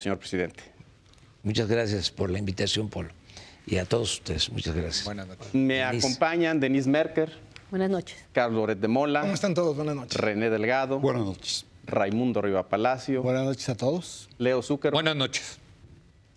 señor 0.00 0.18
presidente. 0.18 0.62
Muchas 1.42 1.66
gracias 1.68 2.10
por 2.10 2.30
la 2.30 2.38
invitación, 2.38 2.88
Polo. 2.88 3.10
Y 3.66 3.78
a 3.78 3.84
todos 3.84 4.14
ustedes, 4.14 4.48
muchas 4.50 4.74
gracias. 4.74 5.04
Buenas 5.04 5.26
noches. 5.26 5.52
Me 5.52 5.74
Denise. 5.78 6.06
acompañan 6.06 6.60
Denise 6.60 6.88
Merker, 6.88 7.32
Buenas 7.70 7.90
noches. 7.90 8.16
Carlos 8.32 8.56
Loret 8.56 8.78
de 8.78 8.88
Mola, 8.88 9.20
¿Cómo 9.22 9.34
están 9.34 9.52
todos? 9.54 9.74
Buenas 9.76 9.94
noches. 9.96 10.16
René 10.18 10.48
Delgado, 10.50 11.00
Buenas 11.00 11.24
noches. 11.24 11.66
Raimundo 11.84 12.40
Riva 12.40 12.68
Palacio, 12.68 13.22
Buenas 13.22 13.44
noches 13.44 13.68
a 13.68 13.74
todos. 13.76 14.28
Leo 14.38 14.62
Zucker 14.62 14.92
Buenas 14.92 15.16
noches. 15.16 15.58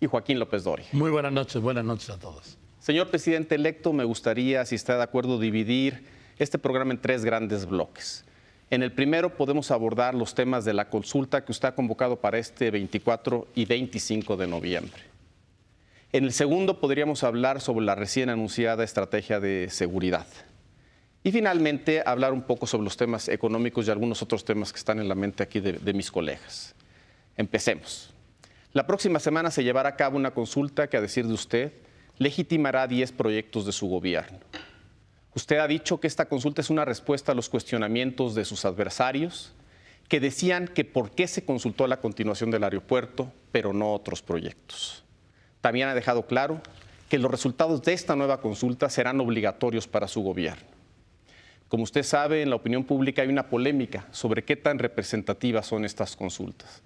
y 0.00 0.06
Joaquín 0.06 0.38
López 0.40 0.64
Dori. 0.64 0.82
Muy 0.92 1.10
buenas 1.12 1.32
noches, 1.32 1.62
buenas 1.62 1.84
noches 1.84 2.10
a 2.10 2.18
todos. 2.18 2.58
Señor 2.80 3.10
presidente 3.10 3.54
electo, 3.54 3.92
me 3.92 4.02
gustaría, 4.04 4.66
si 4.66 4.74
está 4.74 4.96
de 4.96 5.04
acuerdo, 5.04 5.38
dividir 5.38 6.04
este 6.38 6.58
programa 6.58 6.92
en 6.92 7.00
tres 7.00 7.24
grandes 7.24 7.64
bloques. 7.66 8.24
En 8.72 8.82
el 8.82 8.90
primero 8.90 9.36
podemos 9.36 9.70
abordar 9.70 10.14
los 10.14 10.34
temas 10.34 10.64
de 10.64 10.72
la 10.72 10.88
consulta 10.88 11.44
que 11.44 11.52
usted 11.52 11.68
ha 11.68 11.74
convocado 11.74 12.16
para 12.16 12.38
este 12.38 12.70
24 12.70 13.48
y 13.54 13.66
25 13.66 14.38
de 14.38 14.46
noviembre. 14.46 15.02
En 16.10 16.24
el 16.24 16.32
segundo 16.32 16.80
podríamos 16.80 17.22
hablar 17.22 17.60
sobre 17.60 17.84
la 17.84 17.94
recién 17.94 18.30
anunciada 18.30 18.82
estrategia 18.82 19.40
de 19.40 19.68
seguridad. 19.68 20.26
Y 21.22 21.32
finalmente 21.32 22.02
hablar 22.06 22.32
un 22.32 22.40
poco 22.40 22.66
sobre 22.66 22.84
los 22.84 22.96
temas 22.96 23.28
económicos 23.28 23.86
y 23.86 23.90
algunos 23.90 24.22
otros 24.22 24.42
temas 24.42 24.72
que 24.72 24.78
están 24.78 24.98
en 25.00 25.08
la 25.10 25.14
mente 25.14 25.42
aquí 25.42 25.60
de, 25.60 25.74
de 25.74 25.92
mis 25.92 26.10
colegas. 26.10 26.74
Empecemos. 27.36 28.14
La 28.72 28.86
próxima 28.86 29.18
semana 29.18 29.50
se 29.50 29.64
llevará 29.64 29.90
a 29.90 29.96
cabo 29.96 30.16
una 30.16 30.30
consulta 30.30 30.88
que, 30.88 30.96
a 30.96 31.02
decir 31.02 31.26
de 31.26 31.34
usted, 31.34 31.72
legitimará 32.16 32.86
10 32.86 33.12
proyectos 33.12 33.66
de 33.66 33.72
su 33.72 33.86
gobierno. 33.86 34.38
Usted 35.34 35.58
ha 35.58 35.66
dicho 35.66 35.98
que 35.98 36.06
esta 36.06 36.26
consulta 36.26 36.60
es 36.60 36.68
una 36.68 36.84
respuesta 36.84 37.32
a 37.32 37.34
los 37.34 37.48
cuestionamientos 37.48 38.34
de 38.34 38.44
sus 38.44 38.64
adversarios, 38.64 39.52
que 40.08 40.20
decían 40.20 40.68
que 40.68 40.84
por 40.84 41.12
qué 41.12 41.26
se 41.26 41.44
consultó 41.44 41.86
la 41.86 42.00
continuación 42.00 42.50
del 42.50 42.64
aeropuerto, 42.64 43.32
pero 43.50 43.72
no 43.72 43.94
otros 43.94 44.20
proyectos. 44.20 45.04
También 45.62 45.88
ha 45.88 45.94
dejado 45.94 46.26
claro 46.26 46.60
que 47.08 47.18
los 47.18 47.30
resultados 47.30 47.82
de 47.82 47.94
esta 47.94 48.14
nueva 48.14 48.40
consulta 48.40 48.90
serán 48.90 49.20
obligatorios 49.20 49.88
para 49.88 50.08
su 50.08 50.20
gobierno. 50.22 50.66
Como 51.68 51.84
usted 51.84 52.02
sabe, 52.02 52.42
en 52.42 52.50
la 52.50 52.56
opinión 52.56 52.84
pública 52.84 53.22
hay 53.22 53.28
una 53.28 53.48
polémica 53.48 54.06
sobre 54.10 54.44
qué 54.44 54.56
tan 54.56 54.78
representativas 54.78 55.66
son 55.66 55.86
estas 55.86 56.14
consultas. 56.14 56.82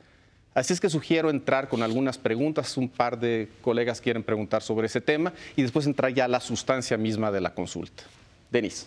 Así 0.54 0.72
es 0.72 0.80
que 0.80 0.88
sugiero 0.88 1.28
entrar 1.28 1.68
con 1.68 1.82
algunas 1.82 2.18
preguntas. 2.18 2.76
Un 2.76 2.88
par 2.88 3.18
de 3.18 3.50
colegas 3.60 4.00
quieren 4.00 4.22
preguntar 4.22 4.62
sobre 4.62 4.86
ese 4.86 5.00
tema 5.00 5.32
y 5.56 5.62
después 5.62 5.86
entrar 5.86 6.14
ya 6.14 6.26
a 6.26 6.28
la 6.28 6.40
sustancia 6.40 6.96
misma 6.96 7.32
de 7.32 7.40
la 7.40 7.52
consulta. 7.52 8.04
Denis. 8.50 8.86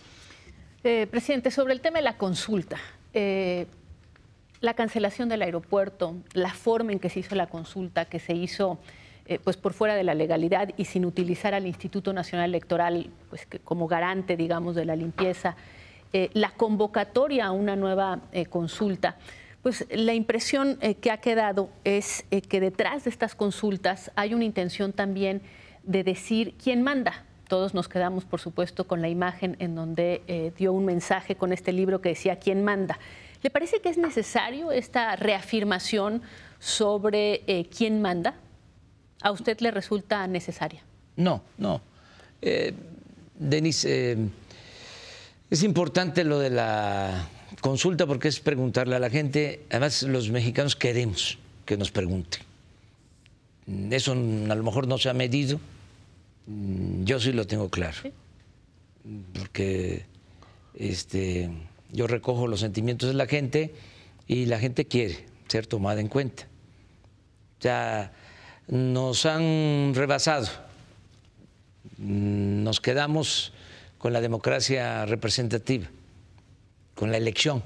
Eh, 0.83 1.07
presidente, 1.11 1.51
sobre 1.51 1.73
el 1.73 1.81
tema 1.81 1.97
de 1.97 2.03
la 2.03 2.17
consulta, 2.17 2.77
eh, 3.13 3.67
la 4.61 4.73
cancelación 4.73 5.29
del 5.29 5.41
aeropuerto, 5.41 6.15
la 6.33 6.53
forma 6.53 6.91
en 6.91 6.99
que 6.99 7.09
se 7.09 7.19
hizo 7.19 7.35
la 7.35 7.47
consulta, 7.47 8.05
que 8.05 8.19
se 8.19 8.33
hizo 8.33 8.79
eh, 9.25 9.39
pues 9.43 9.57
por 9.57 9.73
fuera 9.73 9.95
de 9.95 10.03
la 10.03 10.13
legalidad 10.15 10.69
y 10.77 10.85
sin 10.85 11.05
utilizar 11.05 11.53
al 11.53 11.67
Instituto 11.67 12.13
Nacional 12.13 12.49
Electoral 12.49 13.09
pues, 13.29 13.45
que- 13.45 13.59
como 13.59 13.87
garante, 13.87 14.35
digamos, 14.37 14.75
de 14.75 14.85
la 14.85 14.95
limpieza, 14.95 15.55
la 16.33 16.49
convocatoria 16.49 17.45
a 17.45 17.51
una 17.51 17.75
nueva 17.75 18.21
consulta. 18.49 19.17
Pues 19.61 19.85
la 19.91 20.15
impresión 20.15 20.79
que 21.01 21.11
ha 21.11 21.17
quedado 21.17 21.69
es 21.83 22.25
que 22.47 22.59
detrás 22.59 23.03
de 23.03 23.11
estas 23.11 23.35
consultas 23.35 24.09
hay 24.15 24.33
una 24.33 24.43
intención 24.43 24.91
también 24.91 25.43
de 25.83 26.03
decir 26.03 26.55
quién 26.63 26.81
manda. 26.81 27.25
Todos 27.49 27.73
nos 27.73 27.89
quedamos, 27.89 28.23
por 28.23 28.39
supuesto, 28.39 28.85
con 28.85 29.01
la 29.01 29.09
imagen 29.09 29.57
en 29.59 29.75
donde 29.75 30.21
eh, 30.27 30.53
dio 30.57 30.71
un 30.71 30.85
mensaje 30.85 31.35
con 31.35 31.51
este 31.51 31.73
libro 31.73 31.99
que 31.99 32.09
decía 32.09 32.37
quién 32.37 32.63
manda. 32.63 32.99
¿Le 33.41 33.49
parece 33.49 33.81
que 33.81 33.89
es 33.89 33.97
necesario 33.97 34.71
esta 34.71 35.15
reafirmación 35.15 36.21
sobre 36.59 37.41
eh, 37.47 37.67
quién 37.75 38.01
manda? 38.01 38.35
¿A 39.21 39.31
usted 39.31 39.59
le 39.61 39.71
resulta 39.71 40.27
necesaria? 40.27 40.83
No, 41.15 41.41
no. 41.57 41.81
Eh, 42.41 42.71
Denise, 43.37 44.11
eh, 44.11 44.17
es 45.49 45.63
importante 45.63 46.23
lo 46.23 46.37
de 46.37 46.51
la 46.51 47.27
consulta 47.61 48.05
porque 48.05 48.27
es 48.27 48.39
preguntarle 48.39 48.95
a 48.95 48.99
la 48.99 49.09
gente. 49.09 49.65
Además, 49.71 50.03
los 50.03 50.29
mexicanos 50.29 50.75
queremos 50.75 51.39
que 51.65 51.77
nos 51.77 51.89
pregunten. 51.89 52.43
Eso 53.89 54.11
a 54.11 54.15
lo 54.55 54.63
mejor 54.63 54.87
no 54.87 54.99
se 54.99 55.09
ha 55.09 55.13
medido. 55.13 55.59
Mm, 56.49 57.03
Yo 57.05 57.19
sí 57.19 57.31
lo 57.31 57.45
tengo 57.45 57.69
claro. 57.69 57.97
Porque 59.33 60.05
este, 60.73 61.49
yo 61.91 62.07
recojo 62.07 62.47
los 62.47 62.59
sentimientos 62.59 63.07
de 63.09 63.15
la 63.15 63.27
gente 63.27 63.73
y 64.27 64.45
la 64.45 64.59
gente 64.59 64.85
quiere 64.85 65.25
ser 65.47 65.67
tomada 65.67 66.01
en 66.01 66.07
cuenta. 66.07 66.47
Ya 67.61 68.11
nos 68.67 69.25
han 69.25 69.93
rebasado. 69.95 70.47
Mm, 71.97 72.63
Nos 72.63 72.79
quedamos 72.81 73.53
con 73.97 74.13
la 74.13 74.21
democracia 74.21 75.05
representativa, 75.05 75.87
con 76.95 77.11
la 77.11 77.17
elección. 77.17 77.63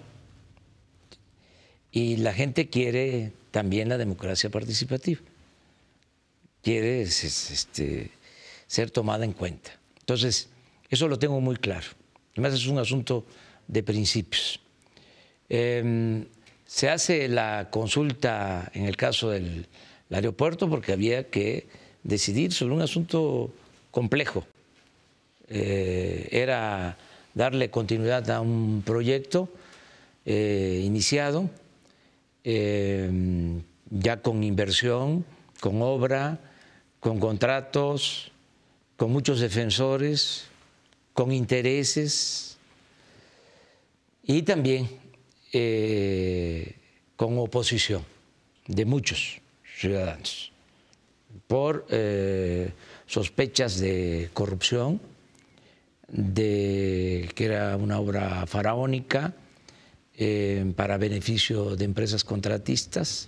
Y 1.91 2.17
la 2.17 2.33
gente 2.33 2.69
quiere 2.69 3.33
también 3.51 3.87
la 3.89 3.97
democracia 3.97 4.49
participativa. 4.49 5.21
Quiere 6.63 7.01
es- 7.03 7.23
es- 7.23 7.51
este, 7.51 8.09
ser 8.67 8.91
tomada 8.91 9.25
en 9.25 9.33
cuenta. 9.33 9.71
Entonces, 9.99 10.49
eso 10.89 11.07
lo 11.07 11.17
tengo 11.19 11.39
muy 11.41 11.55
claro. 11.57 11.87
Además, 12.33 12.53
es 12.53 12.67
un 12.67 12.79
asunto 12.79 13.25
de 13.67 13.83
principios. 13.83 14.59
Em, 15.49 16.25
se 16.65 16.89
hace 16.89 17.27
la 17.27 17.69
consulta 17.69 18.71
en 18.73 18.85
el 18.85 18.97
caso 18.97 19.29
del 19.29 19.67
el 20.13 20.17
aeropuerto 20.17 20.69
porque 20.69 20.91
había 20.91 21.29
que 21.29 21.65
decidir 22.03 22.53
sobre 22.53 22.75
un 22.75 22.81
asunto 22.83 23.51
complejo. 23.89 24.45
Eh, 25.47 26.27
era 26.31 26.97
darle 27.33 27.71
continuidad 27.71 28.29
a 28.29 28.39
un 28.39 28.83
proyecto 28.85 29.49
eh, 30.25 30.83
iniciado, 30.85 31.49
eh, 32.43 33.09
ya 33.89 34.21
con 34.21 34.43
inversión, 34.43 35.25
con 35.59 35.81
obra, 35.81 36.39
con 36.99 37.19
contratos, 37.19 38.31
con 39.03 39.11
muchos 39.11 39.41
defensores, 39.41 40.45
con 41.11 41.33
intereses 41.33 42.57
y 44.23 44.43
también 44.43 44.87
eh, 45.51 46.77
con 47.17 47.37
oposición 47.37 48.05
de 48.65 48.85
muchos 48.85 49.41
ciudadanos 49.77 50.53
por 51.47 51.85
eh, 51.89 52.71
sospechas 53.05 53.77
de 53.81 54.29
corrupción, 54.31 55.01
de 56.07 57.29
que 57.35 57.43
era 57.43 57.75
una 57.75 57.99
obra 57.99 58.47
faraónica 58.47 59.33
eh, 60.15 60.71
para 60.77 60.97
beneficio 60.97 61.75
de 61.75 61.83
empresas 61.83 62.23
contratistas, 62.23 63.27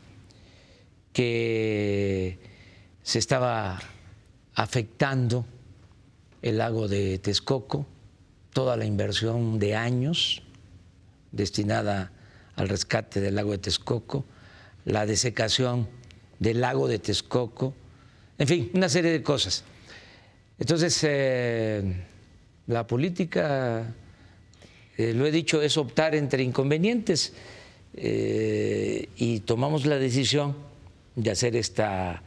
que 1.11 2.39
se 3.03 3.19
estaba 3.19 3.77
afectando 4.53 5.45
el 6.45 6.59
lago 6.59 6.87
de 6.87 7.17
Texcoco, 7.17 7.87
toda 8.53 8.77
la 8.77 8.85
inversión 8.85 9.57
de 9.57 9.75
años 9.75 10.43
destinada 11.31 12.11
al 12.55 12.69
rescate 12.69 13.19
del 13.19 13.33
lago 13.33 13.51
de 13.51 13.57
Texcoco, 13.57 14.25
la 14.85 15.07
desecación 15.07 15.89
del 16.37 16.61
lago 16.61 16.87
de 16.87 16.99
Texcoco, 16.99 17.73
en 18.37 18.47
fin, 18.47 18.71
una 18.75 18.89
serie 18.89 19.09
de 19.09 19.23
cosas. 19.23 19.63
Entonces, 20.59 20.99
eh, 21.01 22.05
la 22.67 22.85
política, 22.85 23.95
eh, 24.97 25.13
lo 25.13 25.25
he 25.25 25.31
dicho, 25.31 25.63
es 25.63 25.77
optar 25.77 26.13
entre 26.13 26.43
inconvenientes 26.43 27.33
eh, 27.95 29.09
y 29.17 29.39
tomamos 29.39 29.87
la 29.87 29.97
decisión 29.97 30.55
de 31.15 31.31
hacer 31.31 31.55
esta 31.55 32.21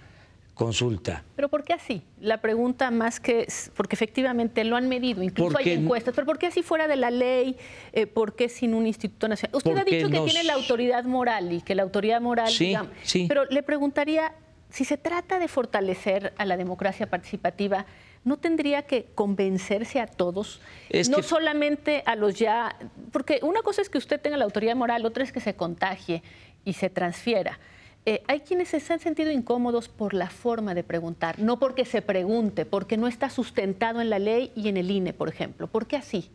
consulta. 0.59 1.23
¿Pero 1.37 1.49
por 1.49 1.63
qué 1.65 1.73
así? 1.73 2.03
La 2.21 2.41
pregunta 2.43 2.91
más 2.91 3.21
que, 3.21 3.43
es- 3.43 3.71
porque 3.77 3.95
efectivamente 3.95 4.65
lo 4.65 4.77
han 4.77 4.89
medido, 4.89 5.23
incluso 5.23 5.53
Porque- 5.53 5.71
hay 5.71 5.77
encuestas, 5.79 6.13
pero 6.15 6.27
¿por 6.27 6.37
qué 6.39 6.49
así 6.49 6.63
fuera 6.63 6.89
de 6.89 6.97
la 6.97 7.11
ley? 7.11 7.57
Eh, 7.93 8.07
¿Por 8.09 8.35
qué 8.35 8.49
sin 8.49 8.75
un 8.75 8.87
instituto 8.87 9.29
nacional? 9.29 9.57
Usted 9.57 9.77
ha 9.79 9.85
dicho 9.85 10.09
que 10.11 10.17
nos- 10.17 10.25
tiene 10.27 10.43
la 10.45 10.55
autoridad 10.55 11.05
moral 11.05 11.53
y 11.53 11.63
que 11.63 11.75
la 11.77 11.85
autoridad 11.85 12.21
moral, 12.21 12.49
Sí, 12.51 12.67
digamos, 12.67 12.93
sí. 13.05 13.27
pero 13.29 13.45
le 13.47 13.63
preguntaría, 13.63 14.33
si 14.69 14.85
se 14.85 14.99
trata 14.99 15.39
de 15.39 15.47
fortalecer 15.49 16.35
a 16.37 16.45
la 16.45 16.57
democracia 16.57 17.09
participativa, 17.09 17.87
¿no 18.25 18.37
tendría 18.37 18.83
que 18.83 19.07
convencerse 19.15 20.01
a 20.01 20.09
todos? 20.09 20.61
Es 20.91 21.09
no 21.09 21.19
que- 21.19 21.23
solamente 21.23 22.03
a 22.05 22.17
los 22.17 22.35
ya, 22.37 22.77
porque 23.13 23.39
una 23.43 23.63
cosa 23.63 23.81
es 23.81 23.89
que 23.89 23.97
usted 23.99 24.21
tenga 24.21 24.37
la 24.37 24.45
autoridad 24.45 24.75
moral, 24.75 25.07
otra 25.07 25.23
es 25.23 25.31
que 25.33 25.41
se 25.41 25.55
contagie 25.55 26.23
y 26.65 26.73
se 26.73 26.91
transfiera. 26.91 27.59
Eh, 28.09 28.23
hay 28.27 28.41
quienes 28.41 28.71
se 28.71 28.79
han 28.91 29.01
sentido 29.01 29.31
incómodos 29.31 29.91
por 29.91 30.15
la 30.15 30.31
forma 30.31 30.73
de 30.73 30.83
preguntar, 30.83 31.39
no 31.39 31.59
porque 31.59 31.85
se 31.85 32.01
pregunte, 32.01 32.65
porque 32.65 32.97
no 32.97 33.07
está 33.07 33.29
sustentado 33.29 34.01
en 34.01 34.09
la 34.09 34.19
ley 34.19 34.51
y 34.57 34.69
en 34.69 34.79
el 34.79 34.91
INE, 34.91 35.13
por 35.13 35.29
ejemplo. 35.29 35.67
¿Por 35.67 35.87
qué 35.87 35.97
así? 35.97 36.31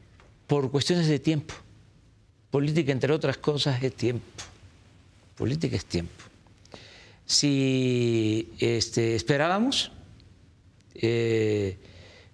Por 0.45 0.69
cuestiones 0.69 1.07
de 1.07 1.17
tiempo. 1.17 1.55
Política, 2.51 2.91
entre 2.91 3.11
otras 3.11 3.37
cosas, 3.37 3.81
es 3.81 3.91
tiempo. 3.95 4.27
Política 5.35 5.75
es 5.75 5.85
tiempo. 5.85 6.23
si 7.25 8.53
este, 8.59 9.15
esperábamos, 9.15 9.91
eh, 10.93 11.75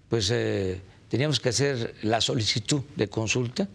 pues 0.10 0.32
eh, 0.32 0.82
teníamos 1.08 1.40
que 1.40 1.48
hacer 1.48 1.96
la 2.02 2.20
solicitud 2.20 2.82
de 2.98 3.08
consulta, 3.08 3.70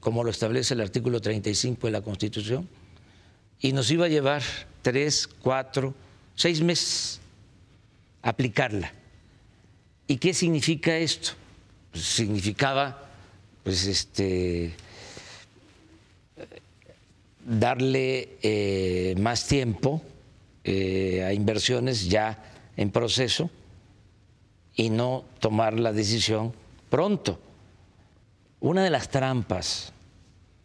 como 0.00 0.24
lo 0.24 0.30
establece 0.30 0.72
el 0.72 0.80
artículo 0.80 1.20
35 1.20 1.86
de 1.86 1.90
la 1.90 2.00
Constitución, 2.00 2.66
y 3.62 3.72
nos 3.72 3.90
iba 3.92 4.06
a 4.06 4.08
llevar 4.08 4.42
tres, 4.82 5.28
cuatro, 5.40 5.94
seis 6.34 6.60
meses 6.60 7.20
aplicarla. 8.20 8.92
¿Y 10.08 10.16
qué 10.16 10.34
significa 10.34 10.96
esto? 10.98 11.32
Pues 11.92 12.04
significaba, 12.04 13.08
pues, 13.62 13.86
este, 13.86 14.74
darle 17.44 18.36
eh, 18.42 19.14
más 19.18 19.46
tiempo 19.46 20.02
eh, 20.64 21.22
a 21.24 21.32
inversiones 21.32 22.08
ya 22.08 22.42
en 22.76 22.90
proceso 22.90 23.48
y 24.74 24.90
no 24.90 25.24
tomar 25.38 25.78
la 25.78 25.92
decisión 25.92 26.52
pronto. 26.90 27.38
Una 28.60 28.82
de 28.82 28.90
las 28.90 29.08
trampas 29.08 29.92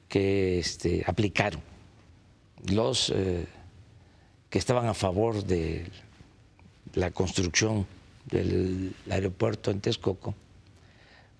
que 0.07 0.59
este, 0.59 1.03
aplicaron 1.05 1.66
los 2.65 3.09
eh, 3.09 3.45
que 4.49 4.59
estaban 4.59 4.87
a 4.87 4.93
favor 4.93 5.43
de 5.43 5.85
la 6.93 7.11
construcción 7.11 7.85
del 8.25 8.93
aeropuerto 9.09 9.71
en 9.71 9.81
Texcoco 9.81 10.33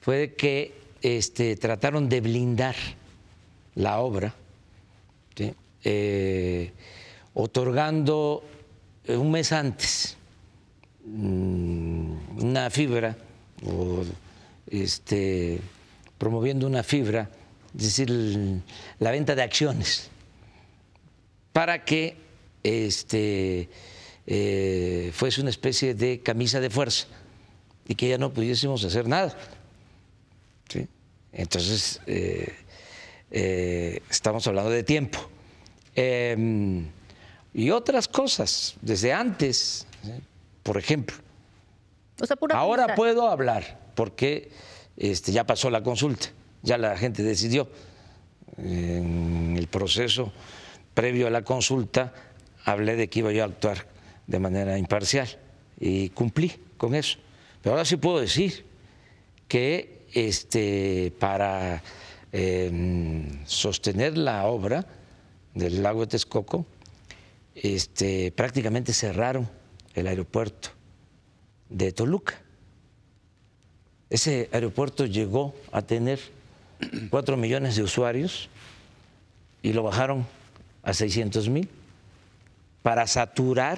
fue 0.01 0.35
que 0.35 0.73
este, 1.01 1.55
trataron 1.55 2.09
de 2.09 2.21
blindar 2.21 2.75
la 3.75 3.99
obra, 3.99 4.33
eh, 5.83 6.71
otorgando 7.33 8.43
un 9.07 9.31
mes 9.31 9.51
antes 9.51 10.17
mm, 11.05 12.39
una 12.39 12.69
fibra 12.69 13.15
o 13.65 14.03
este, 14.69 15.59
promoviendo 16.17 16.67
una 16.67 16.83
fibra, 16.83 17.29
es 17.75 17.83
decir, 17.83 18.09
la 18.99 19.11
venta 19.11 19.35
de 19.35 19.43
acciones, 19.43 20.09
para 21.57 21.83
que 21.83 22.15
este, 22.61 23.67
eh, 24.27 25.09
fuese 25.11 25.41
una 25.41 25.49
especie 25.49 25.95
de 25.95 26.19
camisa 26.19 26.59
de 26.59 26.69
fuerza 26.69 27.07
y 27.87 27.95
que 27.95 28.09
ya 28.09 28.19
no 28.19 28.31
pudiésemos 28.31 28.83
hacer 28.83 29.07
nada. 29.07 29.35
Entonces, 31.31 31.99
eh, 32.05 32.53
eh, 33.31 34.03
estamos 34.07 34.45
hablando 34.45 34.69
de 34.69 34.83
tiempo. 34.83 35.17
Em, 35.95 36.85
y 37.55 37.71
otras 37.71 38.07
cosas, 38.07 38.75
desde 38.81 39.11
antes, 39.11 39.87
por 40.61 40.77
ejemplo. 40.77 41.17
ahora 42.51 42.93
puedo 42.93 43.27
hablar 43.27 43.79
porque 43.95 44.51
este, 44.95 45.31
ya 45.31 45.43
pasó 45.43 45.71
la 45.71 45.81
consulta, 45.81 46.27
ya 46.61 46.77
la 46.77 46.95
gente 46.99 47.23
decidió. 47.23 47.67
En 48.59 49.55
el 49.57 49.65
proceso 49.65 50.31
previo 50.97 51.27
a 51.27 51.29
la 51.29 51.43
consulta 51.43 52.11
hablé 52.65 52.95
de 52.95 53.07
que 53.07 53.19
iba 53.19 53.31
yo 53.31 53.43
a 53.43 53.45
actuar 53.45 53.85
de 54.25 54.39
manera 54.39 54.79
imparcial 54.79 55.27
y 55.79 56.09
cumplí 56.09 56.51
con 56.75 56.95
eso. 56.95 57.19
Pero 57.61 57.73
ahora 57.73 57.85
sí 57.85 57.97
puedo 57.97 58.19
decir 58.19 58.65
que 59.47 60.07
este, 60.11 61.13
para 61.19 61.83
em, 62.31 63.45
sostener 63.45 64.17
la 64.17 64.47
obra 64.47 64.87
del 65.53 65.83
lago 65.83 66.01
de 66.01 66.07
Texcoco, 66.07 66.65
este, 67.53 68.31
prácticamente 68.31 68.91
cerraron 68.91 69.47
el 69.93 70.07
aeropuerto 70.07 70.69
de 71.69 71.91
Toluca. 71.91 72.41
Ese 74.09 74.49
aeropuerto 74.51 75.05
llegó 75.05 75.53
a 75.71 75.83
tener 75.83 76.19
cuatro 77.11 77.37
millones 77.37 77.75
de 77.75 77.83
usuarios 77.83 78.49
y 79.61 79.73
lo 79.73 79.83
bajaron 79.83 80.25
a 80.87 80.93
600 80.93 81.49
mil 81.49 81.67
para 82.81 83.05
saturar 83.07 83.77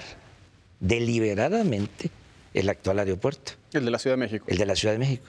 deliberadamente 0.79 2.11
el 2.53 2.69
actual 2.69 2.99
aeropuerto. 2.99 3.53
El 3.73 3.85
de 3.85 3.91
la 3.91 3.97
Ciudad 3.97 4.15
de 4.15 4.19
México. 4.19 4.45
El 4.47 4.57
de 4.59 4.65
la 4.67 4.75
Ciudad 4.75 4.93
de 4.93 4.99
México. 4.99 5.25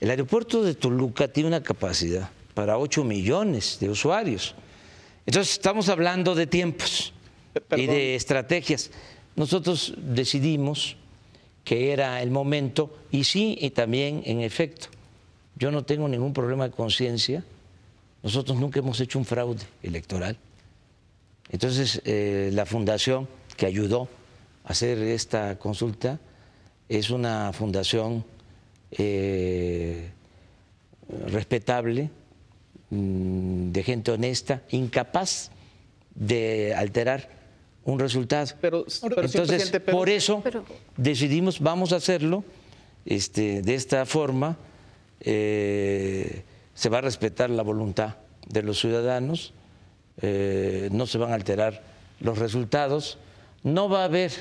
El 0.00 0.10
aeropuerto 0.10 0.62
de 0.62 0.76
Toluca 0.76 1.26
tiene 1.26 1.48
una 1.48 1.64
capacidad 1.64 2.30
para 2.54 2.78
8 2.78 3.02
millones 3.02 3.78
de 3.80 3.90
usuarios. 3.90 4.54
Entonces 5.26 5.54
estamos 5.54 5.88
hablando 5.88 6.36
de 6.36 6.46
tiempos 6.46 7.12
eh, 7.56 7.60
y 7.76 7.86
de 7.86 8.14
estrategias. 8.14 8.92
Nosotros 9.34 9.94
decidimos 9.96 10.96
que 11.64 11.92
era 11.92 12.22
el 12.22 12.30
momento 12.30 12.96
y 13.10 13.24
sí, 13.24 13.58
y 13.60 13.70
también 13.70 14.22
en 14.26 14.42
efecto, 14.42 14.86
yo 15.56 15.72
no 15.72 15.84
tengo 15.84 16.06
ningún 16.06 16.32
problema 16.32 16.68
de 16.68 16.70
conciencia. 16.70 17.42
Nosotros 18.22 18.56
nunca 18.60 18.78
hemos 18.78 19.00
hecho 19.00 19.18
un 19.18 19.24
fraude 19.24 19.64
electoral. 19.82 20.38
Entonces, 21.54 22.02
eh, 22.04 22.50
la 22.52 22.66
fundación 22.66 23.28
que 23.56 23.66
ayudó 23.66 24.08
hacer 24.64 24.98
esta 24.98 25.56
consulta 25.56 26.18
es 26.88 27.10
una 27.10 27.52
fundación 27.52 28.24
eh, 28.90 30.10
respetable, 31.28 32.10
mm, 32.90 33.70
de 33.70 33.82
gente 33.84 34.10
honesta, 34.10 34.62
incapaz 34.70 35.52
de 36.16 36.74
alterar 36.74 37.30
un 37.84 38.00
resultado. 38.00 38.48
Pero, 38.60 38.84
Entonces, 39.22 39.70
por 39.92 40.08
eso 40.08 40.42
decidimos, 40.96 41.60
vamos 41.60 41.92
a 41.92 41.96
hacerlo 41.96 42.42
este, 43.06 43.62
de 43.62 43.76
esta 43.76 44.04
forma, 44.06 44.56
eh, 45.20 46.42
se 46.74 46.88
va 46.88 46.98
a 46.98 47.02
respetar 47.02 47.48
la 47.48 47.62
voluntad 47.62 48.16
de 48.48 48.64
los 48.64 48.80
ciudadanos, 48.80 49.54
eh, 50.22 50.88
no 50.92 51.06
se 51.06 51.18
van 51.18 51.32
a 51.32 51.34
alterar 51.34 51.82
los 52.20 52.38
resultados 52.38 53.18
no 53.64 53.88
va 53.88 54.02
a 54.02 54.04
haber 54.04 54.32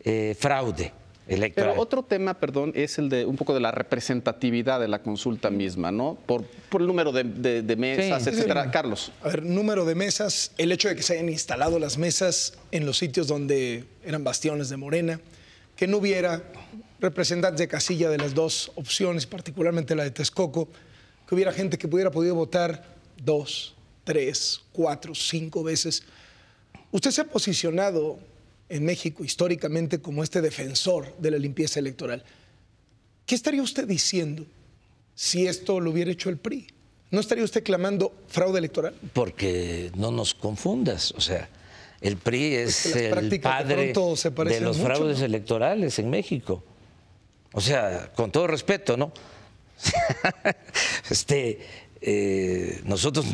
eh, 0.00 0.36
fraude 0.38 0.92
electoral. 1.28 1.70
Pero 1.70 1.82
otro 1.82 2.02
tema, 2.02 2.34
perdón, 2.34 2.72
es 2.74 2.98
el 2.98 3.08
de 3.08 3.24
un 3.24 3.36
poco 3.36 3.54
de 3.54 3.60
la 3.60 3.70
representatividad 3.70 4.80
de 4.80 4.88
la 4.88 5.00
consulta 5.00 5.50
misma, 5.50 5.90
¿no? 5.90 6.18
Por, 6.26 6.44
el 6.78 6.86
número 6.86 7.12
de, 7.12 7.24
mesas, 7.76 8.26
etcétera. 8.26 8.70
Carlos. 8.70 9.12
A 9.22 9.28
ver, 9.28 9.42
número 9.42 9.84
de 9.84 9.94
mesas, 9.94 10.52
el 10.58 10.72
hecho 10.72 10.88
de 10.88 10.96
que 10.96 11.02
se 11.02 11.14
hayan 11.14 11.28
instalado 11.28 11.78
las 11.78 11.98
mesas 11.98 12.54
en 12.70 12.84
los 12.84 12.98
sitios 12.98 13.28
donde 13.28 13.84
eran 14.04 14.22
bastiones 14.24 14.68
de 14.68 14.76
Morena, 14.76 15.20
que 15.76 15.86
no 15.86 15.98
hubiera 15.98 16.42
representantes 17.00 17.58
de 17.58 17.68
casilla 17.68 18.08
de 18.08 18.18
las 18.18 18.34
dos 18.34 18.72
opciones, 18.74 19.26
particularmente 19.26 19.94
la 19.94 20.04
de 20.04 20.10
Texcoco, 20.10 20.68
que 21.28 21.34
hubiera 21.34 21.52
gente 21.52 21.78
que 21.78 21.88
pudiera 21.88 22.10
podido 22.10 22.34
votar 22.34 22.84
dos, 23.22 23.75
tres, 24.06 24.62
cuatro, 24.72 25.14
cinco 25.14 25.62
veces 25.62 26.02
Usted 26.96 27.10
se 27.10 27.20
ha 27.20 27.24
posicionado 27.24 28.18
en 28.68 28.84
México 28.84 29.24
históricamente 29.24 30.00
como 30.00 30.22
este 30.22 30.40
defensor 30.40 31.14
de 31.18 31.30
la 31.30 31.38
limpieza 31.38 31.78
electoral. 31.78 32.24
¿Qué 33.26 33.34
estaría 33.34 33.62
usted 33.62 33.86
diciendo 33.86 34.46
si 35.14 35.46
esto 35.46 35.80
lo 35.80 35.90
hubiera 35.90 36.10
hecho 36.10 36.30
el 36.30 36.38
PRI? 36.38 36.68
¿No 37.10 37.20
estaría 37.20 37.44
usted 37.44 37.62
clamando 37.62 38.14
fraude 38.28 38.58
electoral? 38.58 38.94
Porque 39.12 39.90
no 39.94 40.10
nos 40.10 40.34
confundas, 40.34 41.12
o 41.12 41.20
sea, 41.20 41.48
el 42.00 42.16
PRI 42.16 42.54
es, 42.54 42.86
el 42.96 43.40
padre 43.40 43.92
de, 43.92 44.60
los 44.60 44.78
fraudes 44.78 45.20
electorales 45.20 45.98
en 45.98 46.10
México. 46.10 46.64
O 47.52 47.60
sea, 47.60 48.10
con 48.14 48.30
todo 48.30 48.46
respeto, 48.46 48.96
¿no? 48.96 49.12
este, 51.10 51.58
eh, 52.00 52.80
nosotros, 52.84 53.26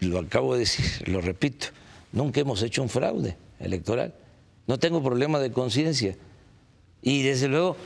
lo 0.00 0.18
acabo 0.18 0.54
de 0.54 0.60
decir, 0.60 1.08
lo 1.08 1.20
repito, 1.20 1.68
Nunca 2.14 2.40
hemos 2.40 2.62
hecho 2.62 2.80
un 2.80 2.88
fraude 2.88 3.36
electoral. 3.58 4.14
No 4.68 4.78
tengo 4.78 5.02
problema 5.02 5.40
de 5.40 5.50
conciencia. 5.50 6.16
Y 7.02 7.22
desde 7.22 7.48
luego 7.48 7.76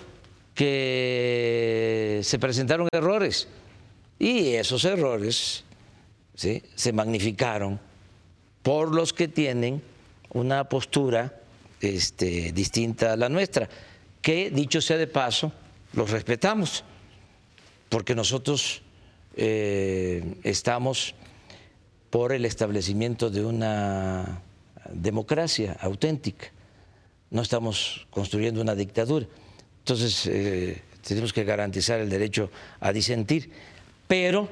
que 0.54 2.20
se 2.22 2.38
presentaron 2.38 2.88
errores. 2.92 3.48
Y 4.18 4.48
esos 4.48 4.84
errores 4.84 5.64
se 6.34 6.92
magnificaron 6.92 7.80
por 8.62 8.94
los 8.94 9.14
que 9.14 9.28
tienen 9.28 9.80
una 10.34 10.68
postura 10.68 11.40
este, 11.80 12.52
distinta 12.52 13.14
a 13.14 13.16
la 13.16 13.30
nuestra, 13.30 13.66
que 14.20 14.50
dicho 14.50 14.82
sea 14.82 14.98
de 14.98 15.06
paso, 15.06 15.52
los 15.94 16.10
respetamos, 16.10 16.84
porque 17.88 18.14
nosotros 18.14 18.82
eh, 19.36 20.34
estamos 20.42 21.14
por 22.10 22.32
el 22.32 22.44
establecimiento 22.44 23.30
de 23.30 23.44
una 23.44 24.42
democracia 24.92 25.76
auténtica. 25.80 26.48
No 27.30 27.42
estamos 27.42 28.06
construyendo 28.10 28.60
una 28.60 28.74
dictadura. 28.74 29.26
Entonces, 29.80 30.26
eh, 30.26 30.82
tenemos 31.06 31.32
que 31.32 31.44
garantizar 31.44 32.00
el 32.00 32.08
derecho 32.08 32.50
a 32.80 32.92
disentir, 32.92 33.50
pero 34.06 34.48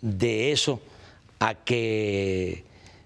de 0.00 0.52
eso 0.52 0.80
a 1.40 1.54
que 1.54 2.64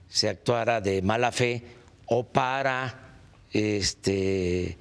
se 0.09 0.29
actuara 0.29 0.81
de 0.81 1.01
mala 1.01 1.33
fe 1.33 1.63
o 2.07 2.25
para 2.25 3.19
este, 3.53 4.77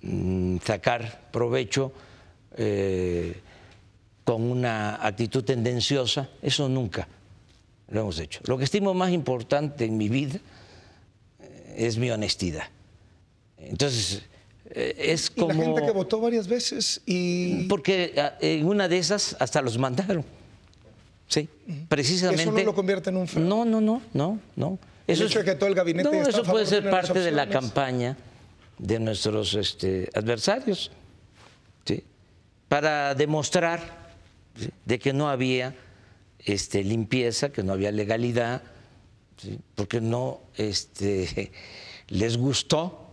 mm, 0.00 0.56
sacar 0.64 1.28
provecho 1.30 1.92
eh, 2.56 3.40
con 4.24 4.42
una 4.42 5.06
actitud 5.06 5.44
tendenciosa, 5.44 6.30
eso 6.42 6.68
nunca 6.68 7.06
lo 7.90 8.00
hemos 8.00 8.18
hecho. 8.18 8.40
Lo 8.44 8.56
que 8.56 8.64
estimo 8.64 8.94
más 8.94 9.10
importante 9.10 9.84
en 9.84 9.96
mi 9.96 10.08
vida 10.08 10.38
eh, 11.40 11.74
es 11.76 11.98
mi 11.98 12.10
honestidad. 12.10 12.64
Entonces, 13.58 14.22
eh, 14.70 14.94
es 14.96 15.32
Y 15.34 15.40
como... 15.40 15.52
la 15.52 15.64
gente 15.64 15.82
que 15.86 15.90
votó 15.92 16.20
varias 16.20 16.46
veces 16.48 17.00
y 17.04 17.64
Porque 17.64 18.14
ah, 18.16 18.34
en 18.40 18.66
una 18.66 18.88
de 18.88 18.98
esas 18.98 19.36
hasta 19.40 19.60
los 19.60 19.76
mandaron. 19.78 20.24
Sí, 21.26 21.48
precisamente. 21.88 22.42
Eso 22.42 22.52
no 22.52 22.62
lo 22.64 22.74
convierte 22.74 23.10
en 23.10 23.16
un 23.16 23.28
fraude. 23.28 23.48
No, 23.48 23.64
no, 23.64 23.80
no, 23.80 24.02
no, 24.12 24.38
no. 24.56 24.78
Hecho 25.06 25.38
de 25.38 25.44
que 25.44 25.54
todo 25.54 25.68
el 25.68 25.74
gabinete 25.74 26.08
No, 26.08 26.14
está 26.14 26.26
a 26.26 26.30
eso 26.30 26.44
puede 26.44 26.64
de 26.64 26.70
ser 26.70 26.84
de 26.84 26.90
parte 26.90 27.18
de 27.18 27.30
la 27.30 27.48
campaña 27.48 28.16
de 28.78 28.98
nuestros 28.98 29.54
este, 29.54 30.08
adversarios. 30.14 30.90
¿sí? 31.84 32.02
Para 32.68 33.14
demostrar 33.14 33.80
¿sí? 34.58 34.70
de 34.84 34.98
que 34.98 35.12
no 35.12 35.28
había 35.28 35.74
este, 36.44 36.82
limpieza, 36.84 37.50
que 37.50 37.62
no 37.62 37.72
había 37.72 37.92
legalidad, 37.92 38.62
¿sí? 39.36 39.58
porque 39.74 40.00
no 40.00 40.40
este, 40.56 41.52
les 42.08 42.36
gustó 42.36 43.06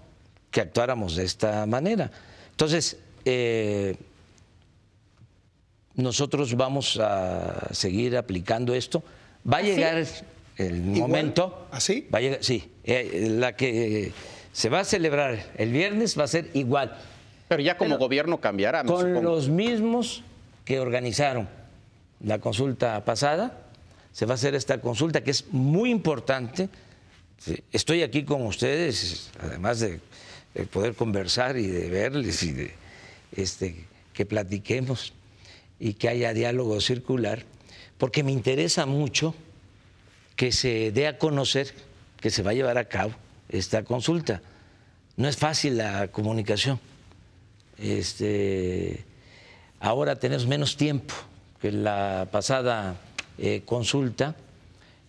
que 0.52 0.62
actuáramos 0.62 1.16
de 1.16 1.26
esta 1.26 1.66
manera. 1.66 2.12
Entonces, 2.52 2.98
eh, 3.26 3.96
nosotros 5.96 6.56
vamos 6.56 6.98
a 7.02 7.74
seguir 7.74 8.18
aplicando 8.18 8.74
esto. 8.74 9.04
Va 9.52 9.58
a 9.58 9.62
llegar 9.62 10.06
el 10.58 10.82
momento. 10.82 11.68
¿Así? 11.72 12.08
Va 12.14 12.20
a 12.20 12.22
llegar, 12.22 12.44
sí. 12.44 12.72
eh, 12.84 13.28
la 13.32 13.56
que 13.56 14.12
se 14.52 14.70
va 14.70 14.80
a 14.82 14.86
celebrar 14.86 15.52
el 15.58 15.72
viernes 15.72 16.18
va 16.18 16.24
a 16.24 16.28
ser 16.28 16.50
igual. 16.54 16.98
Pero 17.48 17.62
ya 17.62 17.78
como 17.78 17.92
Pero 17.92 18.00
gobierno 18.00 18.40
cambiará, 18.42 18.84
me 18.84 18.90
Con 18.92 19.02
supongo. 19.08 19.22
los 19.22 19.50
mismos 19.50 20.24
que 20.66 20.80
organizaron 20.80 21.48
la 22.22 22.40
consulta 22.40 23.04
pasada, 23.06 23.68
se 24.12 24.26
va 24.26 24.34
a 24.34 24.36
hacer 24.36 24.56
esta 24.56 24.82
consulta 24.82 25.24
que 25.24 25.32
es 25.32 25.46
muy 25.52 25.92
importante. 25.92 26.70
Estoy 27.72 28.02
aquí 28.04 28.24
con 28.24 28.46
ustedes, 28.46 29.30
además 29.40 29.80
de, 29.80 30.00
de 30.54 30.66
poder 30.66 30.96
conversar 30.96 31.58
y 31.58 31.68
de 31.68 31.90
verles 31.90 32.42
y 32.44 32.52
de 32.52 32.74
este, 33.36 33.86
que 34.14 34.26
platiquemos 34.26 35.14
y 35.80 35.94
que 35.94 36.10
haya 36.10 36.34
diálogo 36.34 36.82
circular, 36.82 37.44
porque 37.98 38.24
me 38.24 38.32
interesa 38.32 38.86
mucho 38.86 39.36
que 40.36 40.52
se 40.52 40.92
dé 40.92 41.08
a 41.08 41.18
conocer 41.18 41.74
que 42.20 42.32
se 42.32 42.42
va 42.42 42.52
a 42.52 42.54
llevar 42.54 42.78
a 42.78 42.86
cabo 42.86 43.12
esta 43.50 43.84
consulta. 43.84 44.42
No 45.16 45.28
es 45.28 45.38
fácil 45.38 45.78
la 45.78 46.08
comunicación. 46.08 46.80
Este, 47.78 49.06
ahora 49.80 50.16
tenemos 50.16 50.48
menos 50.48 50.78
tiempo 50.78 51.14
que 51.62 51.72
la 51.72 52.28
pasada 52.32 52.98
eh, 53.38 53.62
consulta. 53.66 54.36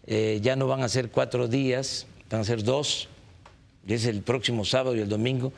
Eh, 0.07 0.41
ya 0.43 0.57
no 0.57 0.67
van 0.67 0.83
a 0.83 0.89
ser 0.89 1.11
cuatro 1.11 1.49
días, 1.49 2.07
van 2.31 2.41
a 2.43 2.45
ser 2.45 2.63
dos. 2.63 3.09
Es 3.87 4.05
el 4.05 4.23
próximo 4.23 4.65
sábado 4.65 4.97
y 4.97 5.01
el 5.01 5.09
domingo. 5.09 5.53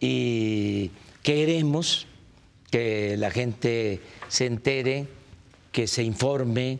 Y 0.00 0.90
queremos 1.22 2.06
que 2.70 3.16
la 3.16 3.30
gente 3.30 4.00
se 4.28 4.46
entere, 4.46 5.06
que 5.72 5.86
se 5.86 6.02
informe, 6.02 6.78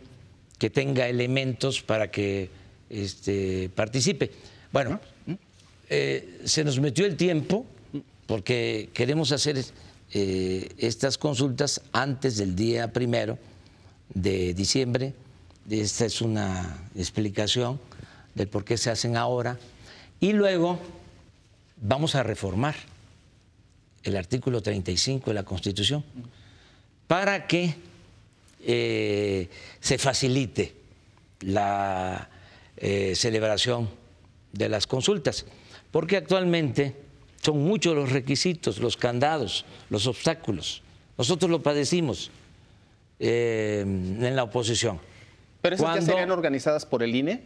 que 0.58 0.70
tenga 0.70 1.08
elementos 1.08 1.82
para 1.82 2.10
que 2.10 2.50
este, 2.88 3.70
participe. 3.74 4.30
Bueno, 4.72 5.00
eh, 5.88 6.40
se 6.44 6.64
nos 6.64 6.78
metió 6.80 7.06
el 7.06 7.16
tiempo 7.16 7.66
porque 8.26 8.90
queremos 8.92 9.32
hacer 9.32 9.62
estas 10.12 11.18
consultas 11.18 11.82
antes 11.92 12.36
del 12.36 12.56
día 12.56 12.92
primero 12.92 13.38
de 14.14 14.54
diciembre. 14.54 15.14
Esta 15.68 16.06
es 16.06 16.20
una 16.20 16.88
explicación 16.96 17.80
del 18.34 18.48
por 18.48 18.64
qué 18.64 18.76
se 18.76 18.90
hacen 18.90 19.16
ahora. 19.16 19.58
Y 20.20 20.32
luego 20.32 20.78
vamos 21.76 22.14
a 22.14 22.22
reformar 22.22 22.74
el 24.02 24.16
artículo 24.16 24.62
35 24.62 25.30
de 25.30 25.34
la 25.34 25.44
Constitución 25.44 26.04
para 27.06 27.46
que 27.46 27.74
eh, 28.62 29.48
se 29.80 29.98
facilite 29.98 30.74
la 31.40 32.28
eh, 32.76 33.14
celebración 33.16 33.88
de 34.52 34.68
las 34.68 34.86
consultas, 34.86 35.46
porque 35.90 36.16
actualmente 36.16 36.96
son 37.42 37.62
muchos 37.64 37.94
los 37.94 38.10
requisitos, 38.10 38.78
los 38.78 38.96
candados, 38.96 39.64
los 39.88 40.06
obstáculos. 40.06 40.82
Nosotros 41.16 41.50
lo 41.50 41.62
padecimos 41.62 42.30
eh, 43.20 43.82
en 43.82 44.34
la 44.34 44.42
oposición. 44.42 44.98
Pero 45.62 45.76
esas 45.76 45.86
ya 45.86 45.92
Cuando- 45.92 46.06
serían 46.12 46.30
organizadas 46.32 46.84
por 46.86 47.02
el 47.04 47.14
INE, 47.14 47.42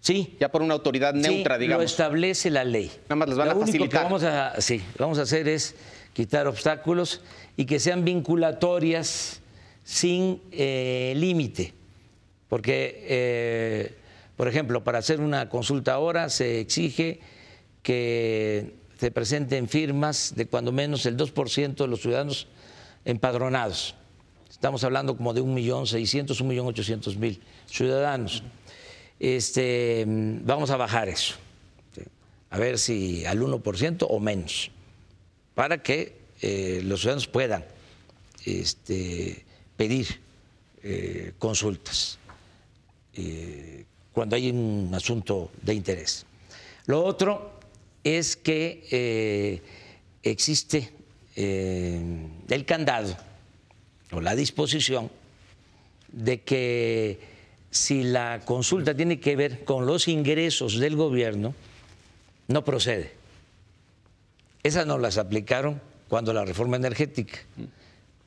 Sí, 0.00 0.36
ya 0.38 0.48
por 0.48 0.62
una 0.62 0.74
autoridad 0.74 1.12
neutra, 1.12 1.56
sí, 1.56 1.62
digamos. 1.62 1.82
Lo 1.82 1.86
establece 1.86 2.50
la 2.50 2.62
ley. 2.62 2.88
Nada 3.08 3.16
más 3.16 3.28
les 3.30 3.36
van 3.36 3.46
lo 3.48 3.52
a 3.52 3.54
único 3.56 3.66
facilitar. 3.66 4.00
que 4.00 4.04
vamos 4.04 4.22
a, 4.22 4.60
sí, 4.60 4.80
vamos 4.96 5.18
a 5.18 5.22
hacer 5.22 5.48
es 5.48 5.74
quitar 6.12 6.46
obstáculos 6.46 7.20
y 7.56 7.64
que 7.66 7.80
sean 7.80 8.04
vinculatorias 8.04 9.40
sin 9.82 10.40
eh, 10.52 11.14
límite. 11.16 11.74
Porque, 12.48 13.04
eh, 13.08 13.94
por 14.36 14.46
ejemplo, 14.46 14.84
para 14.84 14.98
hacer 14.98 15.20
una 15.20 15.48
consulta 15.48 15.94
ahora 15.94 16.28
se 16.28 16.60
exige 16.60 17.18
que 17.82 18.74
se 18.98 19.10
presenten 19.10 19.68
firmas 19.68 20.32
de 20.36 20.46
cuando 20.46 20.70
menos 20.70 21.06
el 21.06 21.16
2% 21.16 21.74
de 21.74 21.88
los 21.88 22.02
ciudadanos 22.02 22.46
empadronados. 23.04 23.96
Estamos 24.58 24.82
hablando 24.82 25.16
como 25.16 25.32
de 25.32 25.40
1.600.000, 25.40 26.34
1.800.000 26.42 27.38
ciudadanos. 27.68 28.42
Este, 29.20 30.04
vamos 30.04 30.70
a 30.70 30.76
bajar 30.76 31.08
eso, 31.08 31.36
a 32.50 32.58
ver 32.58 32.76
si 32.80 33.24
al 33.24 33.38
1% 33.40 34.04
o 34.10 34.18
menos, 34.18 34.72
para 35.54 35.80
que 35.80 36.12
eh, 36.42 36.80
los 36.82 37.02
ciudadanos 37.02 37.28
puedan 37.28 37.64
este, 38.44 39.44
pedir 39.76 40.20
eh, 40.82 41.34
consultas 41.38 42.18
eh, 43.14 43.84
cuando 44.12 44.34
hay 44.34 44.50
un 44.50 44.90
asunto 44.92 45.52
de 45.62 45.74
interés. 45.74 46.26
Lo 46.86 47.04
otro 47.04 47.60
es 48.02 48.36
que 48.36 49.62
existe 50.24 50.92
el 51.36 52.64
candado 52.66 53.27
o 54.12 54.20
la 54.20 54.34
disposición 54.34 55.10
de 56.12 56.40
que 56.42 57.18
si 57.70 58.02
la 58.02 58.40
consulta 58.44 58.94
tiene 58.94 59.20
que 59.20 59.36
ver 59.36 59.64
con 59.64 59.86
los 59.86 60.08
ingresos 60.08 60.78
del 60.78 60.96
gobierno, 60.96 61.54
no 62.48 62.64
procede. 62.64 63.12
Esas 64.62 64.86
no 64.86 64.98
las 64.98 65.18
aplicaron 65.18 65.80
cuando 66.08 66.32
la 66.32 66.44
reforma 66.44 66.76
energética. 66.76 67.38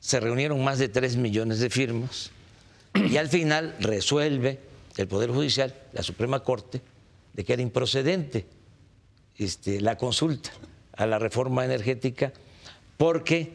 Se 0.00 0.20
reunieron 0.20 0.62
más 0.62 0.78
de 0.78 0.88
3 0.88 1.16
millones 1.16 1.58
de 1.58 1.70
firmas 1.70 2.30
y 2.94 3.16
al 3.16 3.28
final 3.28 3.76
resuelve 3.80 4.58
el 4.96 5.08
Poder 5.08 5.30
Judicial, 5.30 5.74
la 5.92 6.02
Suprema 6.02 6.40
Corte, 6.40 6.80
de 7.32 7.44
que 7.44 7.52
era 7.52 7.62
improcedente 7.62 8.46
este, 9.38 9.80
la 9.80 9.96
consulta 9.96 10.50
a 10.94 11.06
la 11.06 11.18
reforma 11.18 11.64
energética 11.64 12.32
porque 12.96 13.52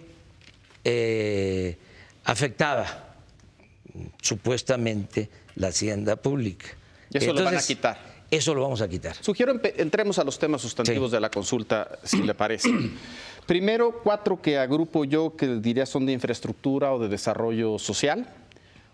eh, 0.84 1.78
afectaba 2.28 2.86
supuestamente 4.22 5.30
la 5.56 5.70
hacienda 5.70 6.18
pública. 6.18 6.68
Y 7.10 7.18
eso 7.18 7.34
lo 7.34 7.44
van 7.44 7.58
a 7.58 7.62
quitar. 7.62 7.98
Eso 8.30 8.54
lo 8.54 8.62
vamos 8.64 8.82
a 8.82 8.90
quitar. 8.90 9.16
Sugiero 9.16 9.58
entremos 9.78 10.20
a 10.20 10.24
los 10.26 10.38
temas 10.38 10.62
sustantivos 10.62 11.10
Sí. 11.10 11.16
de 11.16 11.22
la 11.22 11.30
consulta, 11.32 11.98
si 12.04 12.22
le 12.22 12.36
parece. 12.36 12.70
Primero, 13.48 14.02
cuatro 14.04 14.42
que 14.42 14.58
agrupo 14.58 15.06
yo 15.06 15.38
que 15.38 15.48
diría 15.48 15.86
son 15.86 16.06
de 16.06 16.12
infraestructura 16.12 16.94
o 16.94 17.00
de 17.00 17.08
desarrollo 17.08 17.80
social. 17.80 18.28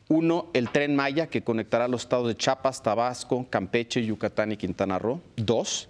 Uno, 0.09 0.51
el 0.53 0.69
tren 0.69 0.95
Maya 0.95 1.25
que 1.25 1.43
conectará 1.43 1.87
los 1.87 2.03
estados 2.03 2.27
de 2.27 2.35
Chiapas, 2.35 2.83
Tabasco, 2.83 3.47
Campeche, 3.49 4.05
Yucatán 4.05 4.51
y 4.51 4.57
Quintana 4.57 4.99
Roo. 4.99 5.21
Dos, 5.37 5.89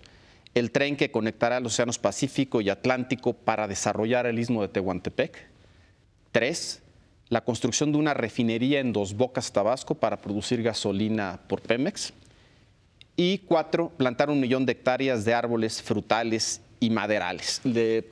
el 0.54 0.72
tren 0.72 0.96
que 0.96 1.12
conectará 1.12 1.60
los 1.60 1.74
océanos 1.74 2.00
Pacífico 2.00 2.62
y 2.62 2.70
Atlántico 2.70 3.34
para 3.34 3.68
desarrollar 3.68 4.28
el 4.28 4.40
istmo 4.40 4.62
de 4.62 4.70
Tehuantepec. 4.70 5.38
Tres, 6.32 6.83
la 7.34 7.42
construcción 7.42 7.92
de 7.92 7.98
una 7.98 8.14
refinería 8.14 8.80
en 8.80 8.94
Dos 8.94 9.16
Bocas, 9.16 9.52
Tabasco, 9.52 9.96
para 9.96 10.22
producir 10.22 10.62
gasolina 10.62 11.40
por 11.48 11.62
Pemex. 11.62 12.14
Y 13.16 13.40
cuatro, 13.40 13.90
plantar 13.90 14.30
un 14.30 14.40
millón 14.40 14.68
de 14.68 14.74
hectáreas 14.74 15.26
de 15.26 15.34
árboles 15.34 15.82
frutales 15.82 16.62
y 16.80 16.92
maderales. 16.92 17.60
Le 17.64 18.08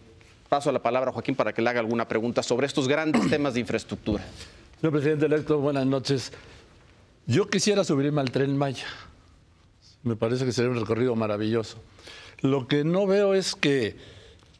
paso 0.49 0.71
la 0.71 0.81
palabra 0.81 1.11
a 1.11 1.13
Joaquín 1.13 1.35
para 1.35 1.53
que 1.53 1.61
le 1.61 1.69
haga 1.69 1.79
alguna 1.79 2.07
pregunta 2.07 2.41
sobre 2.41 2.65
estos 2.65 2.87
grandes 2.87 3.21
temas 3.29 3.53
de 3.53 3.59
infraestructura. 3.59 4.23
Señor 4.79 4.91
presidente 4.91 5.27
electo, 5.27 5.59
buenas 5.59 5.85
noches. 5.85 6.33
Yo 7.27 7.47
quisiera 7.47 7.83
subirme 7.83 8.21
al 8.21 8.31
tren 8.31 8.57
Maya. 8.57 8.87
Me 10.01 10.15
parece 10.15 10.45
que 10.45 10.51
sería 10.51 10.71
un 10.71 10.79
recorrido 10.79 11.15
maravilloso. 11.15 11.77
Lo 12.39 12.67
que 12.67 12.83
no 12.83 13.05
veo 13.05 13.35
es 13.35 13.53
que 13.53 13.97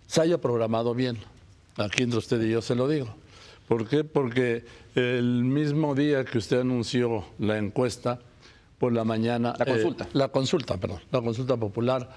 se 0.06 0.22
haya 0.22 0.38
programado 0.38 0.94
bien. 0.94 1.18
Aquí 1.78 2.04
entre 2.04 2.20
usted 2.20 2.40
y 2.44 2.52
yo 2.52 2.62
se 2.62 2.76
lo 2.76 2.88
digo. 2.88 3.21
¿Por 3.72 3.88
qué? 3.88 4.04
Porque 4.04 4.66
el 4.96 5.46
mismo 5.46 5.96
día 5.96 6.26
que 6.26 6.40
usted 6.40 6.60
anunció 6.60 7.24
la 7.40 7.58
encuesta, 7.58 8.20
por 8.78 8.92
la 8.92 9.06
mañana... 9.06 9.56
La 9.58 9.66
consulta. 9.66 10.04
Eh, 10.04 10.08
la 10.12 10.28
consulta, 10.28 10.76
perdón. 10.76 11.00
La 11.10 11.22
consulta 11.22 11.56
popular 11.56 12.10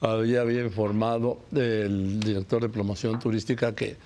había, 0.00 0.42
había 0.42 0.62
informado 0.62 1.40
el 1.50 2.20
director 2.20 2.62
de 2.62 2.68
promoción 2.68 3.18
turística 3.18 3.74
que 3.74 3.96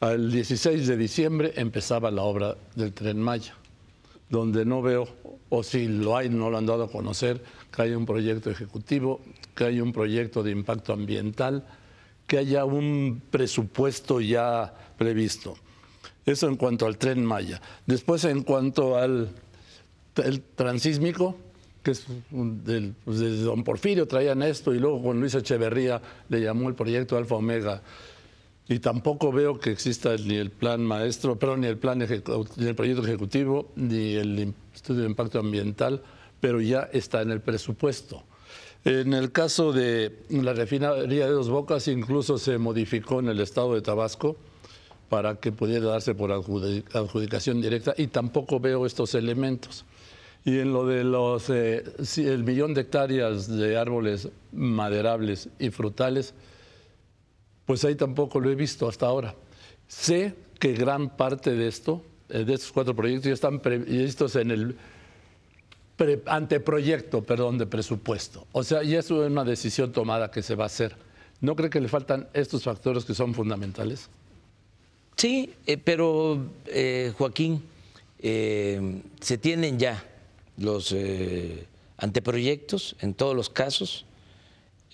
el 0.00 0.30
16 0.30 0.86
de 0.86 0.96
diciembre 0.96 1.54
empezaba 1.56 2.08
la 2.12 2.22
obra 2.22 2.56
del 2.76 2.92
Tren 2.92 3.20
Maya, 3.20 3.56
donde 4.30 4.64
no 4.64 4.80
veo, 4.80 5.08
o 5.48 5.64
si 5.64 5.88
lo 5.88 6.16
hay, 6.16 6.28
no 6.28 6.50
lo 6.50 6.58
han 6.58 6.66
dado 6.66 6.84
a 6.84 6.88
conocer, 6.88 7.42
que 7.74 7.82
haya 7.82 7.98
un 7.98 8.06
proyecto 8.06 8.48
ejecutivo, 8.48 9.22
que 9.56 9.64
haya 9.64 9.82
un 9.82 9.92
proyecto 9.92 10.44
de 10.44 10.52
impacto 10.52 10.92
ambiental, 10.92 11.66
que 12.28 12.38
haya 12.38 12.64
un 12.64 13.22
presupuesto 13.28 14.20
ya 14.20 14.72
previsto. 14.96 15.56
Eso 16.28 16.46
en 16.46 16.56
cuanto 16.56 16.86
al 16.86 16.98
Tren 16.98 17.24
Maya. 17.24 17.60
Después, 17.86 18.24
en 18.24 18.42
cuanto 18.42 18.96
al 18.96 19.30
el 20.16 20.42
transísmico, 20.42 21.36
que 21.82 21.92
es 21.92 22.04
del, 22.30 22.94
pues 23.04 23.20
desde 23.20 23.42
Don 23.44 23.64
Porfirio 23.64 24.06
traían 24.06 24.42
esto 24.42 24.74
y 24.74 24.78
luego 24.78 25.02
con 25.02 25.20
Luis 25.20 25.34
Echeverría 25.34 26.02
le 26.28 26.40
llamó 26.42 26.68
el 26.68 26.74
proyecto 26.74 27.16
Alfa 27.16 27.36
Omega. 27.36 27.82
Y 28.68 28.80
tampoco 28.80 29.32
veo 29.32 29.58
que 29.58 29.70
exista 29.70 30.14
ni 30.16 30.34
el 30.34 30.50
plan 30.50 30.82
maestro, 30.82 31.38
pero 31.38 31.56
ni 31.56 31.66
el 31.66 31.78
plan 31.78 31.98
ni 31.98 32.04
el 32.04 32.74
proyecto 32.74 33.02
ejecutivo, 33.02 33.70
ni 33.76 34.12
el 34.12 34.52
estudio 34.74 35.02
de 35.02 35.06
impacto 35.06 35.38
ambiental, 35.38 36.02
pero 36.40 36.60
ya 36.60 36.90
está 36.92 37.22
en 37.22 37.30
el 37.30 37.40
presupuesto. 37.40 38.22
En 38.84 39.14
el 39.14 39.32
caso 39.32 39.72
de 39.72 40.18
la 40.28 40.52
refinería 40.52 41.24
de 41.24 41.32
Dos 41.32 41.48
Bocas, 41.48 41.88
incluso 41.88 42.36
se 42.36 42.58
modificó 42.58 43.20
en 43.20 43.28
el 43.28 43.40
estado 43.40 43.74
de 43.74 43.80
Tabasco 43.80 44.36
para 45.08 45.36
que 45.36 45.52
pudiera 45.52 45.86
darse 45.86 46.14
por 46.14 46.32
adjudicación 46.32 47.60
directa 47.60 47.94
y 47.96 48.08
tampoco 48.08 48.60
veo 48.60 48.86
estos 48.86 49.14
elementos. 49.14 49.84
Y 50.44 50.58
en 50.58 50.72
lo 50.72 50.86
de 50.86 51.04
los 51.04 51.50
eh, 51.50 51.84
el 52.16 52.44
millón 52.44 52.74
de 52.74 52.82
hectáreas 52.82 53.48
de 53.48 53.76
árboles 53.76 54.28
maderables 54.52 55.48
y 55.58 55.70
frutales, 55.70 56.34
pues 57.66 57.84
ahí 57.84 57.94
tampoco 57.94 58.40
lo 58.40 58.50
he 58.50 58.54
visto 58.54 58.88
hasta 58.88 59.06
ahora. 59.06 59.34
Sé 59.88 60.34
que 60.58 60.72
gran 60.72 61.16
parte 61.16 61.54
de 61.54 61.68
esto, 61.68 62.02
eh, 62.28 62.44
de 62.44 62.54
estos 62.54 62.72
cuatro 62.72 62.94
proyectos, 62.94 63.26
ya 63.26 63.34
están 63.34 63.60
previstos 63.60 64.36
en 64.36 64.50
el 64.50 64.76
anteproyecto, 66.26 67.22
perdón, 67.22 67.58
de 67.58 67.66
presupuesto. 67.66 68.46
O 68.52 68.62
sea, 68.62 68.82
ya 68.82 69.00
es 69.00 69.10
una 69.10 69.44
decisión 69.44 69.92
tomada 69.92 70.30
que 70.30 70.42
se 70.42 70.54
va 70.54 70.64
a 70.64 70.66
hacer. 70.66 70.96
¿No 71.40 71.56
cree 71.56 71.70
que 71.70 71.80
le 71.80 71.88
faltan 71.88 72.28
estos 72.32 72.64
factores 72.64 73.04
que 73.04 73.14
son 73.14 73.34
fundamentales? 73.34 74.08
Sí, 75.18 75.52
eh, 75.66 75.76
pero 75.76 76.46
Joaquín, 77.18 77.62
se 78.20 79.38
tienen 79.40 79.78
ya 79.78 80.02
los 80.56 80.92
eh, 80.92 81.66
anteproyectos 81.96 82.96
en 83.00 83.14
todos 83.14 83.34
los 83.34 83.50
casos. 83.50 84.06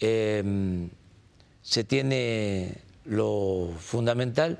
Se 0.00 1.84
tiene 1.86 2.78
lo 3.04 3.70
fundamental, 3.78 4.58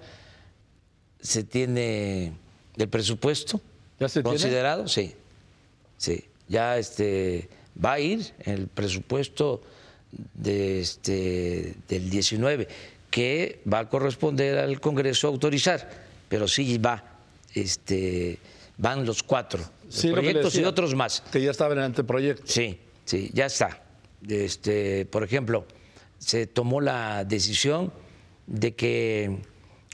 se 1.21 1.45
tiene 1.45 2.33
el 2.77 2.89
presupuesto 2.89 3.61
¿Ya 4.01 4.09
se 4.09 4.23
considerado, 4.23 4.89
sí, 4.89 5.15
sí, 5.97 6.25
ya 6.49 6.77
este 6.79 7.49
va 7.83 7.95
a 7.95 8.01
ir 8.01 8.33
el 8.41 8.67
presupuesto 8.67 9.63
de 10.35 10.81
este 10.81 11.75
del 11.89 12.11
19 12.11 12.69
que 13.15 13.61
va 13.73 13.79
a 13.79 13.89
corresponder 13.89 14.59
al 14.59 14.81
Congreso 14.81 15.29
autorizar, 15.29 15.89
pero 16.29 16.49
sí 16.49 16.79
va 16.79 17.05
este 17.55 18.41
van 18.77 19.07
los 19.07 19.23
cuatro 19.23 19.63
proyectos 20.03 20.57
y 20.57 20.65
otros 20.65 20.97
más. 20.97 21.23
Que 21.31 21.41
ya 21.41 21.53
estaban 21.53 21.79
en 21.79 21.85
el 21.85 21.85
anteproyecto. 21.85 22.43
Sí, 22.45 22.77
sí, 23.05 23.31
ya 23.33 23.47
está. 23.47 23.85
Este, 24.29 25.07
por 25.07 25.23
ejemplo, 25.23 25.65
se 26.19 26.49
tomó 26.49 26.81
la 26.81 27.25
decisión 27.25 27.93
de 28.49 28.75
que 28.75 29.39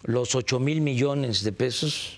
los 0.04 0.35
8 0.35 0.59
mil 0.59 0.80
millones 0.80 1.44
de 1.44 1.52
pesos 1.52 2.16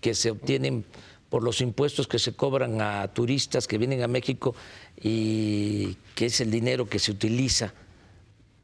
que 0.00 0.14
se 0.14 0.30
obtienen 0.30 0.84
por 1.28 1.42
los 1.42 1.60
impuestos 1.60 2.06
que 2.06 2.20
se 2.20 2.32
cobran 2.32 2.80
a 2.80 3.08
turistas 3.12 3.66
que 3.66 3.78
vienen 3.78 4.04
a 4.04 4.06
México 4.06 4.54
y 5.02 5.96
que 6.14 6.26
es 6.26 6.40
el 6.40 6.52
dinero 6.52 6.88
que 6.88 7.00
se 7.00 7.10
utiliza 7.10 7.74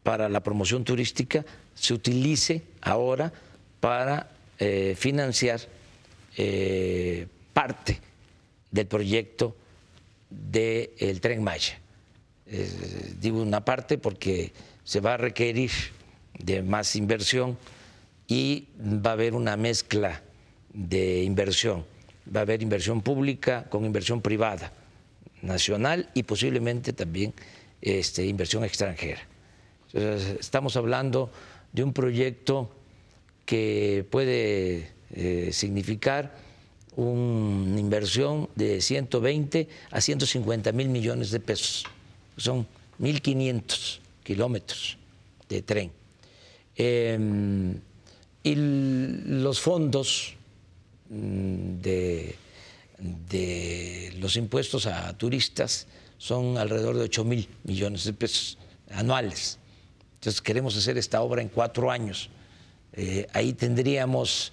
para 0.02 0.28
la 0.28 0.40
promoción 0.40 0.84
turística, 0.84 1.44
se 1.74 1.94
utilice 1.94 2.62
ahora 2.80 3.32
para 3.80 4.30
eh, 4.58 4.94
financiar 4.98 5.60
eh, 6.36 7.26
parte 7.52 7.98
del 8.70 8.86
proyecto 8.86 9.56
del 10.28 11.20
tren 11.20 11.42
Maya. 11.42 11.78
Digo 13.20 13.42
una 13.42 13.64
parte 13.64 13.98
porque 13.98 14.52
se 14.84 15.00
va 15.00 15.14
a 15.14 15.16
requerir 15.16 15.70
de 16.38 16.62
más 16.62 16.96
inversión 16.96 17.56
y 18.26 18.68
va 18.78 19.10
a 19.10 19.12
haber 19.14 19.34
una 19.34 19.56
mezcla 19.56 20.22
de 20.72 21.22
inversión. 21.22 21.84
Va 22.34 22.40
a 22.40 22.42
haber 22.42 22.62
inversión 22.62 23.02
pública 23.02 23.64
con 23.68 23.84
inversión 23.84 24.20
privada, 24.20 24.72
nacional 25.42 26.08
y 26.14 26.22
posiblemente 26.22 26.92
también 26.92 27.34
este, 27.80 28.24
inversión 28.26 28.64
extranjera. 28.64 29.20
Estamos 29.92 30.76
hablando 30.76 31.30
de 31.72 31.82
un 31.82 31.92
proyecto 31.92 32.70
que 33.44 34.06
puede 34.10 34.90
eh, 35.12 35.50
significar 35.52 36.34
una 36.96 37.80
inversión 37.80 38.48
de 38.54 38.80
120 38.80 39.68
a 39.90 40.00
150 40.00 40.72
mil 40.72 40.88
millones 40.88 41.30
de 41.30 41.40
pesos. 41.40 41.84
Son 42.36 42.66
1.500 43.00 43.98
kilómetros 44.22 44.98
de 45.48 45.62
tren. 45.62 45.90
Em, 46.76 47.80
y 48.42 48.54
los 48.56 49.60
fondos 49.60 50.34
mm, 51.08 51.80
de, 51.80 52.36
de, 53.28 54.14
los 54.18 54.36
impuestos 54.36 54.86
a 54.86 55.16
turistas 55.16 55.86
son 56.18 56.58
alrededor 56.58 56.96
de 56.96 57.04
8 57.04 57.24
mil 57.24 57.48
millones 57.64 58.04
de 58.04 58.12
pesos 58.12 58.58
anuales. 58.90 59.59
Entonces 60.20 60.42
queremos 60.42 60.76
hacer 60.76 60.98
esta 60.98 61.22
obra 61.22 61.40
en 61.40 61.48
cuatro 61.48 61.90
años. 61.90 62.28
Eh, 62.92 63.26
ahí 63.32 63.54
tendríamos 63.54 64.52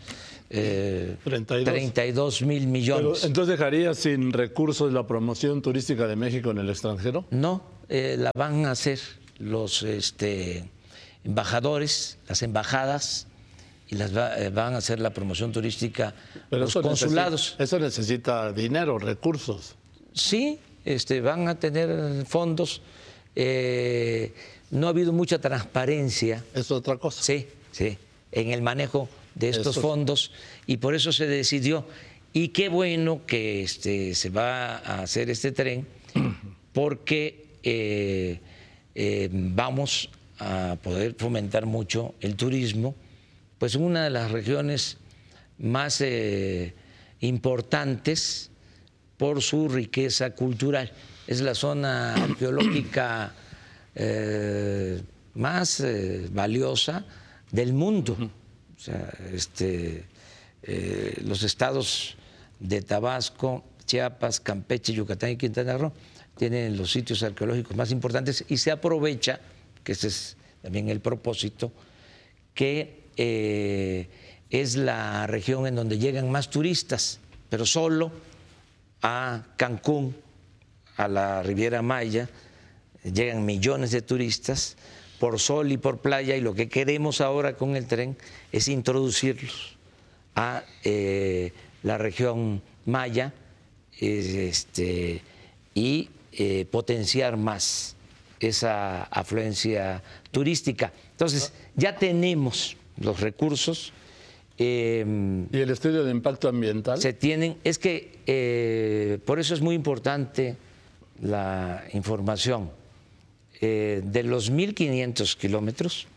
32. 0.49 2.41
Eh, 2.41 2.45
mil 2.45 2.67
millones. 2.67 3.25
¿Entonces 3.25 3.57
dejaría 3.57 3.93
sin 3.93 4.31
recursos 4.31 4.93
la 4.93 5.05
promoción 5.05 5.61
turística 5.61 6.07
de 6.07 6.15
México 6.15 6.51
en 6.51 6.59
el 6.59 6.69
extranjero? 6.69 7.25
No, 7.31 7.63
eh, 7.89 8.15
la 8.17 8.31
van 8.33 8.65
a 8.65 8.71
hacer 8.71 8.99
los 9.39 9.83
este, 9.83 10.69
embajadores, 11.25 12.17
las 12.29 12.41
embajadas, 12.43 13.27
y 13.89 13.95
las 13.95 14.11
eh, 14.11 14.49
van 14.53 14.73
a 14.73 14.77
hacer 14.77 14.99
la 14.99 15.09
promoción 15.11 15.51
turística 15.51 16.13
los 16.49 16.73
consulados. 16.73 17.55
eso 17.59 17.79
necesita 17.79 18.53
dinero, 18.53 18.97
recursos. 18.99 19.75
Sí, 20.13 20.59
este, 20.85 21.19
van 21.19 21.47
a 21.49 21.59
tener 21.59 22.25
fondos. 22.25 22.81
No 24.71 24.87
ha 24.87 24.89
habido 24.89 25.13
mucha 25.13 25.39
transparencia. 25.39 26.43
Es 26.53 26.71
otra 26.71 26.97
cosa. 26.97 27.21
Sí, 27.21 27.47
sí, 27.71 27.97
en 28.31 28.51
el 28.51 28.61
manejo 28.61 29.09
de 29.35 29.49
estos 29.49 29.79
fondos 29.79 30.31
y 30.65 30.77
por 30.77 30.95
eso 30.95 31.11
se 31.11 31.27
decidió. 31.27 31.85
Y 32.33 32.49
qué 32.49 32.69
bueno 32.69 33.25
que 33.25 33.63
este, 33.63 34.13
se 34.15 34.29
va 34.29 34.77
a 34.77 35.01
hacer 35.03 35.29
este 35.29 35.51
tren 35.51 35.87
porque 36.73 37.47
eh, 37.63 38.39
eh, 38.95 39.29
vamos 39.31 40.09
a 40.39 40.77
poder 40.83 41.15
fomentar 41.17 41.65
mucho 41.65 42.13
el 42.21 42.35
turismo, 42.35 42.95
pues 43.57 43.75
en 43.75 43.83
una 43.83 44.03
de 44.03 44.09
las 44.09 44.31
regiones 44.31 44.97
más 45.57 45.99
eh, 46.01 46.75
importantes 47.21 48.51
por 49.17 49.41
su 49.41 49.67
riqueza 49.67 50.31
cultural. 50.31 50.91
Es 51.25 51.41
la 51.41 51.55
zona 51.55 52.13
arqueológica 52.23 53.33
más 55.33 55.83
valiosa 56.31 57.05
del 57.51 57.73
mundo. 57.73 58.17
O 58.75 58.79
sea, 58.79 59.11
este, 59.33 60.05
eh, 60.63 61.21
los 61.23 61.43
estados 61.43 62.15
de 62.59 62.81
Tabasco, 62.81 63.63
Chiapas, 63.85 64.39
Campeche, 64.39 64.93
Yucatán 64.93 65.31
y 65.31 65.37
Quintana 65.37 65.77
Roo 65.77 65.93
tienen 66.37 66.77
los 66.77 66.91
sitios 66.91 67.23
arqueológicos 67.23 67.75
más 67.75 67.91
importantes 67.91 68.45
y 68.47 68.57
se 68.57 68.71
aprovecha, 68.71 69.39
que 69.83 69.93
ese 69.93 70.07
es 70.07 70.37
también 70.61 70.89
el 70.89 70.99
propósito, 70.99 71.71
que 72.53 73.05
eh, 73.17 74.09
es 74.49 74.75
la 74.75 75.25
región 75.25 75.65
en 75.67 75.75
donde 75.75 75.97
llegan 75.97 76.29
más 76.29 76.49
turistas, 76.49 77.19
pero 77.49 77.65
solo 77.65 78.11
a 79.01 79.43
Cancún, 79.55 80.15
a 80.97 81.07
la 81.07 81.43
Riviera 81.43 81.81
Maya, 81.81 82.29
llegan 83.13 83.45
millones 83.45 83.91
de 83.91 84.01
turistas 84.01 84.77
por 85.19 85.39
sol 85.39 85.71
y 85.71 85.77
por 85.77 85.99
playa 85.99 86.35
y 86.35 86.41
lo 86.41 86.53
que 86.53 86.69
queremos 86.69 87.21
ahora 87.21 87.55
con 87.55 87.75
el 87.75 87.87
tren 87.87 88.17
es 88.51 88.67
introducirlos 88.67 89.77
a 90.35 90.63
eh, 90.83 91.51
la 91.83 91.97
región 91.97 92.61
maya 92.85 93.33
este, 93.99 95.21
y 95.73 96.09
eh, 96.33 96.65
potenciar 96.69 97.37
más 97.37 97.95
esa 98.39 99.03
afluencia 99.03 100.03
turística. 100.31 100.93
Entonces, 101.11 101.51
ya 101.75 101.95
tenemos 101.95 102.77
los 102.99 103.19
recursos. 103.19 103.93
Em, 104.59 105.47
¿Y 105.51 105.57
el 105.57 105.69
estudio 105.71 106.03
de 106.03 106.11
impacto 106.11 106.47
ambiental? 106.47 107.01
Se 107.01 107.13
tienen, 107.13 107.57
es 107.63 107.79
que 107.79 108.19
eh, 108.27 109.19
por 109.25 109.39
eso 109.39 109.55
es 109.55 109.61
muy 109.61 109.73
importante 109.73 110.55
la 111.21 111.83
información. 111.93 112.69
Eh, 113.59 114.01
de 114.03 114.23
los 114.23 114.51
1.500 114.51 115.35
kilómetros, 115.35 116.07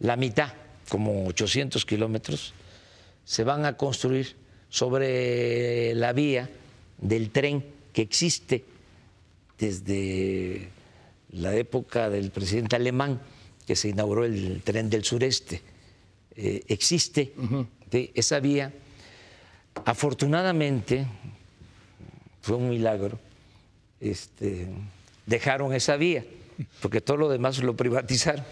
la 0.00 0.16
mitad, 0.16 0.52
como 0.88 1.26
800 1.26 1.84
kilómetros, 1.84 2.54
se 3.24 3.44
van 3.44 3.66
a 3.66 3.76
construir 3.76 4.36
sobre 4.68 5.94
la 5.94 6.12
vía 6.12 6.48
del 6.98 7.30
tren 7.30 7.64
que 7.92 8.02
existe 8.02 8.64
desde 9.58 10.68
la 11.32 11.54
época 11.54 12.08
del 12.08 12.30
presidente 12.30 12.76
alemán, 12.76 13.20
que 13.66 13.76
se 13.76 13.88
inauguró 13.88 14.24
el 14.24 14.62
tren 14.62 14.88
del 14.88 15.04
sureste. 15.04 15.60
Eh, 16.34 16.62
existe 16.68 17.32
esa 18.14 18.40
vía. 18.40 18.72
Afortunadamente, 19.84 21.06
fue 22.40 22.56
un 22.56 22.68
milagro, 22.68 23.18
este, 24.00 24.68
dejaron 25.26 25.74
esa 25.74 25.96
vía, 25.96 26.24
porque 26.80 27.00
todo 27.00 27.16
lo 27.16 27.28
demás 27.28 27.62
lo 27.62 27.76
privatizaron. 27.76 28.44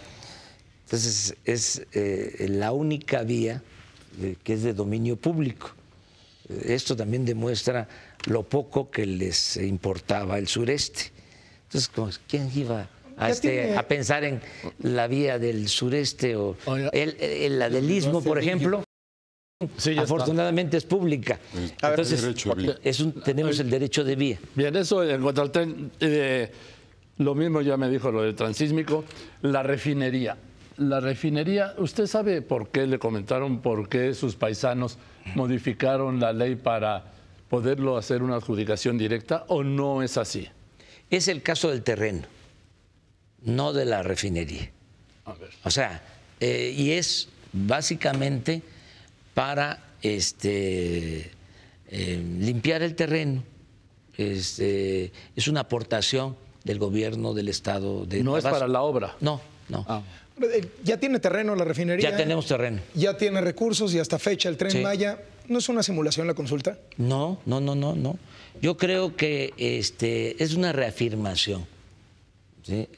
Entonces 0.85 1.37
es 1.45 1.87
eh, 1.93 2.47
la 2.51 2.73
única 2.73 3.23
vía 3.23 3.63
eh, 4.21 4.37
que 4.43 4.53
es 4.55 4.63
de 4.63 4.75
dominio 4.75 5.17
público. 5.17 5.73
Esto 6.65 6.95
también 6.95 7.25
demuestra 7.25 7.89
lo 8.27 8.43
poco 8.43 8.91
que 8.91 9.07
les 9.07 9.57
importaba 9.57 10.39
el 10.39 10.47
sureste. 10.47 11.11
Entonces, 11.65 12.21
¿quién 12.29 12.51
iba 12.55 12.89
a, 13.17 13.31
este, 13.31 13.77
a 13.77 13.89
pensar 13.89 14.25
en 14.25 14.41
la 14.81 15.07
vía 15.07 15.39
del 15.39 15.69
sureste 15.69 16.37
o 16.37 16.57
el, 16.93 17.59
la 17.59 17.71
del 17.71 17.91
istmo, 17.91 18.23
por 18.23 18.39
ejemplo? 18.39 18.85
Afortunadamente 19.99 20.77
es 20.77 20.85
pública. 20.85 21.39
Entonces, 21.83 22.35
tenemos 23.25 23.59
el 23.61 23.71
derecho 23.71 24.05
de 24.05 24.17
vía. 24.17 24.39
Bien, 24.55 24.75
eso 24.77 25.03
en 25.05 25.23
cuanto 25.23 25.43
al 25.43 25.51
tren, 25.51 25.91
eh, 26.01 26.51
lo 27.19 27.35
mismo 27.35 27.61
ya 27.61 27.77
me 27.77 27.89
dijo 27.89 28.11
lo 28.11 28.23
del 28.23 28.35
transísmico, 28.35 29.05
la 29.43 29.63
refinería. 29.63 30.37
La 30.77 30.99
refinería, 30.99 31.75
¿usted 31.79 32.07
sabe 32.07 32.43
por 32.43 32.69
qué 32.69 32.87
le 32.87 32.99
comentaron 32.99 33.61
por 33.61 33.89
qué 33.89 34.13
sus 34.13 34.35
paisanos 34.35 34.99
modificaron 35.37 36.19
la 36.19 36.33
ley 36.33 36.57
para 36.57 37.05
poderlo 37.49 37.97
hacer 37.97 38.25
una 38.25 38.37
adjudicación 38.37 38.99
directa 38.99 39.45
o 39.49 39.63
no 39.63 40.03
es 40.03 40.17
así? 40.17 40.49
Es 41.11 41.29
el 41.29 41.43
caso 41.43 41.71
del 41.71 41.83
terreno, 41.83 42.23
no 43.43 43.73
de 43.73 43.85
la 43.85 44.03
refinería. 44.03 44.73
O 45.63 45.71
sea, 45.71 46.03
eh, 46.41 46.75
y 46.77 46.91
es 46.91 47.29
básicamente 47.53 48.63
para 49.35 49.95
este, 50.03 51.31
eh, 51.89 52.25
limpiar 52.39 52.83
el 52.83 52.95
terreno. 52.95 53.43
Este, 54.17 55.13
es 55.35 55.49
una 55.49 55.61
aportación 55.61 56.37
del 56.63 56.79
gobierno 56.79 57.35
del 57.35 57.49
estado 57.49 58.07
de 58.07 58.23
No 58.23 58.39
es 58.39 58.45
para 58.45 58.69
la 58.69 58.83
obra. 58.83 59.17
No, 59.21 59.41
no. 59.69 59.85
Ah. 59.89 60.03
Eh, 60.41 60.69
ya 60.83 60.99
tiene 60.99 61.19
terreno 61.21 61.55
la 61.55 61.65
refinería. 61.65 62.11
Ya 62.11 62.17
tenemos 62.17 62.47
terreno. 62.47 62.81
Ya 62.95 63.17
tiene 63.17 63.41
recursos 63.41 63.93
y 63.95 63.99
hasta 63.99 64.19
fecha 64.19 64.49
el 64.49 64.57
tren 64.57 64.83
Maya. 64.83 65.19
¿No 65.47 65.59
es 65.59 65.69
una 65.69 65.83
simulación 65.83 66.27
la 66.27 66.35
consulta? 66.35 66.79
No, 66.97 67.39
no, 67.45 67.61
no, 67.61 67.75
no, 67.75 67.95
no. 67.95 68.19
Yo 68.63 68.77
creo 68.77 69.15
que 69.15 69.53
este, 69.59 70.43
es 70.43 70.55
una 70.55 70.73
reafirmación 70.73 71.67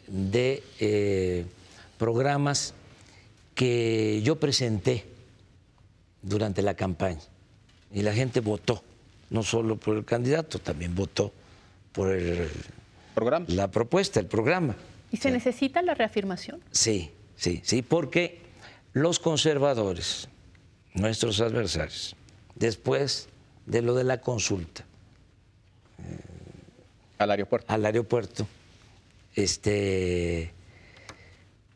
de 0.06 0.62
eh, 0.78 1.44
programas 1.98 2.74
que 3.54 4.20
yo 4.22 4.36
presenté 4.36 5.04
durante 6.22 6.62
la 6.62 6.74
campaña 6.74 7.20
y 7.92 8.02
la 8.02 8.12
gente 8.12 8.40
votó, 8.40 8.82
no 9.30 9.42
solo 9.42 9.76
por 9.76 9.96
el 9.96 10.04
candidato, 10.04 10.58
también 10.58 10.94
votó 10.94 11.32
por 11.92 12.12
el, 12.12 12.48
programa. 13.14 13.46
la 13.48 13.70
propuesta, 13.70 14.20
el 14.20 14.26
programa. 14.26 14.76
¿Y 15.10 15.16
se 15.18 15.30
necesita 15.30 15.82
la 15.82 15.94
reafirmación? 15.94 16.60
Sí, 16.70 17.10
sí, 17.36 17.60
sí, 17.64 17.82
porque 17.82 18.40
los 18.92 19.18
conservadores, 19.18 20.28
nuestros 20.94 21.40
adversarios, 21.40 22.16
después 22.54 23.28
de 23.66 23.82
lo 23.82 23.94
de 23.94 24.04
la 24.04 24.20
consulta, 24.20 24.84
al 27.18 27.30
aeropuerto. 27.30 27.72
Al 27.72 27.86
aeropuerto. 27.86 28.46
Este, 29.34 30.52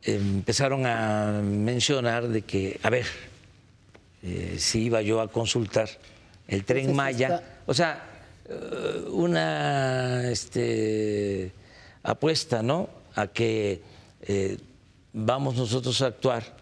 empezaron 0.02 0.86
a 0.86 1.40
mencionar 1.42 2.28
de 2.28 2.42
que, 2.42 2.78
a 2.82 2.90
ver, 2.90 3.06
eh, 4.22 4.56
si 4.58 4.84
iba 4.84 5.02
yo 5.02 5.20
a 5.20 5.28
consultar 5.28 5.88
el 6.48 6.64
tren 6.64 6.94
Maya, 6.94 7.42
o 7.66 7.74
sea, 7.74 8.02
eh, 8.48 9.04
una 9.10 10.30
este, 10.30 11.52
apuesta, 12.02 12.62
¿no? 12.62 12.88
A 13.14 13.28
que 13.28 13.82
eh, 14.22 14.58
vamos 15.12 15.56
nosotros 15.56 16.00
a 16.02 16.06
actuar 16.06 16.60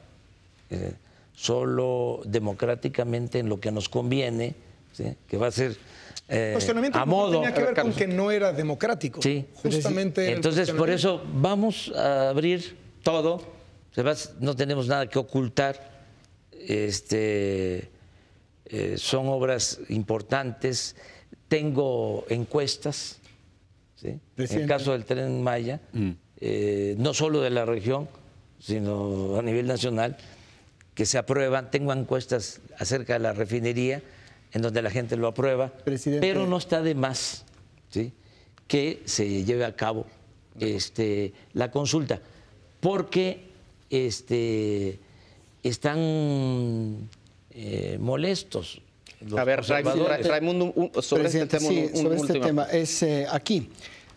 solo 1.34 2.20
democráticamente 2.26 3.38
en 3.38 3.48
lo 3.48 3.58
que 3.58 3.70
nos 3.70 3.88
conviene, 3.88 4.54
que 5.26 5.36
va 5.38 5.46
a 5.46 5.50
ser 5.50 5.78
eh, 6.28 6.58
a 6.92 7.06
modo. 7.06 7.40
Tenía 7.40 7.54
que 7.54 7.62
ver 7.62 7.74
con 7.74 7.92
que 7.92 8.06
no 8.06 8.30
era 8.30 8.52
democrático. 8.52 9.22
Sí, 9.22 9.46
justamente. 9.54 10.30
Entonces, 10.32 10.70
por 10.72 10.90
eso 10.90 11.22
vamos 11.32 11.90
a 11.96 12.28
abrir 12.28 12.76
todo. 13.02 13.40
No 14.40 14.54
tenemos 14.54 14.86
nada 14.86 15.08
que 15.08 15.18
ocultar. 15.18 15.97
Este, 16.68 17.88
eh, 18.66 18.96
son 18.98 19.26
obras 19.28 19.80
importantes. 19.88 20.96
Tengo 21.48 22.26
encuestas. 22.28 23.18
En 24.02 24.20
el 24.36 24.66
caso 24.68 24.92
del 24.92 25.06
tren 25.06 25.42
Maya, 25.42 25.80
mm. 25.92 26.10
eh, 26.40 26.94
no 26.98 27.14
solo 27.14 27.40
de 27.40 27.48
la 27.48 27.64
región, 27.64 28.06
sino 28.60 29.38
a 29.38 29.42
nivel 29.42 29.66
nacional, 29.66 30.18
que 30.94 31.06
se 31.06 31.16
aprueban. 31.16 31.70
Tengo 31.70 31.90
encuestas 31.94 32.60
acerca 32.78 33.14
de 33.14 33.20
la 33.20 33.32
refinería 33.32 34.02
en 34.52 34.60
donde 34.60 34.82
la 34.82 34.90
gente 34.90 35.16
lo 35.16 35.26
aprueba, 35.26 35.72
pero 36.20 36.46
no 36.46 36.58
está 36.58 36.82
de 36.82 36.94
más 36.94 37.44
¿sí? 37.88 38.12
que 38.66 39.02
se 39.06 39.44
lleve 39.44 39.64
a 39.64 39.74
cabo 39.74 40.06
este, 40.60 41.32
la 41.54 41.70
consulta, 41.70 42.20
porque 42.80 43.48
este, 43.90 45.00
están 45.68 47.08
eh, 47.50 47.98
molestos. 48.00 48.80
a 49.36 49.44
ver, 49.44 49.62
Raimundo, 49.62 50.74
sobre 51.02 51.26
este 51.26 51.46
tema, 51.46 51.68
sobre 51.94 52.16
este 52.16 52.40
tema 52.40 52.64
es 52.64 53.02
eh, 53.02 53.26
aquí. 53.30 53.70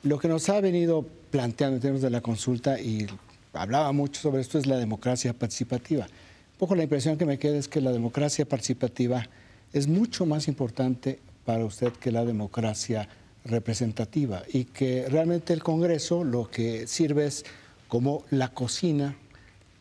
Lo 0.03 0.17
que 0.17 0.27
nos 0.27 0.49
ha 0.49 0.59
venido 0.61 1.05
planteando 1.29 1.75
en 1.75 1.81
términos 1.81 2.01
de 2.01 2.09
la 2.09 2.21
consulta 2.21 2.79
y 2.79 3.07
hablaba 3.53 3.91
mucho 3.91 4.21
sobre 4.21 4.41
esto 4.41 4.57
es 4.57 4.65
la 4.65 4.77
democracia 4.77 5.33
participativa. 5.33 6.05
Un 6.05 6.57
poco 6.57 6.75
la 6.75 6.83
impresión 6.83 7.17
que 7.17 7.25
me 7.25 7.39
queda 7.39 7.57
es 7.57 7.67
que 7.67 7.81
la 7.81 7.91
democracia 7.91 8.45
participativa 8.45 9.27
es 9.73 9.87
mucho 9.87 10.25
más 10.25 10.47
importante 10.47 11.19
para 11.45 11.65
usted 11.65 11.91
que 11.93 12.11
la 12.11 12.25
democracia 12.25 13.07
representativa 13.45 14.43
y 14.51 14.65
que 14.65 15.07
realmente 15.09 15.53
el 15.53 15.63
Congreso 15.63 16.23
lo 16.23 16.49
que 16.49 16.85
sirve 16.87 17.25
es 17.25 17.45
como 17.87 18.23
la 18.29 18.49
cocina 18.49 19.17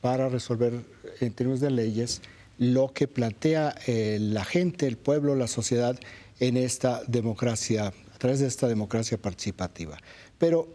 para 0.00 0.28
resolver 0.28 0.84
en 1.20 1.32
términos 1.32 1.60
de 1.60 1.70
leyes 1.70 2.22
lo 2.58 2.92
que 2.92 3.08
plantea 3.08 3.74
eh, 3.86 4.18
la 4.20 4.44
gente, 4.44 4.86
el 4.86 4.96
pueblo, 4.96 5.34
la 5.34 5.46
sociedad 5.46 5.98
en 6.40 6.56
esta 6.56 7.02
democracia, 7.06 7.88
a 7.88 8.18
través 8.18 8.40
de 8.40 8.46
esta 8.46 8.68
democracia 8.68 9.18
participativa. 9.18 9.98
Pero 10.38 10.68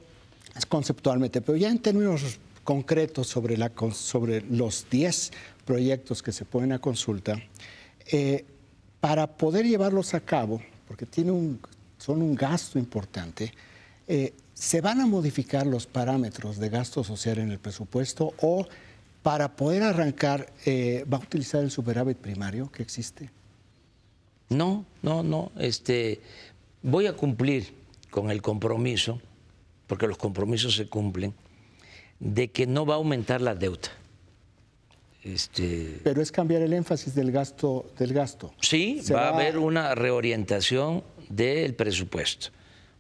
conceptualmente, 0.68 1.42
pero 1.42 1.58
ya 1.58 1.70
en 1.70 1.80
términos 1.80 2.40
concretos 2.64 3.28
sobre, 3.28 4.42
los 4.50 4.88
10 4.90 5.32
proyectos 5.66 6.24
que 6.24 6.32
se 6.32 6.46
ponen 6.46 6.72
a 6.72 6.80
consulta, 6.80 7.40
eh, 8.12 8.46
para 9.00 9.28
poder 9.28 9.68
llevarlos 9.68 10.14
a 10.16 10.20
cabo, 10.20 10.62
porque 10.88 11.06
tiene 11.06 11.32
son 11.98 12.22
un 12.22 12.36
gasto 12.36 12.80
importante, 12.80 13.54
eh, 14.08 14.34
¿se 14.54 14.82
van 14.82 15.02
a 15.02 15.06
modificar 15.06 15.66
los 15.66 15.86
parámetros 15.86 16.58
de 16.58 16.70
gasto 16.70 17.04
social 17.04 17.40
en 17.40 17.52
el 17.52 17.60
presupuesto 17.60 18.34
o 18.42 18.68
para 19.26 19.56
poder 19.56 19.82
arrancar 19.82 20.54
eh, 20.68 21.04
va 21.12 21.18
a 21.18 21.22
utilizar 21.22 21.64
el 21.64 21.72
superávit 21.72 22.16
primario 22.16 22.72
que 22.72 22.84
existe? 22.84 23.32
No, 24.50 24.86
no, 25.02 25.24
no. 25.24 25.52
Este, 25.58 26.22
voy 26.84 27.08
a 27.08 27.14
cumplir 27.14 27.74
con 28.12 28.30
el 28.30 28.44
compromiso 28.44 29.20
porque 29.88 30.06
los 30.06 30.20
compromisos 30.20 30.76
se 30.76 30.88
cumplen, 30.88 31.34
de 32.20 32.52
que 32.52 32.68
no 32.68 32.86
va 32.86 32.94
a 32.94 32.98
aumentar 32.98 33.42
la 33.42 33.56
deuda. 33.56 33.90
Este, 35.24 36.00
Pero 36.04 36.22
es 36.22 36.32
cambiar 36.32 36.62
el 36.62 36.74
énfasis 36.74 37.16
del 37.16 37.32
gasto. 37.32 37.88
Del 37.98 38.14
gasto. 38.14 38.54
Sí, 38.62 39.02
va, 39.12 39.30
a 39.30 39.34
haber 39.34 39.58
una 39.58 39.96
reorientación 39.96 41.04
del 41.30 41.74
presupuesto. 41.74 42.50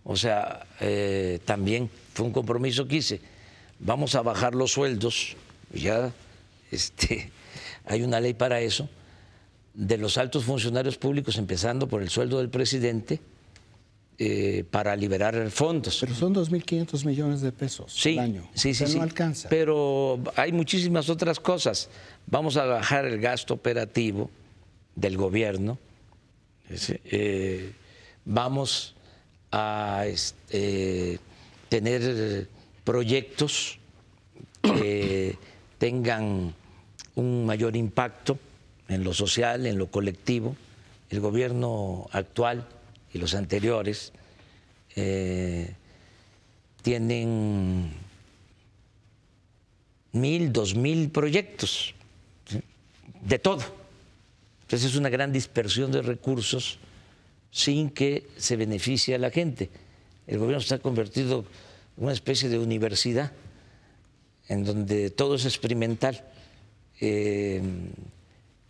O 0.04 0.16
sea, 0.16 0.66
eh, 0.80 1.38
también 1.46 1.88
fue 2.16 2.26
un 2.26 2.32
compromiso 2.32 2.88
que 2.88 2.96
hice. 2.96 3.22
Vamos 3.78 4.16
a 4.16 4.24
bajar 4.24 4.56
los 4.56 4.72
sueldos, 4.72 5.38
ya 5.76 6.12
este, 6.72 7.32
hay 7.86 8.04
una 8.04 8.20
ley 8.20 8.34
para 8.34 8.62
eso, 8.62 8.90
de 9.74 9.98
los 9.98 10.18
altos 10.18 10.46
funcionarios 10.46 10.98
públicos, 10.98 11.38
empezando 11.38 11.88
por 11.88 12.02
el 12.02 12.10
sueldo 12.10 12.38
del 12.40 12.50
presidente, 12.50 13.20
eh, 14.18 14.64
para 14.72 14.96
liberar 14.96 15.52
fondos. 15.52 15.98
Pero 16.00 16.16
son 16.16 16.34
2.500 16.34 17.06
millones 17.06 17.42
de 17.42 17.52
pesos 17.52 18.06
al 18.06 18.20
año. 18.20 18.50
Sí, 18.54 18.74
sí, 18.74 18.88
sí. 18.88 18.96
No 18.96 19.04
alcanza. 19.04 19.50
Pero 19.50 20.24
hay 20.38 20.54
muchísimas 20.54 21.10
otras 21.10 21.38
cosas. 21.38 21.90
Vamos 22.26 22.56
a 22.56 22.64
bajar 22.64 23.04
el 23.06 23.20
gasto 23.20 23.54
operativo 23.54 24.30
del 24.96 25.18
gobierno. 25.18 25.78
Eh, 26.70 27.74
vamos 28.24 28.96
a 29.52 30.06
este, 30.08 31.20
tener 31.68 32.48
proyectos 32.86 33.80
que 34.62 35.38
tengan 35.78 36.54
un 37.16 37.46
mayor 37.46 37.76
impacto 37.76 38.38
en 38.88 39.04
lo 39.04 39.14
social, 39.14 39.66
en 39.66 39.78
lo 39.78 39.88
colectivo. 39.88 40.56
El 41.10 41.20
gobierno 41.20 42.08
actual 42.12 42.68
y 43.14 43.18
los 43.18 43.36
anteriores 43.36 44.12
eh, 44.96 45.74
tienen 46.82 47.92
mil, 50.12 50.54
dos 50.54 50.76
mil 50.76 51.10
proyectos, 51.10 51.94
de 53.22 53.40
todo. 53.40 53.64
Entonces 54.64 54.92
es 54.92 54.98
una 54.98 55.10
gran 55.10 55.32
dispersión 55.32 55.92
de 55.92 56.02
recursos 56.02 56.80
sin 57.52 57.90
que 57.90 58.28
se 58.38 58.56
beneficie 58.56 59.16
a 59.16 59.20
la 59.20 59.30
gente. 59.30 59.70
El 60.28 60.40
gobierno 60.40 60.62
se 60.62 60.76
ha 60.76 60.80
convertido 60.80 61.46
en 61.98 62.04
una 62.04 62.14
especie 62.14 62.50
de 62.50 62.58
universidad 62.60 63.32
en 64.48 64.64
donde 64.64 65.10
todo 65.10 65.36
es 65.36 65.46
experimental. 65.46 66.24
Eh, 67.00 67.62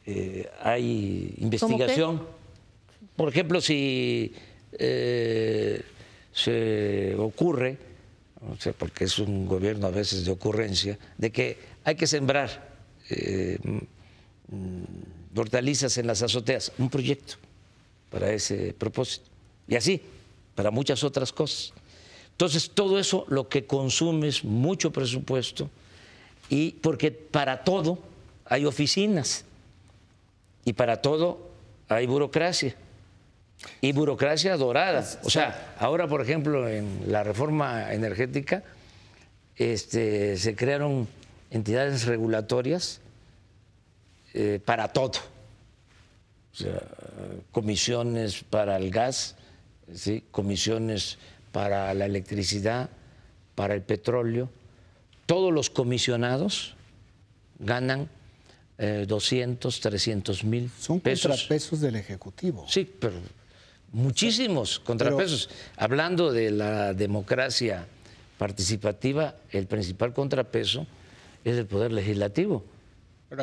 eh, 0.06 0.50
hay 0.62 1.34
investigación 1.38 2.22
por 3.16 3.30
ejemplo, 3.30 3.62
si 3.62 4.34
eh, 4.74 5.82
se 6.34 7.16
ocurre, 7.16 7.78
no 8.42 8.60
sé, 8.60 8.74
porque 8.74 9.06
es 9.06 9.20
un 9.20 9.46
gobierno 9.46 9.88
a 9.88 9.92
veces 9.92 10.26
de 10.26 10.32
ocurrencia, 10.32 11.00
de 11.18 11.32
que 11.32 11.58
hay 11.86 11.96
que 11.96 12.08
sembrar 12.08 12.76
hortalizas 15.34 15.98
en 15.98 16.08
las 16.08 16.22
azoteas, 16.22 16.74
un 16.78 16.90
proyecto 16.90 17.36
para 18.10 18.34
ese 18.34 18.74
propósito. 18.74 19.30
Y 19.68 19.76
así, 19.76 20.02
para 20.56 20.72
muchas 20.72 21.04
otras 21.04 21.32
cosas. 21.32 21.74
Entonces, 22.36 22.72
todo 22.72 23.00
eso 23.00 23.26
lo 23.30 23.48
que 23.48 23.66
consume 23.66 24.28
es 24.28 24.44
mucho 24.44 24.92
presupuesto 24.92 25.70
y 26.50 26.72
porque 26.72 27.10
para 27.10 27.64
todo 27.64 27.98
hay 28.44 28.66
oficinas 28.66 29.46
y 30.66 30.74
para 30.74 31.02
todo 31.02 31.50
hay 31.88 32.06
burocracia 32.06 32.76
y 33.80 33.94
burocracia 33.94 34.58
dorada. 34.58 35.08
O 35.24 35.30
sea, 35.30 35.76
ahora, 35.80 36.08
por 36.10 36.22
ejemplo, 36.22 36.68
en 36.68 37.04
la 37.08 37.24
reforma 37.24 37.94
energética 37.94 38.64
este, 39.56 40.36
se 40.36 40.56
crearon 40.58 41.08
entidades 41.52 42.06
regulatorias 42.06 43.00
eh, 44.34 44.60
para 44.64 44.90
todo. 44.90 45.20
O 46.52 46.58
sea, 46.58 46.82
comisiones 47.52 48.44
para 48.44 48.78
el 48.78 48.92
gas, 48.92 49.36
¿sí? 49.94 50.24
comisiones 50.32 51.18
para 51.56 51.94
la 51.94 52.06
electricidad, 52.06 52.90
para 53.56 53.76
el 53.76 53.82
petróleo. 53.82 54.50
Todos 55.26 55.54
los 55.54 55.70
comisionados 55.70 56.76
ganan 57.60 58.10
200, 58.78 59.78
eh, 59.78 59.82
300 59.82 60.44
mil 60.44 60.64
pesos. 60.64 60.84
Son 60.84 61.00
contrapesos 61.00 61.80
del 61.80 61.96
Ejecutivo. 61.96 62.66
Sí, 62.68 62.84
pero 63.00 63.16
muchísimos 63.94 64.80
contrapesos. 64.80 65.50
Hablando 65.78 66.34
de 66.34 66.52
la 66.52 66.94
democracia 66.94 67.88
participativa, 68.38 69.36
el 69.52 69.68
principal 69.68 70.14
contrapeso 70.14 70.86
es 71.46 71.56
el 71.56 71.68
poder 71.68 71.94
legislativo. 71.94 72.66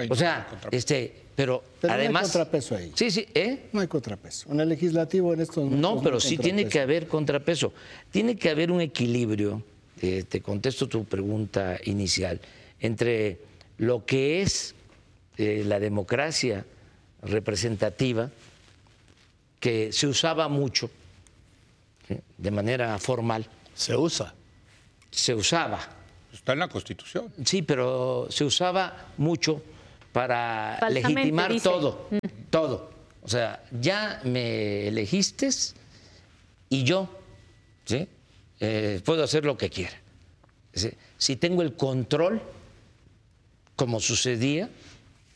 O 0.08 0.14
sea, 0.14 0.46
este, 0.70 1.22
pero, 1.34 1.62
además. 1.82 2.12
No 2.12 2.18
hay 2.18 2.24
contrapeso 2.24 2.76
ahí. 2.76 2.92
Sí, 2.94 3.10
sí, 3.10 3.26
¿eh? 3.34 3.68
No 3.72 3.80
hay 3.80 3.88
contrapeso. 3.88 4.50
En 4.50 4.60
el 4.60 4.68
legislativo 4.68 5.32
en 5.32 5.40
estos 5.40 5.70
No, 5.70 6.02
pero 6.02 6.20
sí 6.20 6.36
tiene 6.36 6.68
que 6.68 6.80
haber 6.80 7.06
contrapeso. 7.08 7.72
Tiene 8.10 8.36
que 8.36 8.50
haber 8.50 8.70
un 8.70 8.80
equilibrio, 8.80 9.62
eh, 10.00 10.24
te 10.28 10.40
contesto 10.40 10.88
tu 10.88 11.04
pregunta 11.04 11.78
inicial, 11.84 12.40
entre 12.80 13.40
lo 13.78 14.04
que 14.04 14.42
es 14.42 14.74
eh, 15.38 15.64
la 15.66 15.80
democracia 15.80 16.66
representativa, 17.22 18.30
que 19.58 19.92
se 19.92 20.06
usaba 20.06 20.48
mucho 20.48 20.90
de 22.36 22.50
manera 22.50 22.98
formal. 22.98 23.46
Se 23.74 23.96
usa. 23.96 24.34
Se 25.10 25.34
usaba. 25.34 25.80
Está 26.32 26.54
en 26.54 26.58
la 26.58 26.68
Constitución. 26.68 27.32
Sí, 27.44 27.62
pero 27.62 28.26
se 28.30 28.44
usaba 28.44 29.08
mucho 29.18 29.62
para 30.12 30.78
legitimar 30.90 31.52
todo, 31.60 32.08
mm. 32.10 32.50
todo. 32.50 32.90
O 33.22 33.28
sea, 33.28 33.64
ya 33.80 34.20
me 34.24 34.88
elegiste 34.88 35.48
y 36.68 36.84
yo 36.84 37.08
¿sí? 37.84 38.08
Eh, 38.60 39.00
puedo 39.04 39.24
hacer 39.24 39.44
lo 39.44 39.56
que 39.56 39.70
quiera. 39.70 39.96
Si 41.18 41.36
tengo 41.36 41.62
el 41.62 41.74
control, 41.74 42.40
como 43.76 44.00
sucedía, 44.00 44.70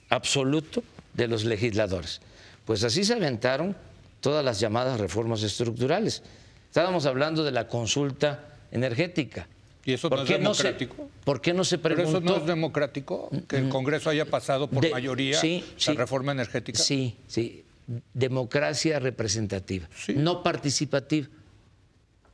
absoluto 0.08 0.82
de 1.12 1.28
los 1.28 1.44
legisladores. 1.44 2.20
Pues 2.64 2.84
así 2.84 3.04
se 3.04 3.14
aventaron 3.14 3.76
todas 4.20 4.44
las 4.44 4.60
llamadas 4.60 4.98
reformas 4.98 5.42
estructurales. 5.42 6.22
Estábamos 6.68 7.06
hablando 7.06 7.44
de 7.44 7.52
la 7.52 7.68
consulta 7.68 8.56
energética. 8.70 9.46
¿Y 9.86 9.92
eso 9.92 10.10
no 10.10 10.22
es 10.22 10.28
democrático? 10.28 11.08
¿Por 11.24 11.40
qué 11.40 11.54
no 11.54 11.62
se 11.64 11.78
preguntó? 11.78 12.10
¿Pero 12.10 12.18
eso 12.18 12.34
no 12.34 12.36
es 12.40 12.46
democrático? 12.46 13.30
¿Que 13.46 13.58
el 13.58 13.68
Congreso 13.68 14.10
haya 14.10 14.24
pasado 14.26 14.68
por 14.68 14.90
mayoría 14.90 15.40
la 15.40 15.94
reforma 15.94 16.32
energética? 16.32 16.82
Sí, 16.82 17.16
sí. 17.28 17.64
Democracia 18.12 18.98
representativa, 18.98 19.88
no 20.16 20.42
participativa. 20.42 21.28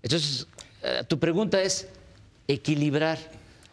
Entonces, 0.02 0.46
eh, 0.82 1.02
tu 1.06 1.18
pregunta 1.18 1.60
es 1.60 1.88
equilibrar. 2.48 3.18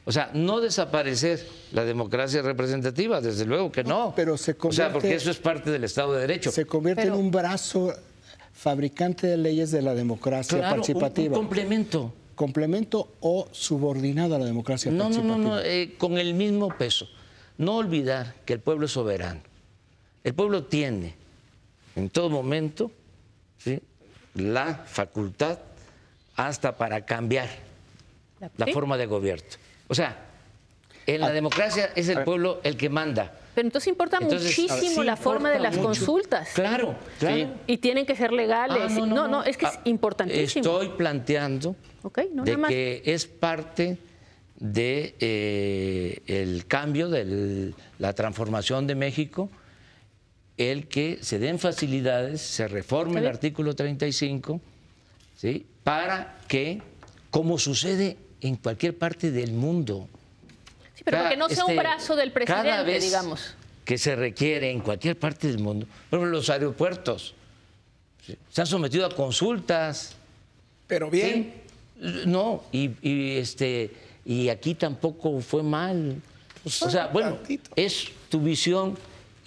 O 0.04 0.12
sea, 0.12 0.30
no 0.34 0.60
desaparecer 0.60 1.48
la 1.72 1.86
democracia 1.86 2.42
representativa, 2.42 3.22
desde 3.22 3.46
luego 3.46 3.72
que 3.72 3.86
no. 3.86 4.12
Pero 4.14 4.38
se 4.38 4.58
convierte, 4.58 4.84
o 4.84 4.86
sea, 4.86 4.94
porque 4.94 5.16
eso 5.16 5.32
es 5.32 5.38
parte 5.38 5.72
del 5.72 5.86
Estado 5.86 6.14
de 6.16 6.22
Derecho. 6.22 6.52
Se 6.52 6.66
convierte 6.66 7.04
en 7.04 7.14
un 7.14 7.32
brazo 7.32 7.94
fabricante 8.52 9.28
de 9.28 9.38
leyes 9.38 9.72
de 9.72 9.82
la 9.82 9.94
democracia 9.94 10.60
participativa. 10.60 11.38
Un, 11.38 11.46
complemento. 11.46 12.14
Complemento 12.40 13.16
o 13.20 13.50
subordinado 13.52 14.36
a 14.36 14.40
la 14.40 14.46
democracia 14.46 14.90
participativa. 14.90 15.28
No, 15.28 15.38
no, 15.38 15.56
no, 15.58 15.60
eh, 15.60 15.96
con 15.98 16.18
el 16.18 16.34
mismo 16.34 16.70
peso. 16.70 17.06
No 17.58 17.76
olvidar 17.76 18.34
que 18.46 18.54
el 18.54 18.62
pueblo 18.62 18.86
es 18.86 18.94
soberano. 18.94 19.42
El 20.24 20.34
pueblo 20.34 20.64
tiene 20.64 21.16
en 21.98 22.10
todo 22.10 22.30
momento 22.30 22.92
la 24.36 24.74
facultad 24.86 25.60
hasta 26.38 26.78
para 26.78 27.06
cambiar 27.06 27.50
la 28.56 28.68
forma 28.68 28.96
de 28.96 29.06
gobierno. 29.06 29.44
O 29.90 29.94
sea, 29.94 30.18
en 31.06 31.22
la 31.22 31.28
ah, 31.28 31.32
democracia 31.32 31.90
es 31.96 32.10
el 32.10 32.24
pueblo 32.24 32.62
el 32.64 32.78
que 32.78 32.90
manda. 32.90 33.34
Pero 33.56 33.68
entonces 33.68 33.88
importa 33.88 34.20
muchísimo 34.20 35.04
la 35.04 35.18
forma 35.18 35.50
de 35.50 35.60
las 35.60 35.78
consultas. 35.78 36.50
Claro, 36.54 36.96
claro. 37.20 37.56
Y 37.68 37.78
tienen 37.78 38.06
que 38.06 38.16
ser 38.16 38.32
legales. 38.32 38.94
Ah, 38.98 39.06
no, 39.06 39.28
no, 39.28 39.44
es 39.44 39.58
que 39.58 39.66
es 39.66 39.74
ah, 39.76 39.82
importantísimo. 39.86 40.64
Estoy 40.64 40.90
planteando 40.90 41.76
de 42.44 42.62
que 42.68 43.02
es 43.06 43.26
parte 43.26 43.98
de 44.60 45.16
eh, 45.20 46.22
el 46.28 46.66
cambio, 46.68 47.10
de 47.10 47.74
la 47.98 48.14
transformación 48.14 48.88
de 48.88 48.96
México, 48.96 49.50
el 50.58 50.88
que 50.88 51.20
se 51.22 51.40
den 51.40 51.58
facilidades, 51.58 52.42
se 52.42 52.68
reforme 52.68 53.22
el 53.22 53.28
artículo 53.28 53.76
35, 53.76 54.60
¿sí? 55.36 55.66
para 55.84 56.38
que, 56.48 56.82
como 57.32 57.58
sucede 57.58 58.18
en 58.42 58.58
cualquier 58.58 58.98
parte 58.98 59.32
del 59.32 59.54
mundo. 59.54 60.10
Sí, 61.00 61.04
pero 61.06 61.30
que 61.30 61.38
no 61.38 61.48
sea 61.48 61.64
un 61.64 61.72
este, 61.72 61.82
brazo 61.82 62.16
del 62.18 62.34
presidente, 62.34 62.70
cada 62.70 62.84
vez 62.84 63.02
digamos. 63.02 63.56
Que 63.86 63.98
se 63.98 64.18
requiere 64.18 64.70
en 64.70 64.82
cualquier 64.82 65.18
parte 65.18 65.48
del 65.48 65.60
mundo. 65.60 65.88
Por 66.10 66.20
ejemplo, 66.20 66.38
los 66.38 66.50
aeropuertos 66.50 67.34
se 68.52 68.62
han 68.62 68.68
sometido 68.68 69.06
a 69.06 69.16
consultas. 69.16 70.16
Pero 70.88 71.10
bien. 71.10 71.54
No, 72.26 72.64
y, 72.72 72.92
este, 73.38 73.92
y 74.26 74.50
aquí 74.50 74.76
tampoco 74.76 75.40
fue 75.40 75.64
mal. 75.64 76.22
Pues, 76.64 76.82
o 76.82 76.90
sea, 76.90 77.08
bueno, 77.08 77.38
es 77.78 78.08
tu 78.28 78.42
visión 78.42 78.98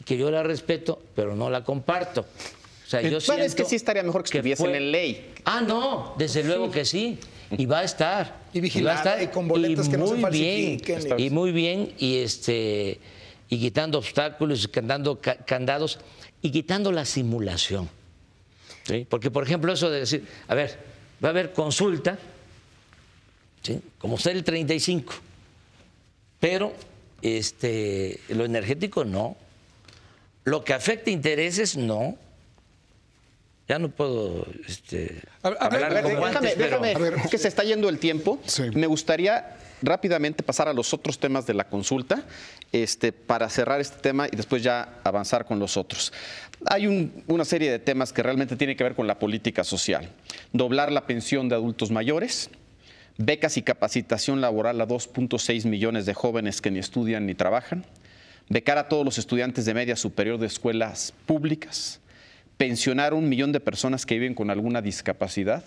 que 0.06 0.16
yo 0.16 0.30
la 0.30 0.42
respeto, 0.42 1.00
pero 1.14 1.36
no 1.36 1.50
la 1.50 1.62
comparto. 1.64 2.22
O 2.22 2.88
sea, 2.88 3.02
yo 3.02 3.20
siento 3.20 3.44
es 3.44 3.54
que 3.54 3.66
sí 3.66 3.76
estaría 3.76 4.02
mejor 4.02 4.22
que 4.22 4.38
estuviesen 4.38 4.74
en 4.74 4.90
ley. 4.90 5.34
Ah, 5.44 5.60
no, 5.60 6.14
desde 6.16 6.42
luego 6.44 6.70
que 6.70 6.86
sí. 6.86 7.18
Y 7.50 7.66
va 7.66 7.80
a 7.80 7.84
estar. 7.84 8.41
Y 8.52 8.60
vigilada 8.60 9.22
y, 9.22 9.28
con 9.28 9.48
boletas 9.48 9.88
que 9.88 9.96
no 9.96 10.06
se 10.06 10.16
bien, 10.30 10.80
Y 11.18 11.30
muy 11.30 11.52
bien, 11.52 11.92
y 11.98 12.18
este 12.18 13.00
y 13.48 13.58
quitando 13.58 13.98
obstáculos, 13.98 14.64
y 14.64 14.68
quitando 14.68 15.20
candados 15.20 15.98
y 16.40 16.50
quitando 16.50 16.90
la 16.90 17.04
simulación. 17.04 17.88
¿Sí? 18.84 19.06
Porque, 19.08 19.30
por 19.30 19.44
ejemplo, 19.44 19.72
eso 19.72 19.90
de 19.90 20.00
decir, 20.00 20.26
a 20.48 20.54
ver, 20.54 20.78
va 21.22 21.28
a 21.28 21.30
haber 21.32 21.52
consulta, 21.52 22.18
¿sí? 23.62 23.78
como 23.98 24.18
ser 24.18 24.36
el 24.36 24.42
35, 24.42 25.12
pero 26.40 26.72
este, 27.20 28.20
lo 28.30 28.44
energético 28.44 29.04
no, 29.04 29.36
lo 30.44 30.64
que 30.64 30.72
afecta 30.72 31.10
intereses 31.10 31.76
no, 31.76 32.16
ya 33.72 33.78
no 33.78 33.88
puedo 33.88 34.46
este, 34.68 35.22
hablar 35.40 36.04
déjame, 36.04 36.54
déjame, 36.54 36.94
que 37.30 37.38
se 37.38 37.48
está 37.48 37.64
yendo 37.64 37.88
el 37.88 37.98
tiempo. 37.98 38.38
Me 38.74 38.87
gustaría 38.87 39.56
rápidamente 39.80 40.42
pasar 40.42 40.68
a 40.68 40.74
los 40.74 40.92
otros 40.92 41.18
temas 41.18 41.46
de 41.46 41.54
la 41.54 41.64
consulta 41.64 42.22
este, 42.70 43.12
para 43.12 43.48
cerrar 43.48 43.80
este 43.80 43.98
tema 44.02 44.26
y 44.30 44.37
después 44.37 44.62
ya 44.62 45.00
avanzar 45.04 45.46
con 45.46 45.58
los 45.58 45.78
otros. 45.78 46.12
Hay 46.66 46.87
una 47.26 47.46
serie 47.46 47.70
de 47.70 47.78
temas 47.78 48.12
que 48.12 48.22
realmente 48.22 48.56
tienen 48.56 48.76
que 48.76 48.85
ver 48.85 48.94
con 48.94 49.06
la 49.06 49.18
política 49.18 49.64
social. 49.64 50.11
Doblar 50.52 50.92
la 50.92 51.06
pensión 51.06 51.48
de 51.48 51.54
adultos 51.54 51.90
mayores, 51.90 52.50
becas 53.16 53.56
y 53.56 53.62
capacitación 53.62 54.42
laboral 54.42 54.82
a 54.82 54.87
2.6 54.87 55.64
millones 55.64 56.04
de 56.04 56.12
jóvenes 56.12 56.61
que 56.61 56.70
ni 56.70 56.78
estudian 56.78 57.24
ni 57.24 57.35
trabajan, 57.35 57.87
becar 58.50 58.76
a 58.76 58.90
todos 58.90 59.02
los 59.02 59.16
estudiantes 59.16 59.64
de 59.64 59.72
media 59.72 59.96
superior 59.96 60.38
de 60.38 60.46
escuelas 60.46 61.14
públicas, 61.24 62.01
pensionar 62.62 63.12
a 63.12 63.16
un 63.16 63.29
millón 63.29 63.51
de 63.51 63.59
personas 63.59 64.07
que 64.07 64.14
viven 64.14 64.37
con 64.37 64.48
alguna 64.48 64.81
discapacidad, 64.81 65.64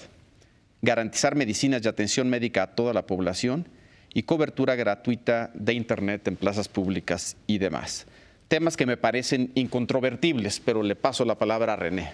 garantizar 0.82 1.36
medicinas 1.36 1.82
y 1.84 1.90
atención 1.90 2.30
médica 2.30 2.64
a 2.64 2.68
toda 2.74 2.94
la 2.94 3.06
población 3.06 3.68
y 4.14 4.24
cobertura 4.24 4.76
gratuita 4.76 5.52
de 5.54 5.74
Internet 5.74 6.26
en 6.30 6.38
plazas 6.38 6.70
públicas 6.70 7.36
y 7.48 7.58
demás. 7.58 8.06
Temas 8.48 8.78
que 8.78 8.86
me 8.86 8.96
parecen 8.96 9.52
incontrovertibles, 9.56 10.62
pero 10.62 10.84
le 10.84 10.96
paso 10.96 11.26
la 11.26 11.38
palabra 11.38 11.74
a 11.74 11.76
René. 11.76 12.14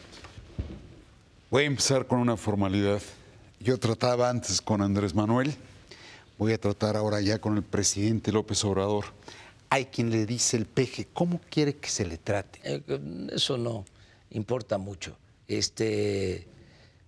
Voy 1.52 1.66
a 1.66 1.68
empezar 1.68 2.08
con 2.08 2.18
una 2.18 2.36
formalidad. 2.36 3.04
Yo 3.60 3.78
trataba 3.78 4.32
antes 4.32 4.64
con 4.64 4.82
Andrés 4.82 5.14
Manuel, 5.14 5.54
voy 6.40 6.54
a 6.54 6.58
tratar 6.60 6.98
ahora 6.98 7.22
ya 7.22 7.38
con 7.38 7.56
el 7.56 7.62
presidente 7.62 8.32
López 8.32 8.66
Obrador. 8.66 9.06
Hay 9.70 9.86
quien 9.86 10.10
le 10.10 10.26
dice 10.26 10.58
el 10.58 10.66
peje, 10.66 11.06
¿cómo 11.14 11.40
quiere 11.52 11.76
que 11.76 11.90
se 11.90 12.04
le 12.04 12.18
trate? 12.18 12.60
Eh, 12.64 12.82
eso 13.32 13.60
no 13.60 13.86
importa 14.32 14.78
mucho. 14.78 15.18
Este, 15.48 16.48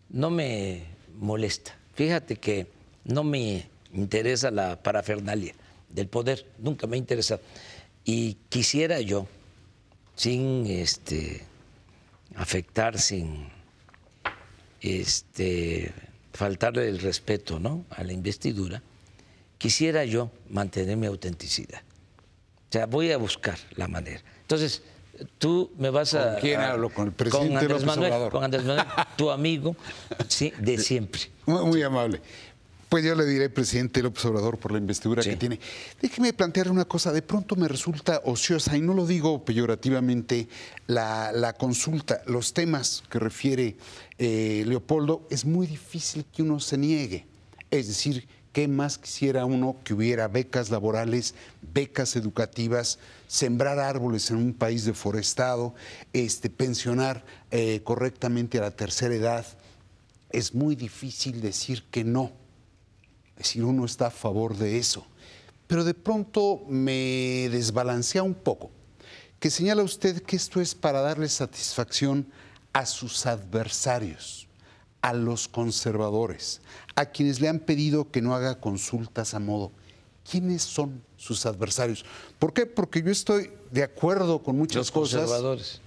no 0.10 0.30
me 0.30 0.84
molesta. 1.20 1.76
Fíjate 1.96 2.36
que 2.36 2.68
no 3.06 3.24
me 3.24 3.68
interesa 3.94 4.52
la 4.52 4.82
parafernalia 4.82 5.54
del 5.90 6.08
poder, 6.08 6.46
nunca 6.58 6.88
me 6.88 6.96
ha 6.96 7.00
interesado. 7.00 7.42
Y 8.04 8.36
quisiera 8.50 9.00
yo, 9.00 9.28
sin 10.16 10.66
este, 10.68 11.44
afectar, 12.36 13.00
sin 13.00 13.48
este, 14.82 15.94
faltarle 16.34 16.90
el 16.90 17.00
respeto 17.00 17.60
¿no? 17.60 17.86
a 17.92 18.04
la 18.04 18.14
investidura, 18.14 18.82
quisiera 19.58 20.04
yo 20.04 20.32
mantener 20.50 20.98
mi 20.98 21.08
autenticidad. 21.08 21.82
O 22.70 22.74
sea, 22.74 22.88
voy 22.88 23.12
a 23.12 23.18
buscar 23.18 23.58
la 23.76 23.88
manera. 23.88 24.22
Entonces, 24.42 24.82
tú 25.38 25.72
me 25.78 25.90
vas 25.90 26.14
a... 26.14 26.34
¿Con 26.34 26.42
quién 26.42 26.60
hablo? 26.60 26.90
Con 26.90 27.08
el 27.08 27.14
presidente 27.14 27.50
con 27.50 27.58
Andrés 27.58 27.86
Manuel, 27.86 28.32
Con 28.32 28.44
Andrés 28.44 28.64
Manuel, 28.64 28.86
tu 29.16 29.32
amigo, 29.32 29.76
sí, 30.28 30.54
de 30.60 30.78
siempre. 30.78 31.22
muy 31.46 31.82
amable. 31.84 32.22
Pues 32.94 33.04
yo 33.04 33.16
le 33.16 33.26
diré, 33.26 33.50
presidente 33.50 34.04
López 34.04 34.24
Obrador, 34.26 34.60
por 34.60 34.72
la 34.72 34.78
investidura 34.78 35.24
que 35.24 35.36
tiene. 35.36 35.60
Déjeme 36.00 36.32
plantear 36.32 36.70
una 36.70 36.86
cosa, 36.86 37.12
de 37.12 37.24
pronto 37.24 37.56
me 37.56 37.68
resulta 37.68 38.22
ociosa, 38.24 38.78
y 38.78 38.82
no 38.82 38.94
lo 38.94 39.08
digo 39.08 39.44
peyorativamente, 39.44 40.48
la, 40.86 41.56
consulta, 41.58 42.22
los 42.28 42.54
temas 42.54 43.04
que 43.10 43.18
refiere 43.18 43.78
eh, 44.20 44.64
Leopoldo, 44.68 45.26
es 45.32 45.44
muy 45.44 45.66
difícil 45.66 46.24
que 46.32 46.44
uno 46.44 46.60
se 46.60 46.78
niegue. 46.78 47.26
Es 47.72 47.88
decir, 47.88 48.28
¿qué 48.54 48.70
más 48.70 48.98
quisiera 48.98 49.46
uno 49.46 49.76
que 49.84 49.94
hubiera 49.94 50.30
becas 50.30 50.70
laborales, 50.70 51.36
becas 51.74 52.16
educativas, 52.16 53.00
sembrar 53.28 53.80
árboles 53.80 54.32
en 54.32 54.38
un 54.38 54.54
país 54.54 54.86
deforestado, 54.86 55.76
este, 56.14 56.50
pensionar 56.50 57.26
eh, 57.52 57.82
correctamente 57.84 58.60
a 58.60 58.62
la 58.62 58.72
tercera 58.72 59.14
edad? 59.14 59.46
Es 60.30 60.56
muy 60.56 60.76
difícil 60.78 61.42
decir 61.42 61.84
que 61.92 62.06
no 62.06 62.32
es 63.36 63.48
decir, 63.48 63.64
uno 63.64 63.86
está 63.86 64.08
a 64.08 64.12
favor 64.12 64.56
de 64.56 64.78
eso. 64.78 65.06
Pero 65.68 65.84
de 65.84 65.94
pronto 65.94 66.64
me 66.68 67.50
desbalancea 67.50 68.22
un 68.22 68.36
poco, 68.36 68.70
que 69.40 69.50
señala 69.50 69.84
usted 69.84 70.22
que 70.22 70.36
esto 70.36 70.62
es 70.62 70.76
para 70.76 71.02
darle 71.02 71.28
satisfacción 71.28 72.28
a 72.74 72.86
sus 72.86 73.26
adversarios, 73.26 74.48
a 75.04 75.14
los 75.14 75.48
conservadores, 75.48 76.62
a 76.96 77.06
quienes 77.06 77.40
le 77.40 77.50
han 77.50 77.60
pedido 77.60 78.10
que 78.10 78.24
no 78.24 78.34
haga 78.34 78.60
consultas 78.60 79.36
a 79.36 79.40
modo. 79.40 79.72
¿Quiénes 80.28 80.64
son 80.64 81.04
sus 81.18 81.46
adversarios? 81.46 82.04
¿Por 82.40 82.54
qué? 82.54 82.66
Porque 82.66 83.04
yo 83.04 83.12
estoy 83.12 83.52
de 83.70 83.84
acuerdo 83.84 84.42
con 84.42 84.58
muchas 84.58 84.78
los 84.78 84.92
cosas. 84.92 85.22
Conservadores. 85.22 85.82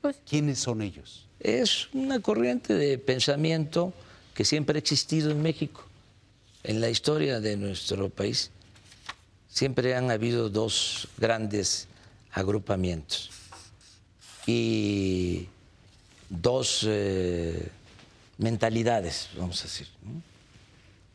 Pues, 0.00 0.16
¿Quiénes 0.26 0.60
son 0.60 0.80
ellos? 0.80 1.26
Es 1.38 1.92
una 1.92 2.20
corriente 2.20 2.72
de 2.72 2.96
pensamiento 2.96 3.92
que 4.32 4.46
siempre 4.46 4.78
ha 4.78 4.80
existido 4.80 5.30
en 5.30 5.42
México 5.42 5.84
en 6.62 6.80
la 6.80 6.88
historia 6.88 7.40
de 7.40 7.58
nuestro 7.58 8.08
país 8.08 8.50
siempre 9.54 9.94
han 9.94 10.10
habido 10.10 10.50
dos 10.50 11.06
grandes 11.16 11.86
agrupamientos 12.32 13.30
y 14.46 15.46
dos 16.28 16.84
eh, 16.88 17.68
mentalidades, 18.38 19.30
vamos 19.38 19.60
a 19.60 19.64
decir. 19.64 19.88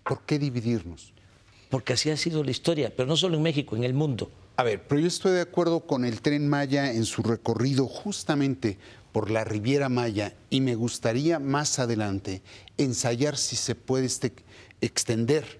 ¿Por 0.03 0.21
qué 0.21 0.39
dividirnos? 0.39 1.13
Porque 1.69 1.93
así 1.93 2.09
ha 2.09 2.17
sido 2.17 2.43
la 2.43 2.51
historia, 2.51 2.91
pero 2.95 3.07
no 3.07 3.15
solo 3.15 3.37
en 3.37 3.43
México, 3.43 3.75
en 3.75 3.83
el 3.83 3.93
mundo. 3.93 4.31
A 4.57 4.63
ver, 4.63 4.85
pero 4.87 4.99
yo 4.99 5.07
estoy 5.07 5.33
de 5.33 5.41
acuerdo 5.41 5.81
con 5.81 6.03
el 6.03 6.21
tren 6.21 6.49
Maya 6.49 6.91
en 6.91 7.05
su 7.05 7.23
recorrido 7.23 7.87
justamente 7.87 8.77
por 9.11 9.31
la 9.31 9.43
Riviera 9.43 9.87
Maya 9.87 10.33
y 10.49 10.61
me 10.61 10.75
gustaría 10.75 11.39
más 11.39 11.79
adelante 11.79 12.41
ensayar 12.77 13.37
si 13.37 13.55
se 13.55 13.75
puede 13.75 14.05
este, 14.05 14.33
extender. 14.81 15.59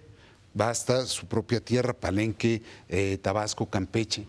Basta 0.54 1.06
su 1.06 1.28
propia 1.28 1.62
tierra, 1.62 1.94
Palenque, 1.94 2.62
eh, 2.90 3.18
Tabasco, 3.22 3.68
Campeche. 3.68 4.26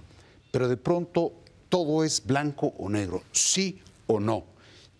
Pero 0.51 0.69
de 0.69 0.77
pronto 0.77 1.33
todo 1.69 2.05
es 2.05 2.25
blanco 2.25 2.75
o 2.79 2.88
negro, 2.88 3.23
sí 3.33 3.81
o 4.07 4.21
no. 4.21 4.45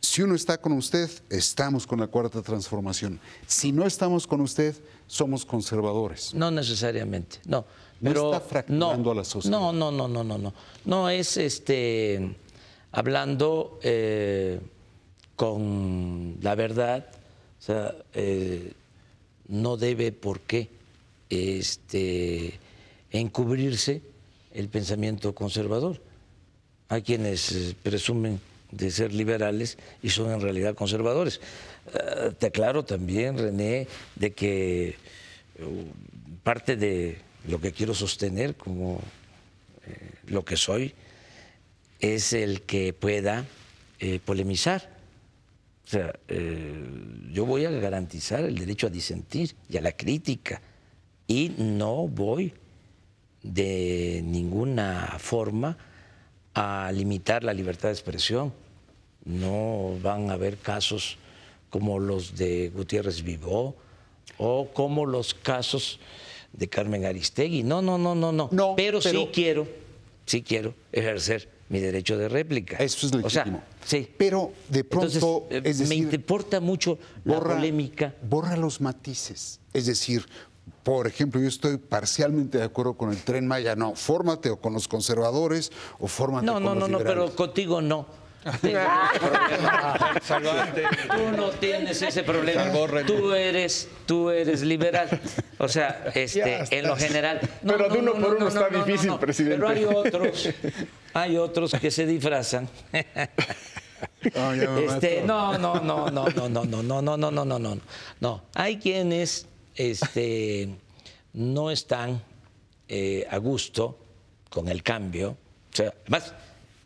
Si 0.01 0.23
uno 0.23 0.35
está 0.35 0.59
con 0.59 0.73
usted, 0.73 1.11
estamos 1.29 1.87
con 1.87 2.01
la 2.01 2.07
cuarta 2.07 2.43
transformación. 2.43 3.21
Si 3.47 3.71
no 3.71 3.87
estamos 3.87 4.27
con 4.27 4.41
usted, 4.41 4.75
somos 5.07 5.45
conservadores. 5.45 6.33
No 6.35 6.51
necesariamente, 6.51 7.39
no. 7.45 7.65
Pero, 8.03 8.23
no 8.23 8.33
está 8.33 8.41
fracturando 8.41 9.11
a 9.11 9.15
la 9.15 9.25
sociedad. 9.25 9.59
No, 9.59 9.73
no, 9.73 9.91
no, 9.91 10.09
no, 10.09 10.25
no, 10.25 10.39
no. 10.39 10.55
No 10.87 11.11
es 11.11 11.37
este 11.37 12.35
hablando 12.93 13.79
eh, 13.83 14.59
con 15.37 16.39
la 16.41 16.55
verdad. 16.55 17.07
O 17.59 17.63
sea, 17.63 17.95
eh, 18.15 18.73
no 19.49 19.77
debe 19.77 20.12
por 20.12 20.41
qué 20.41 20.70
este, 21.29 22.59
encubrirse 23.11 24.03
el 24.53 24.68
pensamiento 24.68 25.35
conservador. 25.35 26.01
Hay 26.89 27.03
quienes 27.03 27.53
eh, 27.53 27.77
presumen 27.83 28.41
de 28.71 28.91
ser 28.91 29.12
liberales 29.12 29.79
y 30.03 30.11
son 30.11 30.31
en 30.33 30.41
realidad 30.41 30.75
conservadores. 30.75 31.41
Eh, 31.95 32.33
te 32.39 32.47
aclaro 32.47 32.85
también, 32.85 33.39
René, 33.39 33.87
de 34.16 34.33
que 34.33 34.97
uh, 35.61 36.39
parte 36.43 36.77
de 36.77 37.18
lo 37.49 37.61
que 37.61 37.73
quiero 37.73 37.95
sostener 37.95 38.55
como 38.55 39.01
eh, 39.87 40.11
lo 40.27 40.45
que 40.45 40.57
soy 40.57 40.95
es 42.01 42.33
el 42.33 42.62
que 42.62 42.93
pueda 42.93 43.45
polemizar 44.25 45.01
o 45.91 45.93
sea, 45.93 46.14
eh, 46.29 46.85
yo 47.33 47.45
voy 47.45 47.64
a 47.64 47.71
garantizar 47.73 48.45
el 48.45 48.57
derecho 48.57 48.87
a 48.87 48.91
disentir 48.91 49.57
y 49.68 49.77
a 49.77 49.81
la 49.81 49.91
crítica 49.91 50.62
y 51.27 51.53
no 51.59 52.07
voy 52.07 52.55
de 53.43 54.23
ninguna 54.25 55.16
forma 55.18 55.77
a 56.55 56.90
limitar 56.92 57.44
la 57.44 57.53
libertad 57.53 57.88
de 57.88 57.94
expresión. 57.94 58.53
No 59.24 59.98
van 60.03 60.30
a 60.30 60.34
haber 60.34 60.57
casos 60.57 61.18
como 61.68 61.98
los 61.98 62.36
de 62.36 62.70
Gutiérrez 62.70 63.22
Vivó 63.22 63.76
o 64.38 64.68
como 64.72 65.07
los 65.07 65.34
casos 65.34 66.01
de 66.53 66.68
Carmen 66.68 67.05
Aristegui. 67.05 67.62
No, 67.62 67.80
no, 67.82 67.98
no, 67.98 68.14
no, 68.14 68.32
no. 68.32 68.74
pero, 68.76 69.01
sí 69.01 69.28
quiero, 69.32 69.68
sí 70.26 70.42
quiero 70.42 70.74
ejercer 70.92 71.48
mi 71.68 71.78
derecho 71.78 72.18
de 72.18 72.28
réplica. 72.28 72.76
Eso 72.78 73.07
es 73.07 73.14
legítimo. 73.14 73.59
O 73.59 73.86
sí. 73.86 74.09
Pero 74.16 74.53
de 74.68 74.82
pronto, 74.82 75.46
eh, 75.51 75.72
me 75.86 75.94
importa 75.94 76.61
mucho 76.61 76.98
la 77.24 77.40
polémica. 77.40 78.14
Borra 78.22 78.57
los 78.57 78.80
matices. 78.80 79.61
Es 79.72 79.86
decir, 79.86 80.26
por 80.91 81.07
ejemplo, 81.07 81.41
yo 81.41 81.47
estoy 81.47 81.76
parcialmente 81.76 82.59
de 82.59 82.64
acuerdo 82.64 82.95
con 82.95 83.11
el 83.11 83.22
tren 83.22 83.47
Maya. 83.47 83.76
No, 83.76 83.95
fórmate 83.95 84.51
o 84.51 84.57
con 84.57 84.72
los 84.72 84.88
conservadores 84.88 85.70
o 86.01 86.09
fórmate 86.09 86.47
no, 86.47 86.55
con 86.55 86.64
no, 86.64 86.74
los 86.74 86.80
No, 86.80 86.88
no, 86.88 86.99
no, 86.99 87.05
pero 87.05 87.32
contigo 87.36 87.80
no. 87.80 88.07
Tú 90.26 91.36
no 91.36 91.51
tienes 91.51 92.03
ese 92.03 92.24
problema. 92.24 92.72
Tú 93.07 93.32
eres, 93.34 93.88
tú 94.05 94.30
eres 94.30 94.62
liberal. 94.62 95.20
O 95.59 95.68
sea, 95.68 96.11
este, 96.12 96.76
en 96.76 96.88
lo 96.88 96.97
general. 96.97 97.41
pero 97.64 97.88
de 97.88 97.99
uno 98.01 98.14
por 98.14 98.34
uno 98.34 98.49
está 98.49 98.68
difícil, 98.68 99.12
presidente. 99.20 99.59
Pero 99.59 99.68
hay 99.68 99.84
otros, 99.84 100.49
hay 101.14 101.36
otros 101.36 101.72
que 101.80 101.93
se 101.93 102.05
disfrazan. 102.05 102.68
este, 104.24 105.22
no, 105.24 105.57
no, 105.57 105.76
no, 105.76 106.11
no, 106.11 106.26
no, 106.30 106.49
no, 106.49 106.64
no, 106.64 106.82
no, 106.82 107.01
no, 107.01 107.16
no, 107.16 107.30
no, 107.30 107.45
no, 107.45 107.59
no. 107.61 107.78
No, 108.18 108.43
hay 108.55 108.78
quienes 108.78 109.47
este, 109.75 110.68
no 111.33 111.71
están 111.71 112.23
a 113.31 113.37
gusto 113.39 113.99
con 114.49 114.68
el 114.68 114.83
cambio. 114.83 115.37
O 115.73 115.77
sea, 115.77 115.95
además, 116.03 116.35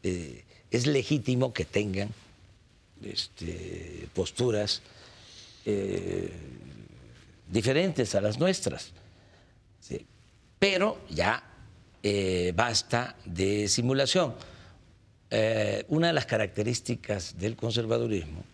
es 0.02 0.86
legítimo 0.86 1.52
que 1.52 1.64
tengan 1.64 2.10
este, 3.02 4.08
posturas 4.14 4.82
eh, 5.66 6.30
diferentes 7.50 8.14
a 8.14 8.20
las 8.20 8.38
nuestras. 8.38 8.92
Pero 10.58 10.98
ya 11.10 11.42
eh, 12.02 12.52
basta 12.56 13.16
de 13.24 13.68
simulación. 13.68 14.34
Eh, 15.30 15.84
una 15.88 16.06
de 16.06 16.12
las 16.14 16.26
características 16.26 17.38
del 17.38 17.54
conservadurismo 17.56 18.44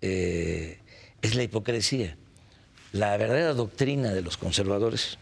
es 0.00 1.34
la 1.34 1.42
hipocresía. 1.42 2.16
La 2.92 3.16
verdadera 3.16 3.54
doctrina 3.54 4.12
de 4.12 4.22
los 4.22 4.36
conservadores 4.36 5.18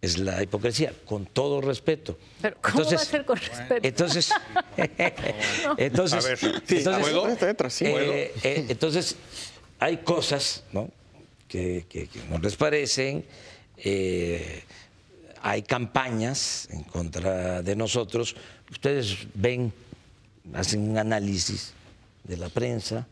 es 0.00 0.18
la 0.18 0.42
hipocresía, 0.42 0.92
con 1.04 1.26
todo 1.26 1.60
respeto. 1.60 2.18
Pero 2.40 2.56
¿cómo 2.60 2.84
va 2.84 2.96
a 2.96 2.98
ser 2.98 3.24
con 3.24 3.36
respeto? 3.36 3.80
Entonces, 3.82 4.30
entonces, 5.76 6.24
a 6.24 6.28
ver, 6.28 6.38
entonces, 6.42 7.82
eh, 7.82 8.32
eh, 8.42 8.66
entonces, 8.68 9.16
hay 9.78 9.98
cosas 9.98 10.64
¿no? 10.72 10.90
que, 11.48 11.86
que, 11.88 12.08
no 12.30 12.38
les 12.38 12.56
parecen, 12.56 13.24
eh, 13.76 14.62
hay 15.42 15.62
campañas 15.62 16.68
en 16.70 16.84
contra 16.84 17.62
de 17.62 17.74
nosotros. 17.74 18.36
Ustedes 18.70 19.26
ven, 19.34 19.72
hacen 20.54 20.88
un 20.90 20.98
análisis 20.98 21.72
de 22.22 22.36
la 22.36 22.48
prensa, 22.48 23.06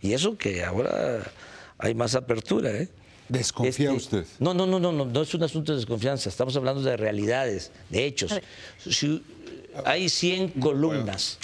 y 0.00 0.12
eso 0.12 0.36
que 0.36 0.64
ahora 0.64 1.22
hay 1.82 1.96
más 1.96 2.14
apertura, 2.14 2.70
¿eh? 2.70 2.88
¿Desconfía 3.28 3.90
este, 3.90 4.18
usted? 4.18 4.26
No, 4.38 4.54
no, 4.54 4.66
no, 4.66 4.78
no, 4.78 4.92
no, 4.92 5.04
no 5.04 5.22
es 5.22 5.34
un 5.34 5.42
asunto 5.42 5.72
de 5.72 5.78
desconfianza. 5.78 6.28
Estamos 6.28 6.54
hablando 6.54 6.80
de 6.80 6.96
realidades, 6.96 7.72
de 7.90 8.06
hechos. 8.06 8.32
Si 8.78 9.24
hay 9.84 10.08
100 10.08 10.50
columnas 10.60 11.38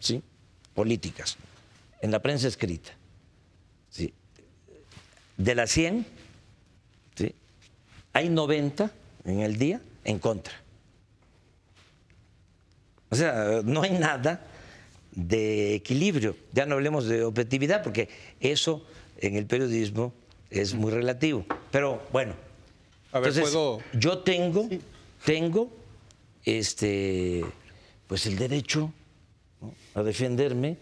¿sí? 0.00 0.20
políticas 0.74 1.36
en 2.00 2.10
la 2.10 2.20
prensa 2.20 2.48
escrita. 2.48 2.90
¿sí? 3.90 4.12
De 5.36 5.54
las 5.54 5.70
100, 5.70 6.04
¿sí? 7.14 7.32
hay 8.12 8.28
90 8.28 8.90
en 9.24 9.40
el 9.40 9.56
día 9.56 9.80
en 10.02 10.18
contra. 10.18 10.54
O 13.08 13.14
sea, 13.14 13.60
no 13.62 13.82
hay 13.82 13.92
nada 13.92 14.44
de 15.12 15.74
equilibrio. 15.74 16.36
Ya 16.52 16.66
no 16.66 16.74
hablemos 16.74 17.06
de 17.06 17.22
objetividad, 17.22 17.84
porque 17.84 18.08
eso 18.40 18.84
en 19.22 19.36
el 19.36 19.46
periodismo 19.46 20.12
es 20.50 20.74
muy 20.74 20.90
relativo. 20.90 21.46
Pero 21.70 22.02
bueno, 22.12 22.34
a 23.12 23.20
ver, 23.20 23.28
entonces, 23.30 23.56
yo 23.94 24.18
tengo, 24.18 24.68
tengo 25.24 25.70
este, 26.44 27.44
pues 28.06 28.26
el 28.26 28.36
derecho 28.36 28.92
a 29.94 30.02
defenderme. 30.02 30.76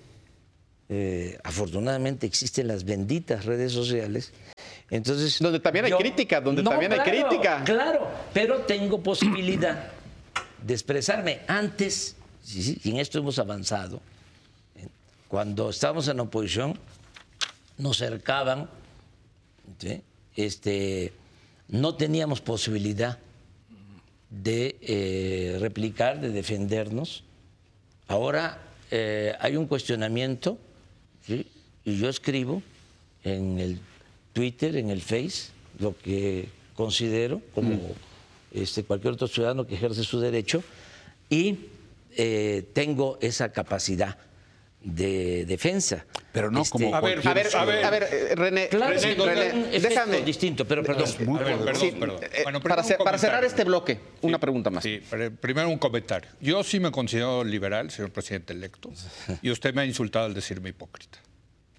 Eh, 0.92 1.38
afortunadamente 1.44 2.26
existen 2.26 2.66
las 2.66 2.84
benditas 2.84 3.44
redes 3.44 3.70
sociales. 3.70 4.32
Entonces, 4.90 5.38
donde 5.38 5.60
también 5.60 5.84
hay 5.84 5.92
crítica, 5.92 6.40
donde 6.40 6.64
también 6.64 6.92
hay 6.92 7.00
crítica. 7.00 7.62
Claro, 7.64 8.08
pero 8.32 8.62
tengo 8.62 9.00
posibilidad 9.00 9.92
de 10.66 10.74
expresarme. 10.74 11.42
Antes, 11.46 12.16
y 12.52 12.90
en 12.90 12.96
esto 12.96 13.18
hemos 13.18 13.38
avanzado, 13.38 14.00
cuando 15.28 15.70
estábamos 15.70 16.08
en 16.08 16.18
oposición, 16.18 16.76
nos 17.80 17.96
cercaban 17.98 18.68
este, 20.36 21.12
no 21.68 21.94
teníamos 21.94 22.40
posibilidad 22.40 23.18
de 24.30 24.76
eh, 24.82 25.56
replicar, 25.60 26.20
de 26.20 26.30
defendernos. 26.30 27.24
Ahora 28.06 28.62
eh, 28.90 29.34
hay 29.40 29.56
un 29.56 29.66
cuestionamiento, 29.66 30.58
y 31.26 31.98
yo 31.98 32.08
escribo 32.08 32.62
en 33.24 33.58
el 33.58 33.78
Twitter, 34.32 34.76
en 34.76 34.90
el 34.90 35.00
Face, 35.00 35.50
lo 35.78 35.96
que 35.96 36.48
considero 36.74 37.40
como 37.54 37.74
mm. 37.74 37.92
este, 38.52 38.84
cualquier 38.84 39.14
otro 39.14 39.28
ciudadano 39.28 39.66
que 39.66 39.74
ejerce 39.74 40.04
su 40.04 40.20
derecho, 40.20 40.62
y 41.28 41.58
eh, 42.16 42.68
tengo 42.72 43.18
esa 43.20 43.52
capacidad 43.52 44.18
de 44.82 45.44
defensa. 45.46 46.06
Pero 46.32 46.50
no 46.50 46.64
como. 46.64 46.94
A 46.94 47.00
ver, 47.00 47.26
a 47.26 47.34
ver, 47.34 47.48
a 47.54 47.64
ver, 47.64 47.84
a 47.84 47.90
ver, 47.90 48.38
René, 48.38 48.68
claro, 48.68 48.94
René, 48.98 49.78
déjame. 49.80 50.22
distinto, 50.22 50.64
pero 50.64 50.82
perdón. 50.82 51.10
perdón, 51.18 51.98
perdón, 51.98 52.20
eh, 52.22 52.44
para, 52.44 52.82
para, 52.98 53.18
cerrar 53.18 53.44
este 53.44 53.64
bloque, 53.64 53.98
una 54.22 54.38
pregunta 54.38 54.70
más. 54.70 54.84
Sí, 54.84 55.02
primero 55.40 55.68
un 55.68 55.78
comentario. 55.78 56.30
Yo 56.40 56.62
sí 56.62 56.78
me 56.78 56.90
considero 56.92 57.42
liberal, 57.42 57.90
señor 57.90 58.12
presidente 58.12 58.52
electo, 58.52 58.90
y 59.42 59.50
usted 59.50 59.74
me 59.74 59.82
ha 59.82 59.84
insultado 59.84 60.26
al 60.26 60.34
decirme 60.34 60.70
hipócrita 60.70 61.18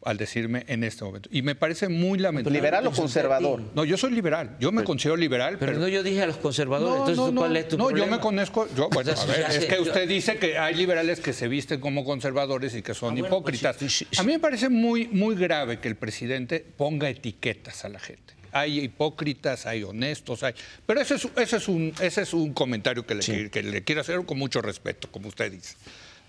al 0.03 0.17
decirme 0.17 0.63
en 0.67 0.83
este 0.83 1.03
momento. 1.03 1.29
Y 1.31 1.41
me 1.41 1.55
parece 1.55 1.87
muy 1.87 2.17
lamentable. 2.19 2.57
¿Liberal 2.57 2.87
o 2.87 2.91
conservador? 2.91 3.61
No, 3.75 3.85
yo 3.85 3.97
soy 3.97 4.11
liberal. 4.11 4.57
Yo 4.59 4.71
me 4.71 4.83
considero 4.83 5.15
liberal. 5.15 5.57
Pero, 5.59 5.73
no, 5.73 5.87
yo 5.87 6.03
dije 6.03 6.21
a 6.21 6.27
los 6.27 6.37
conservadores. 6.37 6.99
No, 6.99 7.09
entonces, 7.09 7.35
¿cuál 7.37 7.57
es 7.57 7.67
tu 7.67 7.77
no, 7.77 7.91
yo 7.91 8.07
me 8.07 8.19
conozco. 8.19 8.67
Yo, 8.75 8.89
bueno, 8.89 9.11
a 9.11 9.25
ver, 9.25 9.45
es 9.51 9.65
que 9.65 9.79
usted 9.79 10.07
dice 10.07 10.37
que 10.37 10.57
hay 10.57 10.75
liberales 10.75 11.19
que 11.19 11.33
se 11.33 11.47
visten 11.47 11.79
como 11.79 12.03
conservadores 12.03 12.75
y 12.75 12.81
que 12.81 12.93
son 12.93 13.13
ah, 13.13 13.17
pues 13.19 13.27
hipócritas. 13.27 13.77
a 14.17 14.23
mí 14.23 14.33
me 14.33 14.39
parece 14.39 14.69
muy, 14.69 15.07
muy 15.07 15.35
grave 15.35 15.79
que 15.79 15.87
el 15.87 15.95
presidente 15.95 16.65
ponga 16.77 17.09
etiquetas 17.09 17.85
a 17.85 17.89
la 17.89 17.99
gente. 17.99 18.33
Hay 18.53 18.79
hipócritas, 18.79 19.65
hay 19.65 19.83
honestos, 19.83 20.43
hay. 20.43 20.53
Pero 20.85 20.99
ese 20.99 21.15
es, 21.15 21.27
ese 21.37 21.57
es, 21.57 21.67
un, 21.67 21.93
ese 22.01 22.23
es 22.23 22.33
un 22.33 22.53
comentario 22.53 23.05
que 23.05 23.15
le, 23.15 23.49
que 23.49 23.63
le 23.63 23.83
quiero 23.83 24.01
hacer 24.01 24.25
con 24.25 24.37
mucho 24.37 24.61
respeto, 24.61 25.09
como 25.09 25.29
usted 25.29 25.51
dice. 25.51 25.75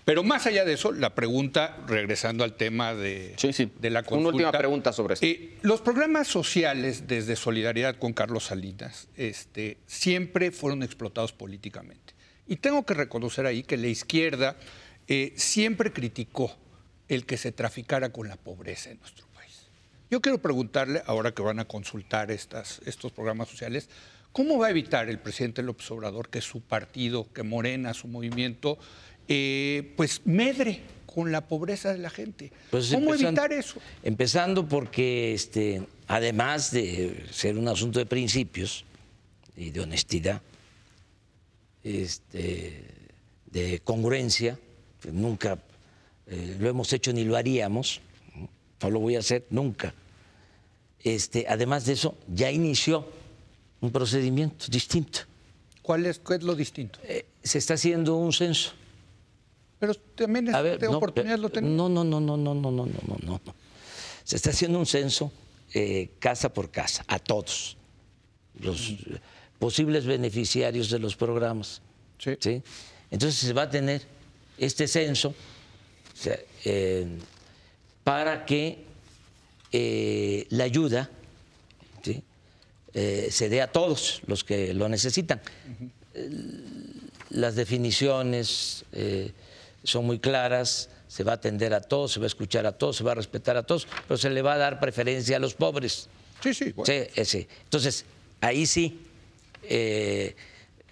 Pero 0.05 0.23
más 0.23 0.45
allá 0.47 0.65
de 0.65 0.73
eso, 0.73 0.91
la 0.91 1.15
pregunta, 1.15 1.77
regresando 1.87 2.43
al 2.43 2.55
tema 2.55 2.93
de, 2.93 3.35
de 3.79 3.89
la 3.89 4.03
consulta. 4.03 4.19
Una 4.19 4.27
última 4.29 4.51
pregunta 4.51 4.91
sobre 4.91 5.13
esto. 5.13 5.25
Eh, 5.25 5.57
los 5.61 5.81
programas 5.81 6.27
sociales, 6.27 7.07
desde 7.07 7.35
Solidaridad 7.35 7.95
con 7.95 8.11
Carlos 8.11 8.45
Salinas, 8.45 9.07
este, 9.15 9.77
siempre 9.85 10.51
fueron 10.51 10.83
explotados 10.83 11.31
políticamente. 11.31 12.13
Y 12.47 12.57
tengo 12.57 12.85
que 12.85 12.93
reconocer 12.93 13.45
ahí 13.45 13.63
que 13.63 13.77
la 13.77 13.87
izquierda 13.87 14.57
eh, 15.07 15.33
siempre 15.37 15.93
criticó 15.93 16.53
el 17.07 17.25
que 17.25 17.37
se 17.37 17.51
traficara 17.51 18.09
con 18.09 18.27
la 18.27 18.35
pobreza 18.35 18.89
en 18.89 18.99
nuestro 18.99 19.25
país. 19.27 19.67
Yo 20.11 20.21
quiero 20.21 20.41
preguntarle, 20.41 21.01
ahora 21.05 21.33
que 21.33 21.41
van 21.41 21.59
a 21.59 21.65
consultar 21.65 22.31
estas, 22.31 22.81
estos 22.85 23.13
programas 23.13 23.47
sociales, 23.47 23.89
¿cómo 24.33 24.57
va 24.57 24.67
a 24.67 24.69
evitar 24.69 25.09
el 25.09 25.19
presidente 25.19 25.63
López 25.63 25.89
Obrador 25.91 26.29
que 26.29 26.41
su 26.41 26.61
partido, 26.61 27.31
que 27.31 27.43
Morena, 27.43 27.93
su 27.93 28.07
movimiento, 28.07 28.77
eh, 29.27 29.93
pues 29.95 30.21
medre 30.25 30.81
con 31.05 31.31
la 31.31 31.47
pobreza 31.47 31.93
de 31.93 31.99
la 31.99 32.09
gente. 32.09 32.51
Pues 32.71 32.91
¿Cómo 32.91 33.13
evitar 33.13 33.53
eso? 33.53 33.79
Empezando 34.01 34.67
porque 34.67 35.33
este, 35.33 35.83
además 36.07 36.71
de 36.71 37.25
ser 37.31 37.57
un 37.57 37.67
asunto 37.67 37.99
de 37.99 38.05
principios 38.05 38.83
y 39.55 39.69
de 39.69 39.81
honestidad, 39.81 40.41
este, 41.83 42.83
de 43.45 43.79
congruencia, 43.83 44.57
nunca 45.11 45.59
eh, 46.27 46.57
lo 46.59 46.69
hemos 46.69 46.91
hecho 46.93 47.13
ni 47.13 47.23
lo 47.25 47.35
haríamos, 47.35 48.01
no 48.81 48.89
lo 48.89 48.99
voy 48.99 49.15
a 49.15 49.19
hacer 49.19 49.45
nunca. 49.49 49.93
Este, 50.99 51.45
además 51.47 51.85
de 51.85 51.93
eso, 51.93 52.17
ya 52.27 52.49
inició 52.49 53.07
un 53.81 53.91
procedimiento 53.91 54.65
distinto. 54.69 55.19
¿Cuál 55.81 56.05
es, 56.05 56.19
qué 56.19 56.35
es 56.35 56.43
lo 56.43 56.55
distinto? 56.55 56.99
Eh, 57.03 57.25
se 57.43 57.57
está 57.57 57.75
haciendo 57.75 58.15
un 58.15 58.31
censo 58.31 58.71
pero 59.83 59.95
también 59.95 60.47
esta 60.47 60.85
no, 60.85 60.95
oportunidad 60.95 61.37
lo 61.37 61.49
tenemos. 61.49 61.75
No, 61.75 61.89
no, 61.89 62.05
no, 62.05 62.21
no, 62.21 62.37
no, 62.37 62.53
no, 62.53 62.71
no, 62.71 62.85
no, 62.85 63.41
no. 63.43 63.55
Se 64.23 64.37
está 64.37 64.51
haciendo 64.51 64.79
un 64.79 64.85
censo 64.85 65.29
eh, 65.73 66.11
casa 66.19 66.53
por 66.53 66.71
casa, 66.71 67.03
a 67.05 67.19
todos 67.19 67.75
los 68.61 68.95
posibles 69.59 70.05
beneficiarios 70.05 70.89
de 70.89 70.99
los 70.99 71.17
programas. 71.17 71.81
Sí. 72.17 72.63
Entonces 73.11 73.41
se 73.41 73.51
va 73.51 73.63
a 73.63 73.69
tener 73.69 74.03
este 74.57 74.87
censo 74.87 75.35
eh, 76.63 77.05
para 78.05 78.45
que 78.45 78.85
eh, 79.69 80.47
la 80.49 80.63
ayuda 80.63 81.09
se 82.93 83.49
dé 83.49 83.61
a 83.61 83.69
todos 83.69 84.21
los 84.27 84.45
que 84.45 84.73
lo 84.73 84.87
necesitan. 84.87 85.41
Las 87.31 87.55
definiciones 87.55 88.85
son 89.83 90.05
muy 90.05 90.19
claras, 90.19 90.89
se 91.07 91.23
va 91.23 91.33
a 91.33 91.35
atender 91.35 91.73
a 91.73 91.81
todos, 91.81 92.13
se 92.13 92.19
va 92.19 92.25
a 92.25 92.27
escuchar 92.27 92.65
a 92.65 92.71
todos, 92.71 92.97
se 92.97 93.03
va 93.03 93.11
a 93.11 93.15
respetar 93.15 93.57
a 93.57 93.63
todos, 93.63 93.87
pero 94.07 94.17
se 94.17 94.29
le 94.29 94.41
va 94.41 94.53
a 94.53 94.57
dar 94.57 94.79
preferencia 94.79 95.37
a 95.37 95.39
los 95.39 95.53
pobres. 95.53 96.09
Sí, 96.41 96.53
sí. 96.53 96.73
sí, 97.23 97.47
Entonces, 97.63 98.05
ahí 98.41 98.65
sí, 98.65 98.99
eh, 99.63 100.35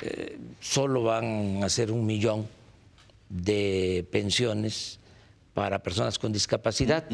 eh, 0.02 0.38
solo 0.60 1.04
van 1.04 1.64
a 1.64 1.70
ser 1.70 1.92
un 1.92 2.06
millón 2.06 2.48
de 3.30 4.06
pensiones 4.12 5.00
para 5.54 5.84
personas 5.84 6.20
con 6.20 6.32
discapacidad. 6.32 7.06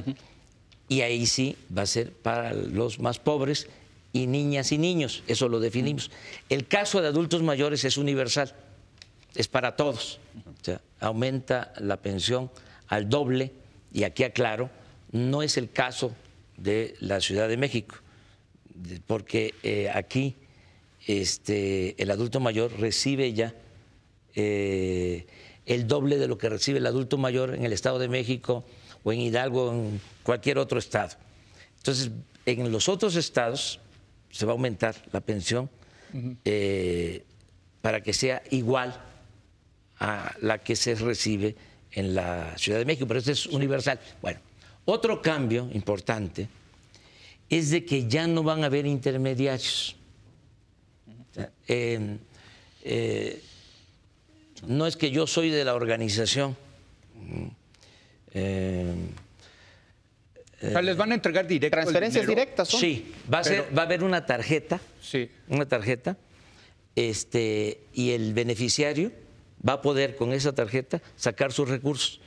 Y 0.89 1.01
ahí 1.01 1.25
sí 1.25 1.55
va 1.75 1.81
a 1.83 1.85
ser 1.85 2.11
para 2.11 2.53
los 2.53 2.99
más 2.99 3.19
pobres 3.19 3.67
y 4.13 4.27
niñas 4.27 4.71
y 4.71 4.77
niños, 4.77 5.23
eso 5.27 5.49
lo 5.49 5.59
definimos. 5.59 6.11
El 6.49 6.67
caso 6.67 7.01
de 7.01 7.07
adultos 7.07 7.43
mayores 7.43 7.83
es 7.83 7.97
universal, 7.97 8.53
es 9.35 9.47
para 9.47 9.75
todos. 9.75 10.19
O 10.61 10.65
sea, 10.65 10.81
aumenta 10.99 11.73
la 11.79 11.97
pensión 11.97 12.51
al 12.87 13.09
doble, 13.09 13.51
y 13.91 14.03
aquí 14.03 14.23
aclaro, 14.23 14.69
no 15.11 15.41
es 15.41 15.57
el 15.57 15.71
caso 15.71 16.15
de 16.57 16.95
la 16.99 17.21
Ciudad 17.21 17.47
de 17.47 17.57
México, 17.57 17.95
porque 19.05 19.53
eh, 19.63 19.89
aquí 19.93 20.35
este, 21.05 22.01
el 22.01 22.11
adulto 22.11 22.39
mayor 22.39 22.71
recibe 22.79 23.33
ya 23.33 23.53
eh, 24.35 25.25
el 25.65 25.87
doble 25.87 26.17
de 26.17 26.27
lo 26.27 26.37
que 26.37 26.49
recibe 26.49 26.79
el 26.79 26.85
adulto 26.85 27.17
mayor 27.17 27.55
en 27.55 27.65
el 27.65 27.73
Estado 27.73 27.99
de 27.99 28.07
México 28.07 28.65
o 29.03 29.11
en 29.11 29.19
Hidalgo 29.19 29.69
o 29.69 29.73
en 29.73 30.01
cualquier 30.23 30.57
otro 30.57 30.79
estado. 30.79 31.15
Entonces, 31.77 32.11
en 32.45 32.71
los 32.71 32.89
otros 32.89 33.15
estados 33.15 33.79
se 34.29 34.45
va 34.45 34.51
a 34.51 34.55
aumentar 34.55 34.95
la 35.11 35.21
pensión 35.21 35.69
eh, 36.45 37.23
para 37.81 38.01
que 38.01 38.13
sea 38.13 38.43
igual 38.51 39.01
a 39.99 40.35
la 40.41 40.59
que 40.59 40.75
se 40.75 40.95
recibe 40.95 41.55
en 41.91 42.13
la 42.13 42.57
Ciudad 42.57 42.79
de 42.79 42.85
México, 42.85 43.07
pero 43.07 43.19
este 43.19 43.31
es 43.31 43.45
universal. 43.47 43.99
Bueno, 44.21 44.39
otro 44.85 45.21
cambio 45.21 45.69
importante 45.73 46.47
es 47.49 47.71
de 47.71 47.85
que 47.85 48.07
ya 48.07 48.27
no 48.27 48.43
van 48.43 48.63
a 48.63 48.67
haber 48.67 48.85
intermediarios. 48.85 49.95
Eh, 51.67 52.17
no 54.65 54.87
es 54.87 54.97
que 54.97 55.11
yo 55.11 55.27
soy 55.27 55.49
de 55.49 55.63
la 55.63 55.75
organización. 55.75 56.55
Eh, 58.33 58.93
les 60.61 60.97
van 60.97 61.11
a 61.11 61.15
entregar 61.15 61.47
directo 61.47 61.75
transferencias 61.75 62.27
directas. 62.27 62.69
Sí, 62.69 63.13
va 63.31 63.39
a 63.39 63.43
ser, 63.43 63.77
va 63.77 63.83
a 63.83 63.85
haber 63.85 64.03
una 64.03 64.25
tarjeta, 64.25 64.79
sí. 65.01 65.29
una 65.47 65.67
tarjeta, 65.67 66.17
este, 66.95 67.81
y 67.93 68.11
el 68.11 68.33
beneficiario 68.33 69.11
va 69.67 69.73
a 69.73 69.81
poder 69.81 70.15
con 70.15 70.33
esa 70.33 70.53
tarjeta 70.53 71.01
sacar 71.15 71.51
sus 71.51 71.69
recursos. 71.69 72.19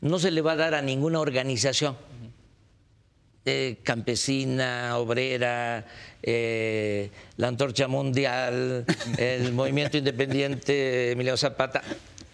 No 0.00 0.18
se 0.18 0.30
le 0.30 0.40
va 0.40 0.52
a 0.52 0.56
dar 0.56 0.74
a 0.74 0.82
ninguna 0.82 1.20
organización 1.20 1.96
eh, 3.44 3.78
campesina, 3.82 4.96
obrera, 4.98 5.84
eh, 6.22 7.10
la 7.36 7.48
Antorcha 7.48 7.88
Mundial, 7.88 8.84
el 9.18 9.52
Movimiento 9.52 9.98
Independiente 9.98 11.10
Emiliano 11.10 11.36
Zapata. 11.36 11.82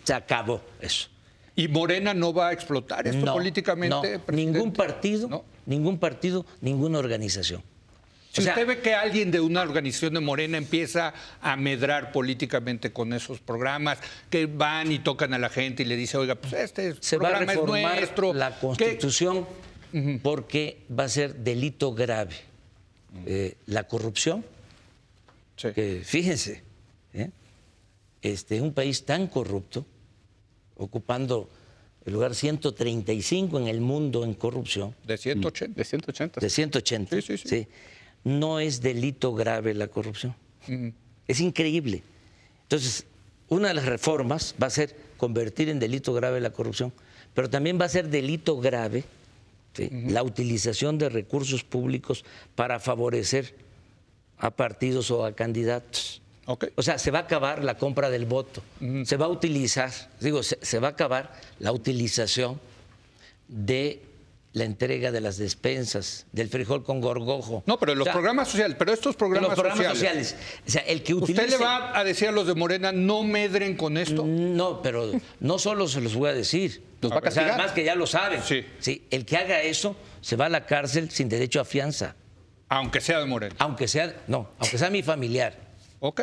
Se 0.04 0.12
acabó 0.12 0.60
eso. 0.80 1.08
¿Y 1.56 1.66
Morena 1.68 2.12
no 2.12 2.32
va 2.32 2.48
a 2.48 2.52
explotar 2.52 3.08
esto 3.08 3.32
políticamente? 3.32 4.18
No, 4.18 4.32
ningún 4.32 4.72
partido, 4.72 5.44
ningún 5.64 5.98
partido, 5.98 6.44
ninguna 6.60 6.98
organización. 6.98 7.62
Si 8.42 8.48
usted 8.48 8.66
ve 8.66 8.80
que 8.80 8.94
alguien 8.94 9.30
de 9.30 9.40
una 9.40 9.62
organización 9.62 10.14
de 10.14 10.20
Morena 10.20 10.58
empieza 10.58 11.14
a 11.40 11.56
medrar 11.56 12.12
políticamente 12.12 12.92
con 12.92 13.12
esos 13.12 13.40
programas, 13.40 13.98
que 14.30 14.46
van 14.46 14.92
y 14.92 14.98
tocan 14.98 15.34
a 15.34 15.38
la 15.38 15.48
gente 15.48 15.82
y 15.82 15.86
le 15.86 15.96
dice, 15.96 16.16
oiga, 16.16 16.34
pues 16.34 16.52
este 16.52 16.94
Se 17.00 17.16
programa 17.16 17.46
va 17.46 17.52
a 17.52 17.54
reformar 17.54 17.92
es 17.94 18.00
nuestro. 18.00 18.34
La 18.34 18.58
Constitución 18.58 19.46
porque 20.22 20.84
va 20.96 21.04
a 21.04 21.08
ser 21.08 21.34
delito 21.36 21.92
grave. 21.92 22.36
Eh, 23.26 23.56
la 23.66 23.84
corrupción, 23.84 24.44
que 25.56 26.02
fíjense, 26.04 26.62
¿eh? 27.14 27.30
este, 28.22 28.60
un 28.60 28.74
país 28.74 29.04
tan 29.04 29.28
corrupto, 29.28 29.86
ocupando 30.76 31.48
el 32.04 32.12
lugar 32.12 32.34
135 32.34 33.58
en 33.58 33.66
el 33.68 33.80
mundo 33.80 34.24
en 34.24 34.34
corrupción. 34.34 34.94
De 35.04 35.16
180. 35.16 35.74
De 35.74 35.84
180. 35.84 36.40
De 36.40 36.50
180. 36.50 37.20
Sí, 37.20 37.22
sí, 37.22 37.48
sí 37.48 37.68
no 38.24 38.60
es 38.60 38.80
delito 38.80 39.34
grave 39.34 39.74
la 39.74 39.88
corrupción. 39.88 40.34
Es 41.26 41.40
increíble. 41.40 42.02
Entonces, 42.62 43.06
una 43.48 43.68
de 43.68 43.74
las 43.74 43.86
reformas 43.86 44.54
va 44.62 44.66
a 44.66 44.70
ser 44.70 44.94
convertir 45.16 45.68
en 45.68 45.78
delito 45.78 46.12
grave 46.12 46.40
la 46.40 46.50
corrupción, 46.50 46.92
pero 47.34 47.48
también 47.48 47.80
va 47.80 47.86
a 47.86 47.88
ser 47.88 48.08
delito 48.08 48.58
grave 48.58 49.04
la 49.78 50.22
utilización 50.22 50.98
de 50.98 51.08
recursos 51.08 51.64
públicos 51.64 52.24
para 52.54 52.80
favorecer 52.80 53.54
a 54.38 54.50
partidos 54.50 55.10
o 55.10 55.24
a 55.24 55.32
candidatos. 55.32 56.20
O 56.76 56.82
sea, 56.82 56.98
se 56.98 57.10
va 57.10 57.20
a 57.20 57.22
acabar 57.22 57.62
la 57.62 57.76
compra 57.76 58.08
del 58.10 58.24
voto, 58.24 58.62
se 59.04 59.16
va 59.16 59.26
a 59.26 59.28
utilizar, 59.28 59.90
digo, 60.20 60.42
se 60.42 60.78
va 60.78 60.88
a 60.88 60.90
acabar 60.92 61.32
la 61.58 61.72
utilización 61.72 62.58
de 63.48 64.02
la 64.52 64.64
entrega 64.64 65.12
de 65.12 65.20
las 65.20 65.36
despensas, 65.36 66.26
del 66.32 66.48
frijol 66.48 66.82
con 66.82 67.00
gorgojo. 67.00 67.62
No, 67.66 67.78
pero 67.78 67.94
los 67.94 68.08
programas 68.08 68.48
sociales, 68.48 68.76
pero 68.78 68.92
estos 68.92 69.14
programas, 69.14 69.50
los 69.50 69.58
programas 69.58 69.86
sociales. 69.88 70.36
O 70.66 70.70
sea, 70.70 70.82
el 70.82 71.02
que 71.02 71.14
¿Usted 71.14 71.50
le 71.50 71.58
va 71.58 71.96
a 71.98 72.02
decir 72.04 72.28
a 72.28 72.32
los 72.32 72.46
de 72.46 72.54
Morena 72.54 72.92
no 72.92 73.22
medren 73.22 73.76
con 73.76 73.96
esto? 73.96 74.24
No, 74.26 74.82
pero 74.82 75.12
no 75.40 75.58
solo 75.58 75.86
se 75.88 76.00
los 76.00 76.14
voy 76.14 76.30
a 76.30 76.32
decir. 76.32 76.82
Los 77.00 77.12
va 77.12 77.18
a 77.18 77.20
castigar. 77.20 77.50
además 77.50 77.72
que 77.72 77.84
ya 77.84 77.94
lo 77.94 78.06
saben. 78.06 78.42
Sí. 78.42 78.64
sí. 78.80 79.06
El 79.10 79.24
que 79.24 79.36
haga 79.36 79.62
eso 79.62 79.94
se 80.20 80.34
va 80.34 80.46
a 80.46 80.48
la 80.48 80.66
cárcel 80.66 81.10
sin 81.10 81.28
derecho 81.28 81.60
a 81.60 81.64
fianza. 81.64 82.16
Aunque 82.68 83.00
sea 83.00 83.20
de 83.20 83.26
Morena. 83.26 83.54
Aunque 83.58 83.86
sea, 83.86 84.14
no, 84.26 84.50
aunque 84.58 84.78
sea 84.78 84.90
mi 84.90 85.02
familiar. 85.02 85.54
Ok. 86.00 86.22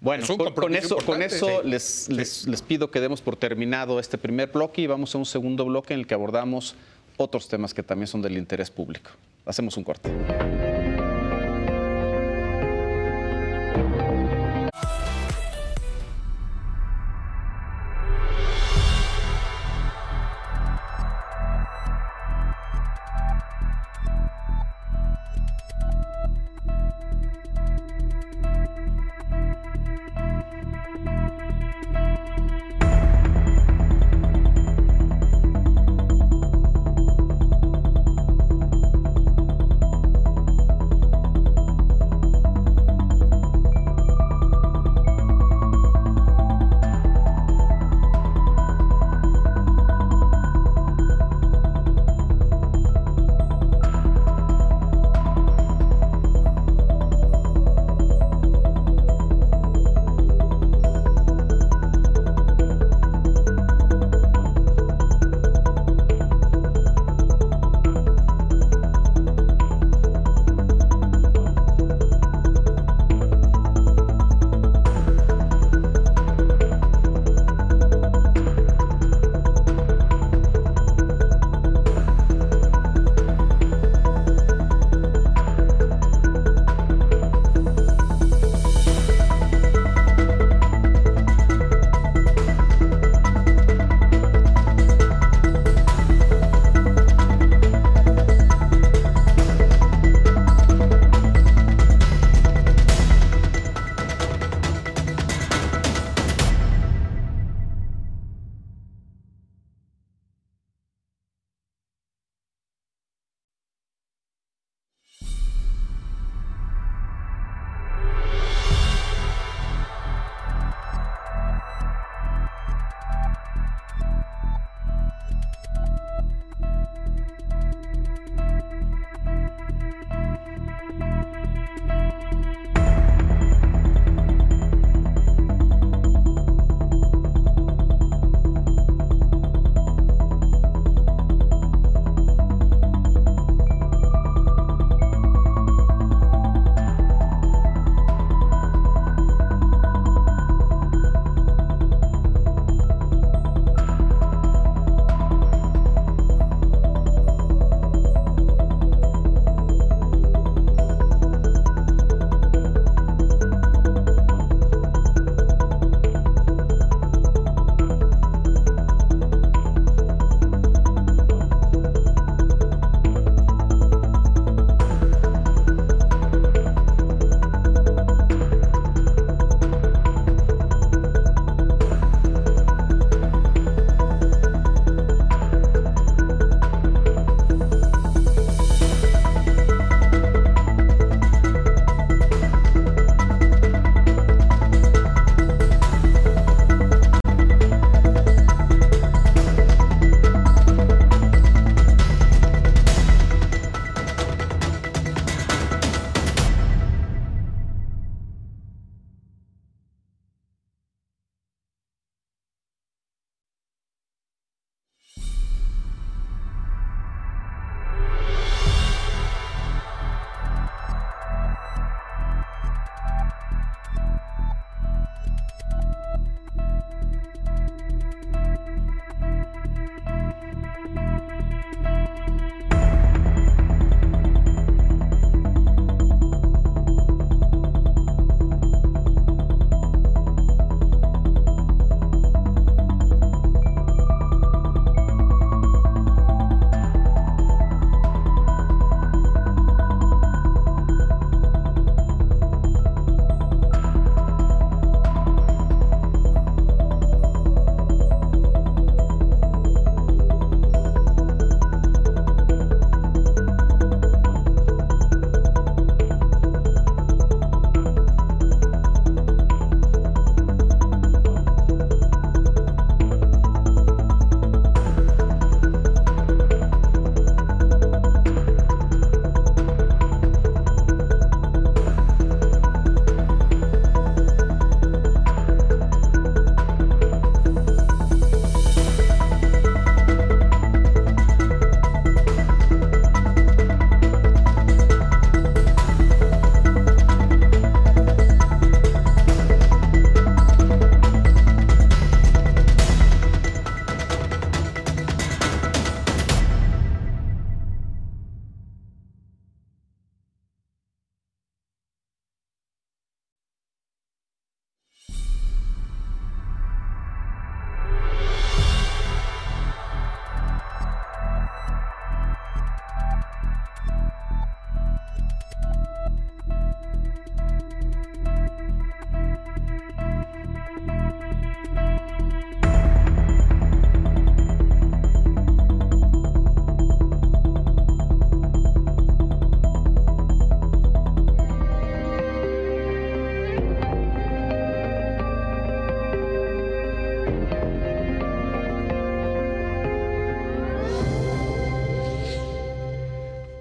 Bueno, 0.00 0.26
con, 0.54 0.74
eso, 0.74 0.98
con 0.98 1.22
eso 1.22 1.62
les, 1.62 2.10
les, 2.10 2.46
les 2.46 2.60
pido 2.60 2.90
que 2.90 3.00
demos 3.00 3.22
por 3.22 3.36
terminado 3.36 3.98
este 3.98 4.18
primer 4.18 4.50
bloque 4.50 4.82
y 4.82 4.86
vamos 4.86 5.14
a 5.14 5.18
un 5.18 5.24
segundo 5.24 5.64
bloque 5.64 5.94
en 5.94 6.00
el 6.00 6.06
que 6.06 6.12
abordamos 6.12 6.74
otros 7.16 7.48
temas 7.48 7.74
que 7.74 7.82
también 7.82 8.06
son 8.06 8.22
del 8.22 8.36
interés 8.36 8.70
público. 8.70 9.10
Hacemos 9.46 9.76
un 9.76 9.84
corte. 9.84 10.10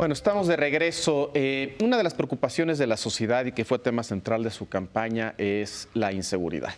Bueno, 0.03 0.15
estamos 0.15 0.47
de 0.47 0.57
regreso. 0.57 1.31
Eh, 1.33 1.77
una 1.81 1.95
de 1.95 2.03
las 2.03 2.13
preocupaciones 2.13 2.77
de 2.77 2.87
la 2.87 2.97
sociedad 2.97 3.45
y 3.45 3.53
que 3.53 3.63
fue 3.63 3.79
tema 3.79 4.03
central 4.03 4.43
de 4.43 4.51
su 4.51 4.67
campaña 4.67 5.33
es 5.37 5.87
la 5.93 6.11
inseguridad. 6.11 6.73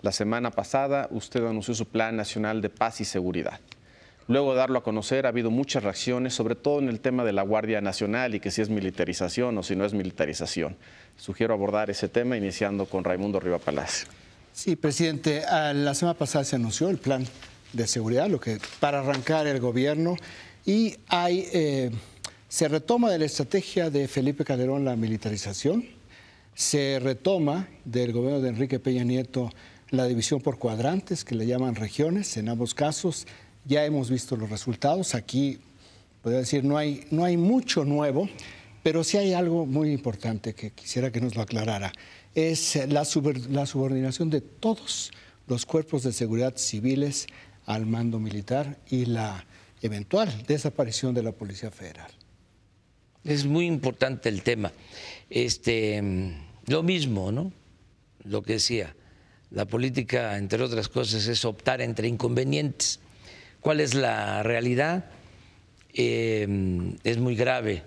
La 0.00 0.10
semana 0.10 0.50
pasada 0.50 1.06
usted 1.10 1.44
anunció 1.44 1.74
su 1.74 1.84
Plan 1.84 2.16
Nacional 2.16 2.62
de 2.62 2.70
Paz 2.70 3.02
y 3.02 3.04
Seguridad. 3.04 3.60
Luego 4.26 4.52
de 4.52 4.60
darlo 4.60 4.78
a 4.78 4.82
conocer 4.82 5.26
ha 5.26 5.28
habido 5.28 5.50
muchas 5.50 5.82
reacciones, 5.82 6.32
sobre 6.32 6.54
todo 6.54 6.78
en 6.78 6.88
el 6.88 7.00
tema 7.00 7.24
de 7.24 7.34
la 7.34 7.42
Guardia 7.42 7.82
Nacional 7.82 8.34
y 8.34 8.40
que 8.40 8.50
si 8.50 8.62
es 8.62 8.70
militarización 8.70 9.58
o 9.58 9.62
si 9.62 9.76
no 9.76 9.84
es 9.84 9.92
militarización. 9.92 10.78
Sugiero 11.18 11.52
abordar 11.52 11.90
ese 11.90 12.08
tema 12.08 12.38
iniciando 12.38 12.86
con 12.86 13.04
Raimundo 13.04 13.38
Riva 13.38 13.58
Palacio. 13.58 14.08
Sí, 14.54 14.76
presidente, 14.76 15.42
la 15.74 15.92
semana 15.92 16.16
pasada 16.16 16.46
se 16.46 16.56
anunció 16.56 16.88
el 16.88 16.96
plan 16.96 17.26
de 17.74 17.86
seguridad, 17.86 18.30
lo 18.30 18.40
que 18.40 18.56
para 18.80 19.00
arrancar 19.00 19.46
el 19.46 19.60
gobierno 19.60 20.16
y 20.64 20.96
hay 21.08 21.48
eh, 21.52 21.90
se 22.52 22.68
retoma 22.68 23.10
de 23.10 23.18
la 23.18 23.24
estrategia 23.24 23.88
de 23.88 24.06
Felipe 24.06 24.44
Calderón 24.44 24.84
la 24.84 24.94
militarización, 24.94 25.86
se 26.54 26.98
retoma 27.00 27.66
del 27.86 28.12
gobierno 28.12 28.42
de 28.42 28.50
Enrique 28.50 28.78
Peña 28.78 29.04
Nieto 29.04 29.48
la 29.88 30.04
división 30.04 30.42
por 30.42 30.58
cuadrantes, 30.58 31.24
que 31.24 31.34
le 31.34 31.46
llaman 31.46 31.76
regiones. 31.76 32.36
En 32.36 32.50
ambos 32.50 32.74
casos 32.74 33.26
ya 33.64 33.86
hemos 33.86 34.10
visto 34.10 34.36
los 34.36 34.50
resultados. 34.50 35.14
Aquí, 35.14 35.60
podría 36.20 36.40
decir, 36.40 36.62
no 36.62 36.76
hay, 36.76 37.06
no 37.10 37.24
hay 37.24 37.38
mucho 37.38 37.86
nuevo, 37.86 38.28
pero 38.82 39.02
sí 39.02 39.16
hay 39.16 39.32
algo 39.32 39.64
muy 39.64 39.90
importante 39.90 40.54
que 40.54 40.72
quisiera 40.72 41.10
que 41.10 41.22
nos 41.22 41.34
lo 41.34 41.40
aclarara. 41.40 41.90
Es 42.34 42.76
la, 42.86 43.06
la 43.48 43.66
subordinación 43.66 44.28
de 44.28 44.42
todos 44.42 45.10
los 45.46 45.64
cuerpos 45.64 46.02
de 46.02 46.12
seguridad 46.12 46.58
civiles 46.58 47.28
al 47.64 47.86
mando 47.86 48.18
militar 48.18 48.76
y 48.90 49.06
la 49.06 49.46
eventual 49.80 50.44
desaparición 50.46 51.14
de 51.14 51.22
la 51.22 51.32
Policía 51.32 51.70
Federal. 51.70 52.12
Es 53.24 53.44
muy 53.44 53.66
importante 53.66 54.28
el 54.28 54.42
tema. 54.42 54.72
Este, 55.30 56.02
lo 56.66 56.82
mismo, 56.82 57.32
¿no? 57.32 57.52
Lo 58.24 58.42
que 58.42 58.54
decía, 58.54 58.94
la 59.50 59.64
política, 59.66 60.38
entre 60.38 60.62
otras 60.62 60.88
cosas, 60.88 61.26
es 61.26 61.44
optar 61.44 61.80
entre 61.80 62.08
inconvenientes. 62.08 63.00
¿Cuál 63.60 63.80
es 63.80 63.94
la 63.94 64.42
realidad? 64.42 65.04
Eh, 65.94 66.94
es 67.04 67.18
muy 67.18 67.36
grave 67.36 67.82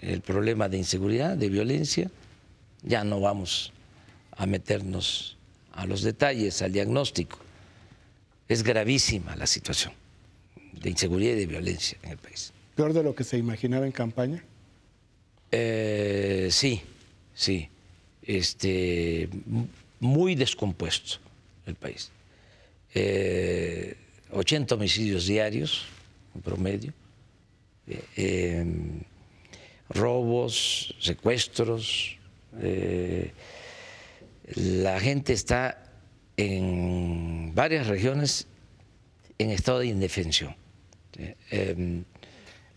el 0.00 0.20
problema 0.20 0.68
de 0.68 0.78
inseguridad, 0.78 1.36
de 1.36 1.48
violencia. 1.48 2.10
Ya 2.82 3.04
no 3.04 3.20
vamos 3.20 3.72
a 4.32 4.46
meternos 4.46 5.36
a 5.72 5.86
los 5.86 6.02
detalles, 6.02 6.62
al 6.62 6.72
diagnóstico. 6.72 7.38
Es 8.48 8.62
gravísima 8.62 9.36
la 9.36 9.46
situación 9.46 9.92
de 10.72 10.90
inseguridad 10.90 11.32
y 11.32 11.40
de 11.40 11.46
violencia 11.46 11.98
en 12.02 12.12
el 12.12 12.18
país. 12.18 12.52
¿Peor 12.74 12.92
de 12.92 13.02
lo 13.02 13.14
que 13.14 13.24
se 13.24 13.36
imaginaba 13.36 13.84
en 13.84 13.92
campaña? 13.92 14.44
Eh, 15.50 16.48
sí, 16.50 16.82
sí. 17.34 17.68
Este, 18.22 19.28
muy 20.00 20.34
descompuesto 20.34 21.18
el 21.66 21.74
país. 21.74 22.10
80 22.94 22.94
eh, 22.94 24.76
homicidios 24.76 25.26
diarios 25.26 25.86
en 26.34 26.42
promedio, 26.42 26.92
eh, 28.16 28.64
robos, 29.88 30.94
secuestros. 31.00 32.18
la 34.54 35.00
gente 35.00 35.32
está 35.32 35.90
en 36.36 37.54
varias 37.54 37.86
regiones 37.86 38.46
en 39.38 39.50
estado 39.50 39.78
de 39.78 39.86
indefensión. 39.86 40.54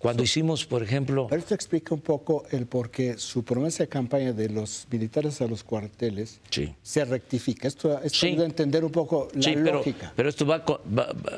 Cuando 0.01 0.23
hicimos, 0.23 0.65
por 0.65 0.81
ejemplo... 0.81 1.27
Pero 1.29 1.39
esto 1.39 1.53
explica 1.53 1.93
un 1.93 2.01
poco 2.01 2.43
el 2.49 2.65
por 2.65 2.89
qué 2.89 3.19
su 3.19 3.43
promesa 3.43 3.83
de 3.83 3.89
campaña 3.89 4.33
de 4.33 4.49
los 4.49 4.87
militares 4.89 5.41
a 5.41 5.47
los 5.47 5.63
cuarteles 5.63 6.39
se 6.81 7.05
rectifica. 7.05 7.67
Esto, 7.67 8.01
esto 8.01 8.25
ayuda 8.25 8.43
a 8.43 8.47
entender 8.47 8.83
un 8.83 8.91
poco 8.91 9.27
la 9.33 9.51
lógica. 9.51 10.11
Pero, 10.15 10.29
esto 10.29 10.45
va, 10.47 10.63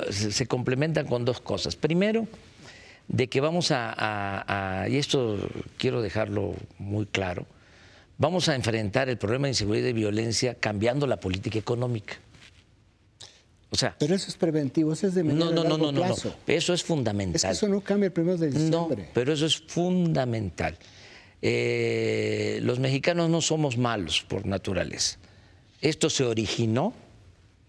se 0.10 0.48
complementan 0.48 1.08
con 1.08 1.26
dos 1.26 1.42
cosas. 1.42 1.76
Primero, 1.76 2.26
de 3.10 3.28
que 3.28 3.42
vamos 3.42 3.68
a, 3.72 4.88
y 4.90 4.96
esto 4.96 5.38
quiero 5.78 6.02
dejarlo 6.02 6.56
muy 6.78 7.06
claro, 7.06 7.46
vamos 8.18 8.48
a 8.48 8.56
enfrentar 8.56 9.10
el 9.10 9.18
problema 9.18 9.48
de 9.48 9.52
inseguridad 9.52 9.84
y 9.84 9.88
de 9.88 9.94
violencia 9.94 10.56
cambiando 10.56 11.06
la 11.06 11.18
política 11.18 11.60
económica 11.60 12.16
pero 14.00 14.16
eso 14.16 14.28
es 14.28 14.38
preventivo, 14.38 14.94
eso 14.94 15.08
es 15.08 15.16
de 15.16 15.24
medio 15.24 15.46
no, 15.46 15.52
no, 15.52 15.78
no, 15.78 15.92
no, 15.92 16.16
eso 16.48 16.74
es 16.74 16.84
fundamental. 16.84 17.36
Es 17.36 17.44
que 17.44 17.52
eso 17.52 17.68
no 17.68 17.82
cambia 17.82 18.08
el 18.08 18.14
primero 18.14 18.38
de 18.38 18.50
diciembre. 18.50 19.04
No, 19.04 19.10
pero 19.14 19.34
eso 19.34 19.46
es 19.46 19.58
fundamental. 19.58 20.78
Eh, 21.42 22.60
los 22.64 22.80
mexicanos 22.80 23.30
no 23.30 23.42
somos 23.42 23.78
malos 23.78 24.22
por 24.22 24.46
naturaleza. 24.46 25.18
Esto 25.82 26.10
se 26.10 26.24
originó, 26.24 26.94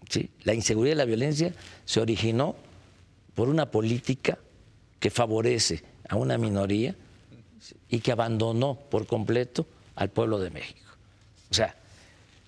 ¿sí? 0.09 0.29
la 0.43 0.53
inseguridad 0.53 0.95
y 0.95 0.97
la 0.97 1.05
violencia 1.05 1.53
se 1.83 1.99
originó 1.99 2.55
por 3.33 3.49
una 3.49 3.69
política 3.69 4.37
que 4.99 5.09
favorece 5.09 5.83
a 6.07 6.15
una 6.15 6.37
minoría 6.37 6.95
y 7.89 7.99
que 7.99 8.11
abandonó 8.11 8.75
por 8.75 9.05
completo 9.07 9.67
al 9.95 10.09
pueblo 10.09 10.39
de 10.39 10.51
México. 10.51 10.89
O 11.51 11.53
sea, 11.53 11.75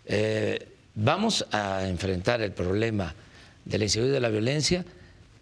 eh, 0.05 0.75
vamos 0.95 1.45
a 1.51 1.87
enfrentar 1.87 2.41
el 2.41 2.53
problema 2.53 3.13
de 3.67 3.77
la 3.77 3.85
y 3.85 3.89
de 3.89 4.19
la 4.19 4.29
violencia 4.29 4.85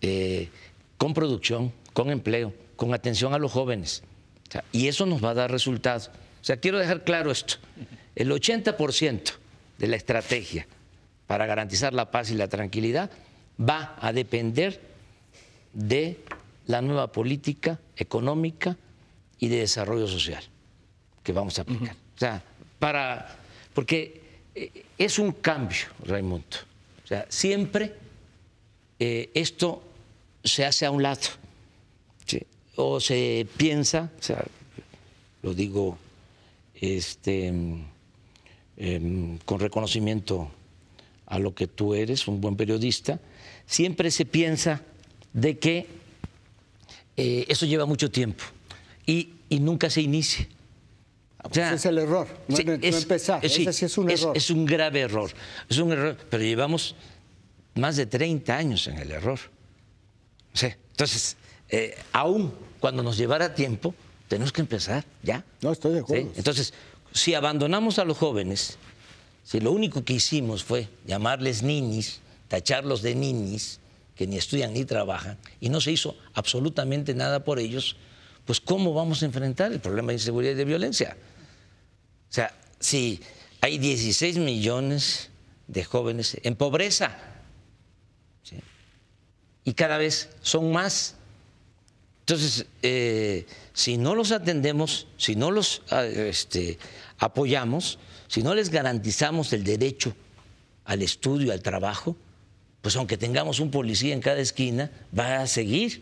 eh, 0.02 0.50
con 0.98 1.14
producción, 1.14 1.72
con 1.94 2.10
empleo, 2.10 2.54
con 2.76 2.94
atención 2.94 3.34
a 3.34 3.38
los 3.38 3.52
jóvenes. 3.52 4.04
y 4.72 4.88
eso 4.88 5.06
nos 5.06 5.24
va 5.24 5.32
a 5.32 5.34
dar 5.34 5.52
resultados. 5.52 6.10
O 6.42 6.44
sea, 6.46 6.58
quiero 6.58 6.78
dejar 6.78 7.04
claro 7.04 7.32
esto. 7.32 7.56
El 8.16 8.32
80% 8.32 9.34
de 9.78 9.88
la 9.88 9.96
estrategia 9.96 10.68
para 11.28 11.46
garantizar 11.46 11.94
la 11.94 12.12
paz 12.12 12.32
y 12.32 12.36
la 12.36 12.48
tranquilidad 12.48 13.10
va 13.60 13.98
a 14.00 14.14
depender 14.14 14.80
de 15.74 16.20
la 16.68 16.82
nueva 16.82 17.12
política 17.12 17.80
económica 17.98 18.78
y 19.40 19.48
de 19.50 19.58
desarrollo 19.58 20.08
social 20.08 20.44
que 21.24 21.34
vamos 21.34 21.58
a 21.60 21.64
aplicar. 21.64 21.96
O 22.16 22.20
sea, 22.20 22.44
para, 22.80 23.36
porque 23.74 24.22
eh, 24.54 24.86
es 24.98 25.20
un 25.20 25.32
cambio, 25.34 25.88
Raimundo. 26.06 26.58
O 27.04 27.08
sea, 27.08 27.26
siempre 27.30 28.05
eh, 29.00 29.30
esto 29.34 29.84
se 30.44 30.66
hace 30.66 30.86
a 30.86 30.92
un 30.92 31.04
lado 31.04 31.22
o 32.76 33.00
se 33.00 33.48
piensa, 33.58 34.12
o 34.20 34.22
sea, 34.22 34.44
lo 35.42 35.54
digo 35.54 35.98
este, 36.76 37.48
em, 38.78 39.38
con 39.46 39.60
reconocimiento 39.60 40.52
a 41.28 41.40
lo 41.40 41.56
que 41.56 41.68
tú 41.68 41.96
eres, 41.96 42.28
un 42.28 42.42
buen 42.42 42.56
periodista, 42.56 43.20
siempre 43.66 44.12
se 44.12 44.26
piensa 44.26 44.82
de 45.34 45.58
que 45.58 45.88
eh, 47.18 47.46
eso 47.48 47.66
lleva 47.66 47.86
mucho 47.86 48.12
tiempo 48.12 48.44
y, 49.06 49.32
nunca 49.60 49.90
se 49.90 50.02
inicia. 50.02 50.46
ese 51.50 51.76
es 51.76 51.86
el 51.86 51.98
error, 51.98 52.28
no, 52.50 52.58
empezar. 52.60 53.40
ese 53.46 53.72
sí 53.72 53.86
es 53.86 53.98
un 53.98 54.12
error. 54.12 54.36
Es 54.36 54.50
un 54.50 54.66
grave 54.66 55.00
error, 55.00 55.32
es 55.70 55.78
un 55.78 55.94
error, 55.94 56.18
pero 56.30 56.44
llevamos 56.44 56.94
más 57.76 57.98
de 57.98 58.06
30 58.06 58.56
años 58.56 58.88
en 58.88 58.98
el 58.98 59.12
error. 59.12 59.40
entonces, 60.62 61.38
eh, 61.70 61.98
aún 62.12 62.54
cuando 62.80 63.04
nos 63.04 63.18
llevara 63.18 63.54
tiempo, 63.54 63.94
tenemos 64.28 64.52
que 64.52 64.62
empezar 64.62 65.06
ya. 65.22 65.44
No, 65.62 65.72
estoy 65.72 65.94
de 65.94 66.00
acuerdo. 66.00 66.32
Entonces, 66.36 66.74
si 67.12 67.34
abandonamos 67.34 68.00
a 68.00 68.06
los 68.06 68.18
jóvenes, 68.18 68.78
si 69.44 69.60
lo 69.60 69.72
único 69.72 70.04
que 70.04 70.14
hicimos 70.14 70.64
fue 70.64 70.88
llamarles 71.06 71.64
ninis, 71.64 72.22
tacharlos 72.48 73.02
de 73.02 73.16
ninis, 73.16 73.80
que 74.16 74.28
ni 74.28 74.38
estudian 74.38 74.74
ni 74.74 74.86
trabajan, 74.86 75.38
y 75.60 75.70
no 75.70 75.82
se 75.82 75.92
hizo 75.92 76.16
absolutamente 76.34 77.14
nada 77.14 77.44
por 77.44 77.60
ellos, 77.60 77.98
pues 78.46 78.62
¿cómo 78.62 78.94
vamos 78.94 79.22
a 79.22 79.26
enfrentar 79.26 79.72
el 79.72 79.80
problema 79.80 80.10
de 80.10 80.16
inseguridad 80.16 80.54
y 80.54 80.56
de 80.56 80.66
violencia? 80.66 81.18
O 82.30 82.34
sea, 82.34 82.56
si 82.80 83.20
hay 83.62 83.78
16 83.78 84.38
millones 84.38 85.30
de 85.68 85.84
jóvenes 85.84 86.38
en 86.44 86.56
pobreza, 86.56 87.35
y 89.66 89.74
cada 89.74 89.98
vez 89.98 90.30
son 90.42 90.72
más. 90.72 91.16
Entonces, 92.22 92.66
eh, 92.82 93.46
si 93.74 93.98
no 93.98 94.16
los 94.16 94.32
atendemos, 94.32 95.08
si 95.18 95.36
no 95.36 95.52
los 95.52 95.82
ah, 95.90 96.06
este, 96.06 96.78
apoyamos, 97.18 98.00
si 98.28 98.42
no 98.42 98.56
les 98.56 98.70
garantizamos 98.70 99.52
el 99.54 99.64
derecho 99.64 100.16
al 100.86 101.02
estudio, 101.02 101.52
al 101.52 101.62
trabajo, 101.62 102.16
pues 102.82 102.96
aunque 102.96 103.18
tengamos 103.18 103.60
un 103.60 103.72
policía 103.72 104.14
en 104.14 104.22
cada 104.22 104.40
esquina, 104.40 104.92
va 105.18 105.42
a 105.42 105.48
seguir 105.48 106.02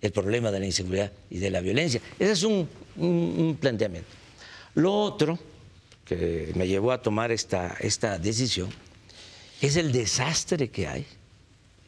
el 0.00 0.10
problema 0.10 0.50
de 0.50 0.60
la 0.60 0.66
inseguridad 0.66 1.12
y 1.30 1.38
de 1.38 1.50
la 1.50 1.60
violencia. 1.60 2.00
Ese 2.18 2.32
es 2.32 2.42
un, 2.42 2.68
un 2.96 3.56
planteamiento. 3.60 4.08
Lo 4.74 4.94
otro 4.94 5.38
que 6.04 6.52
me 6.54 6.66
llevó 6.66 6.92
a 6.92 7.02
tomar 7.02 7.30
esta, 7.30 7.76
esta 7.80 8.18
decisión 8.18 8.70
es 9.60 9.76
el 9.76 9.92
desastre 9.92 10.70
que 10.70 10.88
hay 10.88 11.06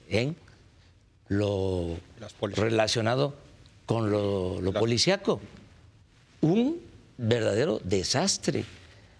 en 0.08 0.36
lo 1.28 1.96
relacionado 2.40 3.34
con 3.86 4.10
lo, 4.10 4.60
lo 4.60 4.72
policíaco. 4.72 5.40
un 6.40 6.80
verdadero 7.16 7.80
desastre. 7.84 8.64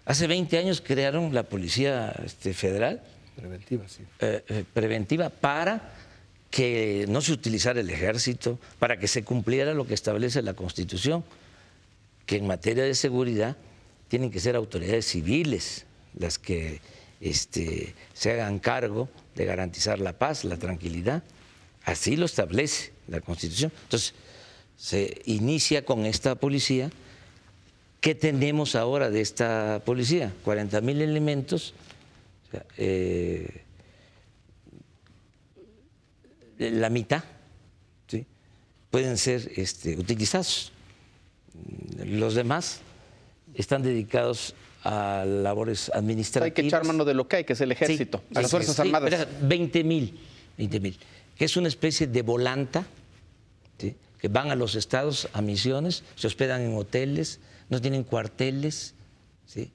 Hace 0.05 0.27
20 0.27 0.57
años 0.57 0.81
crearon 0.81 1.33
la 1.33 1.43
Policía 1.43 2.13
este, 2.23 2.53
Federal. 2.53 3.01
Preventiva, 3.35 3.87
sí. 3.87 4.03
Eh, 4.19 4.43
eh, 4.47 4.63
preventiva 4.71 5.29
para 5.29 5.93
que 6.51 7.05
no 7.09 7.21
se 7.21 7.33
utilizara 7.33 7.81
el 7.81 7.89
ejército, 7.89 8.59
para 8.79 8.97
que 8.97 9.07
se 9.07 9.23
cumpliera 9.23 9.73
lo 9.73 9.87
que 9.87 9.93
establece 9.93 10.41
la 10.41 10.53
Constitución, 10.53 11.23
que 12.25 12.37
en 12.37 12.47
materia 12.47 12.83
de 12.83 12.95
seguridad 12.95 13.57
tienen 14.07 14.31
que 14.31 14.39
ser 14.39 14.55
autoridades 14.55 15.05
civiles 15.05 15.85
las 16.17 16.39
que 16.39 16.79
este, 17.19 17.93
se 18.13 18.31
hagan 18.31 18.59
cargo 18.59 19.09
de 19.35 19.45
garantizar 19.45 19.99
la 19.99 20.13
paz, 20.13 20.43
la 20.43 20.57
tranquilidad. 20.57 21.23
Así 21.83 22.15
lo 22.15 22.25
establece 22.25 22.93
la 23.07 23.21
Constitución. 23.21 23.71
Entonces, 23.83 24.13
se 24.77 25.21
inicia 25.25 25.85
con 25.85 26.05
esta 26.05 26.35
policía. 26.35 26.89
¿Qué 28.01 28.15
tenemos 28.15 28.75
ahora 28.75 29.09
de 29.09 29.21
esta 29.21 29.81
policía? 29.85 30.33
40 30.43 30.81
mil 30.81 31.01
elementos. 31.01 31.73
Eh, 32.77 33.63
la 36.57 36.89
mitad 36.89 37.23
¿sí? 38.07 38.25
pueden 38.89 39.17
ser 39.17 39.51
este, 39.55 39.97
utilizados. 39.97 40.71
Los 42.03 42.35
demás 42.35 42.79
están 43.53 43.81
dedicados 43.81 44.55
a 44.85 45.25
labores 45.25 45.91
administrativas. 45.93 46.45
Hay 46.45 46.51
que 46.51 46.67
echar 46.67 46.85
mano 46.85 47.03
de 47.03 47.13
lo 47.13 47.27
que 47.27 47.37
hay, 47.37 47.43
que 47.43 47.53
es 47.53 47.61
el 47.61 47.71
ejército, 47.71 48.21
a 48.33 48.41
las 48.41 48.51
Fuerzas 48.51 48.79
Armadas. 48.79 49.27
20 49.41 49.83
mil, 49.83 50.17
20 50.57 50.79
mil, 50.79 50.97
que 51.35 51.45
es 51.45 51.57
una 51.57 51.67
especie 51.67 52.07
de 52.07 52.21
volanta, 52.21 52.85
que 53.77 54.29
van 54.29 54.49
a 54.49 54.55
los 54.55 54.75
estados 54.75 55.27
a 55.33 55.41
misiones, 55.41 56.03
se 56.15 56.27
hospedan 56.27 56.61
en 56.61 56.75
hoteles, 56.75 57.39
no 57.69 57.81
tienen 57.81 58.03
cuarteles. 58.03 58.95
¿sí? 59.45 59.71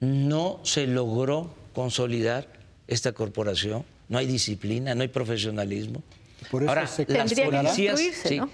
No 0.00 0.60
se 0.64 0.86
logró 0.86 1.54
consolidar 1.72 2.48
esta 2.88 3.12
corporación, 3.12 3.84
no 4.08 4.18
hay 4.18 4.26
disciplina, 4.26 4.94
no 4.94 5.02
hay 5.02 5.08
profesionalismo. 5.08 6.02
Por 6.50 6.62
eso, 6.62 6.86
se, 6.86 7.06
las 7.06 7.34
policías, 7.34 8.00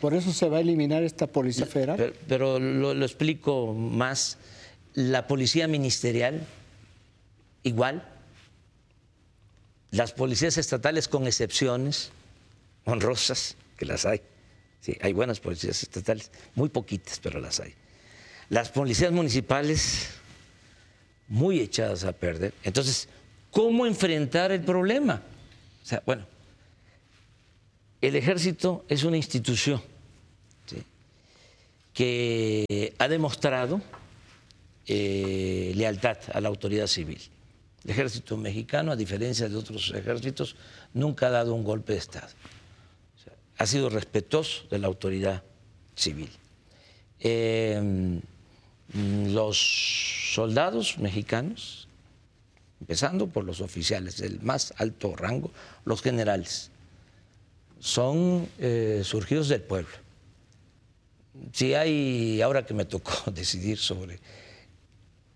por 0.01 0.15
eso 0.15 0.33
se 0.33 0.49
va 0.49 0.59
a 0.59 0.61
eliminar 0.61 1.05
esta 1.05 1.27
policía 1.27 1.67
federal. 1.67 2.13
Pero, 2.29 2.59
lo, 2.59 2.93
explico 3.05 3.73
más. 3.73 4.39
La 4.97 5.27
policía 5.27 5.69
ministerial, 5.69 6.47
igual. 7.63 8.03
Las 9.91 10.13
policías 10.13 10.57
estatales, 10.57 11.07
con 11.07 11.27
excepciones 11.27 12.11
honrosas, 12.87 13.57
que 13.77 13.85
las 13.85 14.07
hay. 14.07 14.23
Sí, 14.81 14.97
hay 15.03 15.13
buenas 15.13 15.39
policías 15.39 15.83
estatales, 15.83 16.31
muy 16.55 16.71
poquitas, 16.71 17.21
pero 17.23 17.41
las 17.41 17.61
hay. 17.61 17.75
Las 18.49 18.71
policías 18.71 19.13
municipales, 19.13 20.09
muy 21.29 21.61
echadas 21.61 22.05
a 22.05 22.13
perder. 22.13 22.55
Entonces, 22.63 23.07
¿cómo 23.51 23.85
enfrentar 23.85 24.51
el 24.51 24.63
problema? 24.63 25.21
O 25.83 25.87
sea, 25.87 26.03
bueno, 26.07 26.27
el 28.01 28.17
ejército 28.17 28.87
es 28.89 29.05
una 29.05 29.19
institución 29.19 29.83
que 31.93 32.95
ha 32.99 33.09
demostrado 33.09 33.83
eh, 34.87 35.73
lealtad 35.75 36.19
a 36.33 36.41
la 36.41 36.49
autoridad 36.49 36.87
civil. 36.87 37.21
El 37.85 37.91
ejército 37.91 38.37
mexicano, 38.37 38.93
a 38.93 38.97
diferencia 38.97 39.49
de 39.49 39.57
otros 39.57 39.93
ejércitos, 39.95 40.57
nunca 40.95 41.29
ha 41.29 41.31
dado 41.31 41.55
un 41.55 41.65
golpe 41.65 41.93
de 41.93 41.99
Estado. 41.99 42.29
ha 43.59 43.67
sido 43.67 43.89
respetuoso 43.89 44.65
de 44.71 44.79
la 44.79 44.87
autoridad 44.87 45.43
civil. 45.95 46.31
Eh, 47.21 48.21
los 48.93 50.33
soldados 50.35 50.99
mexicanos, 50.99 51.89
empezando 52.81 53.27
por 53.27 53.45
los 53.45 53.61
oficiales 53.61 54.19
del 54.19 54.41
más 54.41 54.75
alto 54.77 55.17
rango, 55.17 55.51
los 55.85 56.03
generales, 56.03 56.71
son 57.81 58.49
eh, 58.59 59.03
surgidos 59.05 59.49
del 59.49 59.63
pueblo. 59.63 59.95
Si 61.53 61.75
hay, 61.75 62.41
ahora 62.41 62.65
que 62.65 62.75
me 62.75 62.85
tocó 62.85 63.31
decidir 63.31 63.79
sobre 63.79 64.19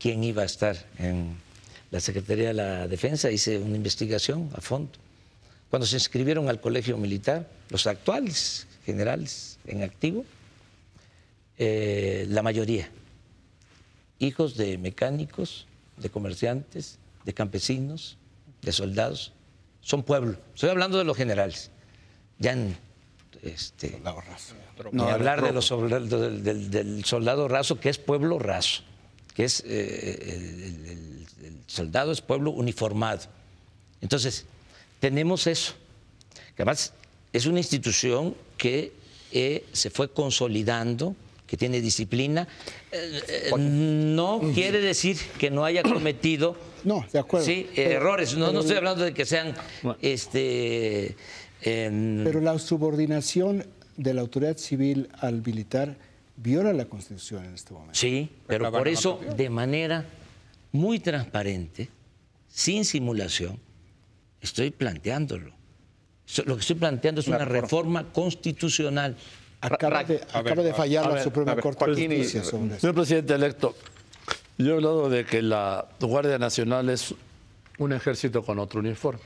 quién 0.01 0.25
iba 0.25 0.43
a 0.43 0.47
estar 0.47 0.77
en 0.99 1.37
la 1.93 2.01
Secretaría 2.01 2.49
de 2.49 2.55
la 2.55 2.89
Defensa, 2.89 3.31
hice 3.31 3.59
una 3.59 3.77
investigación 3.77 4.51
a 4.55 4.61
fondo. 4.61 4.91
Cuando 5.69 5.87
se 5.87 5.97
inscribieron 5.97 6.49
al 6.49 6.61
colegio 6.61 6.97
militar, 6.97 7.49
los 7.69 7.87
actuales 7.87 8.67
generales 8.85 9.59
en 9.67 9.85
activo, 9.85 10.25
eh, 11.59 12.27
la 12.29 12.43
mayoría, 12.43 12.91
hijos 14.19 14.57
de 14.57 14.79
mecánicos, 14.79 15.67
de 15.99 16.11
comerciantes, 16.11 16.99
de 17.25 17.35
campesinos, 17.35 18.17
de 18.63 18.73
soldados, 18.73 19.33
son 19.83 20.03
pueblo. 20.03 20.39
Estoy 20.55 20.71
hablando 20.71 20.99
de 20.99 21.05
los 21.05 21.17
generales 21.17 21.71
ya 22.41 22.53
en 22.53 22.77
este, 23.43 24.01
no, 24.93 25.09
hablar 25.09 25.43
de 25.43 25.53
los 25.53 25.71
del, 25.71 27.05
soldado 27.05 27.49
raso, 27.49 27.79
que 27.81 27.89
es 27.89 27.99
pueblo 27.99 28.39
raso, 28.39 28.83
que 29.41 29.47
es 29.47 29.65
eh, 29.67 31.25
el, 31.43 31.57
soldado 31.67 32.13
es 32.13 32.21
pueblo 32.21 32.51
uniformado. 32.51 33.23
Entonces, 34.03 34.45
tenemos 34.99 35.47
eso, 35.47 35.73
que 36.55 36.61
además 36.63 36.93
es 37.33 37.47
una 37.47 37.59
institución 37.59 38.37
que 38.59 38.93
eh, 39.33 39.65
se 39.73 39.89
fue 39.89 40.13
consolidando, 40.13 41.17
que 41.47 41.57
tiene 41.57 41.81
disciplina. 41.81 42.49
Eh, 42.93 43.51
no 43.57 44.43
quiere 44.53 44.83
decir 44.83 45.17
que 45.39 45.51
no 45.51 45.65
haya 45.65 45.85
cometido 45.85 46.55
no, 46.85 47.07
de 47.11 47.19
acuerdo. 47.19 47.47
Sí, 47.47 47.67
errores. 47.77 48.37
No, 48.37 48.53
no 48.53 48.61
estoy 48.61 48.77
hablando 48.77 49.05
de 49.05 49.15
que 49.15 49.25
sean 49.25 49.55
este, 50.03 51.17
pero 51.63 52.43
la 52.43 52.59
subordinación 52.59 53.65
de 53.97 54.13
la 54.13 54.21
autoridad 54.21 54.59
civil 54.59 55.09
al 55.19 55.41
militar 55.41 55.97
viola 56.43 56.73
la 56.73 56.87
Constitución 56.87 57.45
en 57.45 57.55
este 57.55 57.73
momento. 57.73 57.95
Sí, 57.95 58.31
pero 58.47 58.71
por 58.71 58.89
eso, 58.89 59.21
de 59.37 59.51
manera 59.51 60.05
muy 60.73 61.01
transparente, 61.01 61.89
sin 62.49 62.85
simulación, 62.85 63.59
estoy 64.41 64.71
planteándolo. 64.71 65.53
Lo 66.47 66.55
que 66.55 66.61
estoy 66.61 66.77
planteando 66.77 67.21
es 67.21 67.29
una 67.29 67.45
reforma 67.45 68.13
constitucional. 68.13 69.17
Acaba 69.61 70.05
de, 70.05 70.73
fallar 70.75 71.13
la 71.13 71.23
Suprema 71.23 71.57
Corte 71.57 71.85
de 71.91 71.93
Justicia 71.93 72.43
Señor 72.43 72.95
presidente 72.95 73.35
electo, 73.35 73.75
yo 74.57 74.73
he 74.73 74.75
hablado 74.75 75.11
de 75.11 75.27
que 75.27 75.43
la 75.43 75.87
Guardia 76.01 76.39
Nacional 76.39 76.89
es 76.89 77.15
un 77.79 77.93
ejército 77.93 78.43
con 78.43 78.59
otro 78.59 78.81
uniforme. 78.81 79.21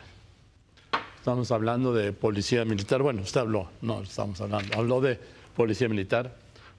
Estamos 1.19 1.51
hablando 1.53 1.95
de 1.95 2.13
policía 2.13 2.65
militar. 2.65 3.03
Bueno, 3.03 3.23
usted 3.23 3.41
habló, 3.41 3.71
no 3.81 4.03
estamos 4.03 4.41
hablando. 4.41 4.77
Habló 4.77 5.01
de 5.01 5.19
policía 5.57 5.89
militar, 5.89 6.35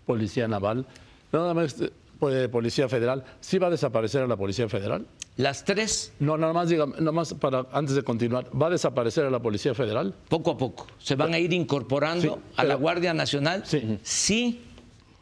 policía 0.05 0.47
naval, 0.47 0.85
nada 1.31 1.53
más 1.53 1.77
de 1.77 1.91
pues, 2.19 2.47
policía 2.49 2.87
federal. 2.89 3.23
¿Sí 3.41 3.57
va 3.57 3.67
a 3.67 3.69
desaparecer 3.69 4.27
la 4.27 4.37
policía 4.37 4.69
federal? 4.69 5.05
Las 5.37 5.65
tres. 5.65 6.13
No, 6.19 6.37
nada 6.37 6.53
más, 6.53 6.69
diga, 6.69 6.85
nada 6.85 7.11
más 7.11 7.33
para 7.33 7.65
antes 7.73 7.95
de 7.95 8.03
continuar. 8.03 8.49
¿Va 8.59 8.67
a 8.67 8.69
desaparecer 8.69 9.29
la 9.29 9.41
policía 9.41 9.73
federal? 9.73 10.13
Poco 10.29 10.51
a 10.51 10.57
poco. 10.57 10.87
Se 10.97 11.15
van 11.15 11.33
a 11.33 11.39
ir 11.39 11.51
incorporando 11.51 12.41
a 12.55 12.63
la 12.63 12.75
Guardia 12.75 13.13
Nacional. 13.13 13.63
Sí. 13.65 13.99
sí 14.01 14.61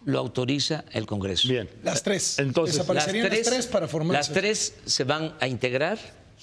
lo 0.05 0.19
autoriza 0.19 0.85
el 0.91 1.05
Congreso. 1.05 1.47
Bien. 1.47 1.69
Las 1.83 2.03
tres. 2.03 2.37
Entonces, 2.37 2.75
desaparecerían 2.75 3.29
las 3.29 3.41
tres, 3.41 3.67
para 3.67 3.87
formarse. 3.87 4.31
Las 4.31 4.31
tres 4.31 4.75
se 4.85 5.03
van 5.03 5.33
a 5.39 5.47
integrar 5.47 5.97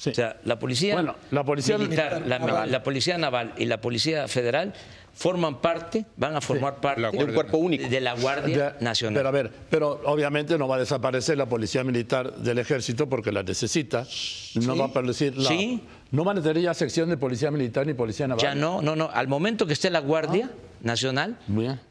o 0.09 0.14
sea, 0.14 0.40
la 0.44 0.59
policía, 0.59 0.94
bueno, 0.94 1.14
la 1.30 1.44
policía 1.44 1.76
militar, 1.76 2.22
la, 2.26 2.82
policía 2.82 3.18
naval 3.18 3.53
y 3.59 3.66
la 3.66 3.80
policía 3.80 4.26
federal 4.28 4.72
forman 5.12 5.61
parte, 5.61 6.07
van 6.16 6.36
a 6.36 6.40
formar 6.40 6.76
parte 6.76 7.03
de 7.03 7.24
un 7.24 7.34
cuerpo 7.34 7.59
único 7.59 7.86
de 7.86 8.01
la 8.01 8.14
Guardia 8.14 8.76
Nacional. 8.80 9.14
Pero 9.14 9.28
a 9.28 9.32
ver, 9.32 9.51
pero 9.68 10.01
obviamente 10.07 10.57
no 10.57 10.68
va 10.68 10.76
a 10.76 10.78
desaparecer 10.78 11.36
la 11.36 11.46
policía 11.46 11.84
militar 11.84 12.34
del 12.36 12.59
ejército 12.59 13.09
porque 13.09 13.30
la 13.30 13.42
necesita. 13.42 14.07
No 14.55 14.76
va 14.76 14.86
a 14.86 14.88
aparecer 14.88 15.36
la, 15.36 15.48
¿Sí? 15.48 15.82
No 16.12 16.24
van 16.24 16.38
a 16.38 16.42
tener 16.42 16.62
ya 16.62 16.72
sección 16.72 17.11
de 17.11 17.18
policía 17.18 17.51
militar 17.51 17.86
ni 17.86 17.92
policía 17.92 18.26
naval. 18.26 18.42
Ya 18.42 18.55
no, 18.55 18.80
no, 18.80 18.96
no. 18.96 19.11
Al 19.12 19.28
momento 19.28 19.66
que 19.66 19.74
esté 19.74 19.90
la 19.90 20.01
Guardia 20.01 20.51
ah. 20.51 20.57
Nacional, 20.80 21.36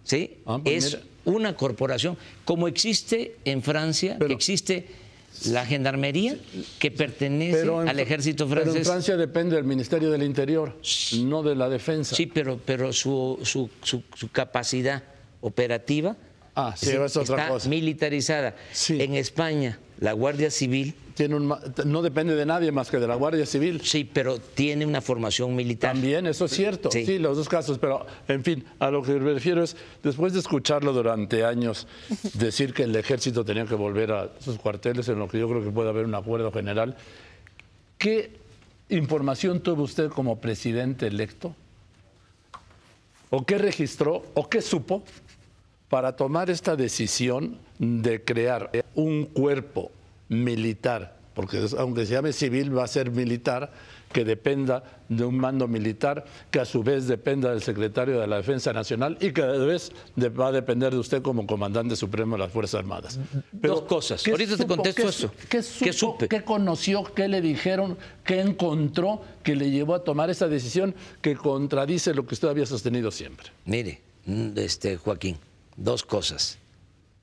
sí, 0.03 0.37
ah, 0.47 0.59
pues 0.63 0.85
es 0.85 0.99
una 1.25 1.55
corporación 1.55 2.17
como 2.43 2.67
existe 2.67 3.35
en 3.45 3.61
Francia, 3.61 4.17
que 4.17 4.33
existe 4.33 4.87
la 5.47 5.65
gendarmería 5.65 6.37
que 6.79 6.91
pertenece 6.91 7.67
al 7.69 7.99
ejército 7.99 8.47
francés. 8.47 8.73
Pero 8.73 8.79
en 8.79 8.85
Francia 8.85 9.17
depende 9.17 9.55
del 9.55 9.65
Ministerio 9.65 10.11
del 10.11 10.23
Interior, 10.23 10.77
no 11.23 11.43
de 11.43 11.55
la 11.55 11.69
defensa. 11.69 12.15
Sí, 12.15 12.25
pero, 12.25 12.59
pero 12.63 12.91
su, 12.93 13.39
su, 13.43 13.69
su, 13.83 14.29
capacidad 14.31 15.03
operativa 15.41 16.15
Ah, 16.59 16.73
sí, 16.75 16.89
es 16.89 17.15
otra 17.15 17.55
está 17.55 17.69
militarizada. 17.69 18.55
En 18.89 19.15
España, 19.15 19.79
la 19.99 20.13
Guardia 20.13 20.51
Civil 20.51 20.93
tiene 21.19 21.35
un, 21.35 21.53
no 21.85 22.01
depende 22.01 22.33
de 22.33 22.45
nadie 22.45 22.71
más 22.71 22.89
que 22.89 22.97
de 22.97 23.05
la 23.05 23.15
Guardia 23.15 23.45
Civil. 23.45 23.81
Sí, 23.81 24.03
pero 24.05 24.39
tiene 24.39 24.85
una 24.85 25.01
formación 25.01 25.53
militar. 25.55 25.91
También, 25.91 26.25
eso 26.27 26.45
es 26.45 26.51
cierto. 26.51 26.89
Sí. 26.91 27.19
los 27.19 27.35
dos 27.35 27.49
casos. 27.49 27.77
Pero, 27.77 28.05
en 28.27 28.41
fin, 28.41 28.63
a 28.79 28.89
lo 28.89 29.03
que 29.03 29.13
me 29.13 29.33
refiero 29.33 29.61
es, 29.61 29.75
después 30.01 30.31
de 30.31 30.39
escucharlo 30.39 30.93
durante 30.93 31.43
años, 31.43 31.87
decir 32.35 32.73
que 32.73 32.83
el 32.83 32.95
ejército 32.95 33.43
tenía 33.43 33.65
que 33.65 33.75
volver 33.75 34.13
a 34.13 34.29
sus 34.39 34.57
cuarteles, 34.57 35.09
en 35.09 35.19
lo 35.19 35.27
que 35.27 35.39
yo 35.39 35.49
creo 35.49 35.61
que 35.61 35.71
puede 35.71 35.89
haber 35.89 36.05
un 36.05 36.15
acuerdo 36.15 36.53
general, 36.53 36.95
¿qué 37.97 38.31
información 38.87 39.59
tuvo 39.59 39.83
usted 39.83 40.09
como 40.09 40.39
presidente 40.39 41.07
electo? 41.07 41.53
¿O 43.29 43.45
qué 43.45 43.57
registró? 43.57 44.25
¿O 44.33 44.49
qué 44.49 44.61
supo? 44.61 45.03
Para 45.89 46.15
tomar 46.15 46.49
esta 46.49 46.75
decisión 46.75 47.57
de 47.79 48.23
crear 48.23 48.69
un 48.95 49.25
cuerpo 49.25 49.91
militar, 50.27 51.17
porque 51.33 51.65
aunque 51.77 52.05
se 52.05 52.13
llame 52.13 52.33
civil 52.33 52.77
va 52.77 52.83
a 52.83 52.87
ser 52.87 53.11
militar, 53.11 53.71
que 54.11 54.25
dependa 54.25 54.83
de 55.07 55.23
un 55.23 55.37
mando 55.37 55.67
militar, 55.67 56.25
que 56.51 56.59
a 56.59 56.65
su 56.65 56.83
vez 56.83 57.07
dependa 57.07 57.51
del 57.51 57.61
secretario 57.61 58.19
de 58.19 58.27
la 58.27 58.37
Defensa 58.37 58.73
Nacional 58.73 59.17
y 59.21 59.31
que 59.31 59.43
a 59.43 59.53
su 59.53 59.65
vez 59.65 59.91
va 60.17 60.47
a 60.47 60.51
depender 60.51 60.91
de 60.91 60.99
usted 60.99 61.21
como 61.21 61.45
comandante 61.45 61.95
supremo 61.95 62.35
de 62.35 62.43
las 62.43 62.51
Fuerzas 62.51 62.79
Armadas. 62.79 63.19
Dos 63.51 63.83
cosas. 63.83 64.27
Ahorita 64.27 64.57
te 64.57 64.65
contesto 64.65 65.07
eso. 65.07 65.31
¿qué, 65.47 65.61
supo, 65.61 66.27
¿Qué 66.27 66.43
conoció? 66.43 67.03
¿Qué 67.03 67.27
le 67.27 67.41
dijeron? 67.41 67.97
¿Qué 68.23 68.41
encontró 68.41 69.21
que 69.43 69.55
le 69.55 69.69
llevó 69.69 69.95
a 69.95 70.03
tomar 70.03 70.29
esa 70.29 70.47
decisión 70.47 70.95
que 71.21 71.35
contradice 71.35 72.13
lo 72.13 72.25
que 72.25 72.33
usted 72.33 72.47
había 72.47 72.65
sostenido 72.65 73.11
siempre? 73.11 73.49
Mire, 73.65 74.01
este, 74.55 74.97
Joaquín, 74.97 75.37
dos 75.79 76.03
cosas, 76.03 76.57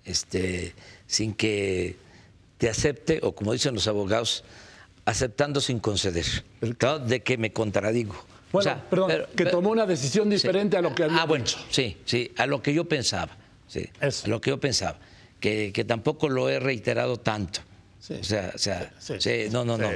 este, 0.05 0.75
sin 1.07 1.35
que 1.35 1.97
te 2.59 2.69
acepte, 2.69 3.21
o 3.23 3.33
como 3.33 3.53
dicen 3.53 3.75
los 3.75 3.87
abogados, 3.87 4.45
aceptando 5.05 5.61
sin 5.61 5.79
conceder, 5.79 6.25
de 6.61 7.21
que 7.23 7.39
me 7.39 7.53
contradigo. 7.53 8.17
Bueno, 8.53 8.83
perdón, 8.89 9.13
que 9.37 9.47
tomó 9.47 9.71
una 9.71 9.87
decisión 9.87 10.31
diferente 10.31 10.77
a 10.77 10.83
lo 10.83 10.95
que 10.95 11.05
había 11.05 11.23
Ah, 11.23 11.27
bueno, 11.27 11.45
sí, 11.71 11.99
sí, 12.05 12.33
a 12.37 12.47
lo 12.47 12.63
que 12.63 12.73
yo 12.73 12.85
pensaba, 12.85 13.37
sí, 13.69 13.89
a 14.01 14.29
lo 14.29 14.41
que 14.41 14.51
yo 14.51 14.59
pensaba, 14.59 14.99
que, 15.41 15.85
tampoco 15.87 16.29
lo 16.29 16.49
he 16.49 16.59
reiterado 16.59 17.19
tanto. 17.19 17.61
O 18.09 18.23
sea, 18.23 18.53
o 18.55 18.59
sea 18.59 18.93
no, 19.51 19.65
no, 19.65 19.77
no. 19.77 19.91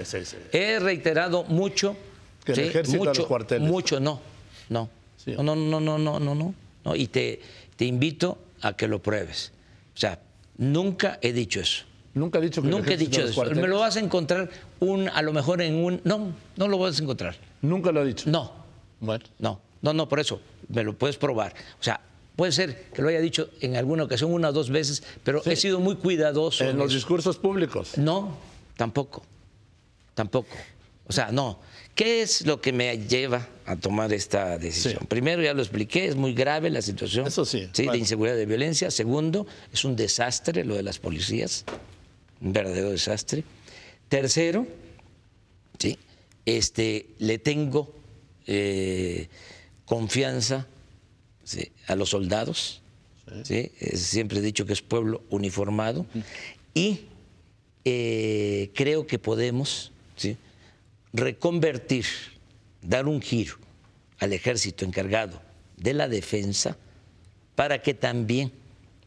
He 0.53 0.79
reiterado 0.81 1.45
mucho. 1.45 1.97
Que 2.45 2.53
el 2.53 2.61
ejército 2.61 2.99
mucho, 2.99 3.21
los 3.21 3.27
cuarteles. 3.27 3.69
Mucho, 3.69 4.01
no, 4.01 4.21
no. 4.69 4.91
No, 5.27 5.43
no, 5.43 5.55
no, 5.55 5.81
no, 5.81 5.99
no, 5.99 6.19
no, 6.19 6.55
no. 6.85 6.97
Y 6.97 7.07
te, 7.07 7.41
te 7.77 7.85
invito 7.85 8.39
a 8.61 8.75
que 8.75 8.89
lo 8.89 9.03
pruebes. 9.03 9.53
O 9.95 9.99
sea, 9.99 10.21
nunca 10.57 11.19
he 11.23 11.33
dicho 11.33 11.61
eso. 11.61 11.85
Nunca 12.15 12.39
he 12.39 12.43
dicho 12.43 12.61
que 12.61 12.69
Nunca 12.69 12.93
he 12.93 12.97
dicho 12.97 13.23
eso. 13.23 13.45
Me 13.45 13.69
lo 13.69 13.79
vas 13.79 13.97
a 13.97 14.01
encontrar 14.01 14.51
un, 14.81 15.09
a 15.09 15.23
lo 15.23 15.33
mejor 15.33 15.63
en 15.63 15.77
un. 15.77 16.01
No, 16.05 16.33
no 16.57 16.69
lo 16.69 16.79
vas 16.79 16.99
a 16.99 17.03
encontrar. 17.03 17.37
Nunca 17.63 17.93
lo 17.93 18.03
he 18.03 18.07
dicho. 18.07 18.29
No. 18.29 18.53
Bueno. 18.99 19.25
No, 19.39 19.61
no, 19.83 19.93
no, 19.93 20.09
por 20.09 20.21
eso 20.21 20.41
me 20.69 20.83
lo 20.83 20.97
puedes 20.97 21.17
probar. 21.17 21.55
O 21.79 21.83
sea, 21.83 22.01
puede 22.37 22.53
ser 22.53 22.87
que 22.93 23.03
lo 23.03 23.09
haya 23.09 23.21
dicho 23.21 23.51
en 23.61 23.77
alguna 23.77 24.05
ocasión, 24.05 24.33
una 24.33 24.49
o 24.49 24.53
dos 24.53 24.71
veces, 24.71 25.03
pero 25.23 25.43
he 25.45 25.57
sido 25.57 25.79
muy 25.79 25.97
cuidadoso. 25.97 26.65
En, 26.65 26.79
los 26.79 26.93
discursos 26.93 27.39
públicos. 27.39 27.97
No, 27.97 28.37
tampoco. 28.77 29.23
Tampoco. 30.15 30.57
O 31.07 31.13
sea, 31.13 31.31
no. 31.33 31.61
¿Qué 32.01 32.23
es 32.23 32.47
lo 32.47 32.63
que 32.63 32.73
me 32.73 32.97
lleva 32.97 33.47
a 33.67 33.77
tomar 33.77 34.11
esta 34.15 34.57
decisión? 34.57 35.05
Primero, 35.07 35.43
ya 35.43 35.53
lo 35.53 35.61
expliqué, 35.61 36.07
es 36.07 36.17
muy 36.17 36.33
grave 36.33 36.71
la 36.71 36.81
situación 36.81 37.27
Eso 37.27 37.45
sí, 37.45 37.69
de 37.75 37.99
inseguridad 37.99 38.37
de 38.37 38.47
violencia. 38.47 38.91
Segundo, 38.91 39.47
es 39.71 39.85
un 39.85 39.97
desastre 39.97 40.65
lo 40.65 40.77
de 40.77 40.83
las 40.83 40.99
policías, 40.99 41.67
un 42.41 42.55
verdadero 42.55 42.89
desastre. 42.89 43.45
Tercero, 44.09 44.67
¿sí? 45.79 45.99
este, 46.47 47.11
le 47.19 47.37
tengo 47.37 47.95
eh, 48.47 49.29
confianza 49.85 50.67
a 51.87 51.97
los 51.97 52.09
soldados. 52.09 52.81
Siempre 53.45 54.39
he 54.39 54.43
dicho 54.43 54.65
que 54.65 54.73
es 54.73 54.81
pueblo 54.81 55.23
uniformado. 55.29 56.07
Y 56.73 57.01
eh, 57.85 58.71
creo 58.75 59.07
que 59.07 59.19
podemos 59.19 59.93
¿sí? 60.17 60.39
Reconvertir, 61.13 62.07
dar 62.83 63.07
un 63.07 63.21
giro 63.21 63.57
al 64.19 64.33
ejército 64.33 64.85
encargado 64.85 65.41
de 65.77 65.95
la 65.95 66.09
defensa 66.09 66.77
para 67.55 67.83
que 67.83 67.95
también 67.95 68.53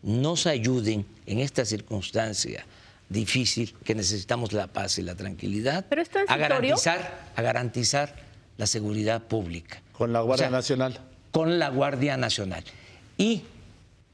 nos 0.01 0.47
ayuden 0.47 1.05
en 1.25 1.39
esta 1.39 1.65
circunstancia 1.65 2.65
difícil 3.09 3.73
que 3.83 3.95
necesitamos 3.95 4.53
la 4.53 4.67
paz 4.67 4.97
y 4.97 5.03
la 5.03 5.15
tranquilidad 5.15 5.85
a 6.27 6.37
garantizar 6.37 7.31
a 7.35 7.41
garantizar 7.41 8.15
la 8.57 8.67
seguridad 8.67 9.23
pública. 9.23 9.81
Con 9.93 10.13
la 10.13 10.21
Guardia 10.21 10.49
Nacional. 10.49 10.99
con 11.31 11.59
la 11.59 11.69
Guardia 11.69 12.17
Nacional. 12.17 12.63
Y 13.17 13.43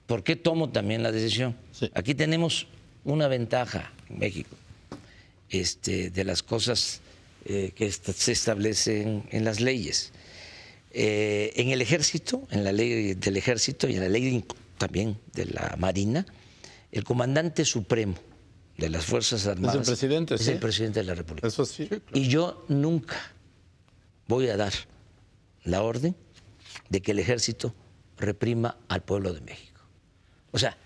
por 0.05 0.23
qué 0.23 0.35
tomo 0.35 0.69
también 0.69 1.01
la 1.01 1.11
decisión 1.11 1.55
aquí 1.93 2.13
tenemos 2.13 2.67
una 3.05 3.27
ventaja 3.27 3.91
en 4.09 4.19
México 4.19 4.55
este, 5.49 6.09
de 6.09 6.23
las 6.23 6.43
cosas 6.43 7.01
eh, 7.51 7.71
que 7.73 7.91
se 7.91 8.31
establecen 8.31 9.23
en 9.31 9.43
las 9.43 9.59
leyes. 9.59 10.11
Eh, 10.91 11.51
en 11.55 11.69
el 11.69 11.81
ejército, 11.81 12.47
en 12.51 12.63
la 12.63 12.71
ley 12.71 13.15
del 13.15 13.37
ejército 13.37 13.89
y 13.89 13.95
en 13.95 14.01
la 14.01 14.09
ley 14.09 14.45
también 14.77 15.17
de 15.33 15.45
la 15.45 15.75
Marina, 15.79 16.27
el 16.91 17.03
comandante 17.03 17.65
supremo 17.65 18.13
de 18.77 18.89
las 18.89 19.03
Fuerzas 19.03 19.47
Armadas 19.47 19.77
es 19.77 19.79
el 19.79 19.85
presidente, 19.95 20.35
es 20.35 20.47
el 20.47 20.59
presidente 20.59 20.99
de 20.99 21.05
la 21.07 21.15
República. 21.15 21.47
Eso 21.47 21.65
sí. 21.65 21.89
Y 22.13 22.27
yo 22.27 22.65
nunca 22.67 23.17
voy 24.27 24.47
a 24.49 24.55
dar 24.55 24.73
la 25.63 25.81
orden 25.81 26.15
de 26.89 27.01
que 27.01 27.13
el 27.13 27.19
ejército 27.19 27.73
reprima 28.19 28.77
al 28.89 29.01
pueblo 29.01 29.33
de 29.33 29.41
México. 29.41 29.81
O 30.51 30.59
sea, 30.59 30.77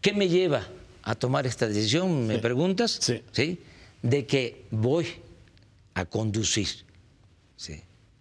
¿qué 0.00 0.14
me 0.14 0.30
lleva 0.30 0.66
a 1.02 1.14
tomar 1.14 1.46
esta 1.46 1.68
decisión? 1.68 2.26
¿Me 2.26 2.38
preguntas? 2.38 3.00
Sí. 3.02 3.22
¿Sí? 3.32 3.60
De 4.00 4.24
que 4.24 4.64
voy 4.70 5.25
a 5.96 6.04
conducir 6.04 6.68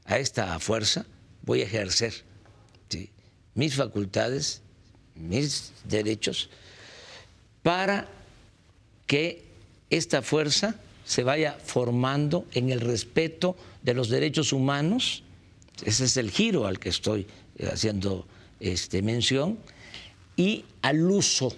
a 0.06 0.18
esta 0.18 0.58
fuerza, 0.60 1.06
voy 1.42 1.62
a 1.62 1.66
ejercer 1.66 2.14
mis 3.54 3.76
facultades, 3.76 4.62
mis 5.16 5.74
derechos, 5.84 6.50
para 7.64 8.08
que 9.08 9.44
esta 9.90 10.22
fuerza 10.22 10.76
se 11.06 11.24
vaya 11.24 11.58
formando 11.64 12.46
en 12.54 12.70
el 12.70 12.80
respeto 12.80 13.58
de 13.84 13.94
los 13.94 14.10
derechos 14.10 14.54
humanos. 14.54 15.24
Ese 15.84 16.06
es 16.06 16.16
el 16.18 16.32
giro 16.32 16.68
al 16.68 16.80
que 16.80 16.90
estoy 16.90 17.28
haciendo 17.72 18.26
este, 18.60 19.02
mención, 19.02 19.60
y 20.38 20.64
al 20.82 21.10
uso 21.12 21.54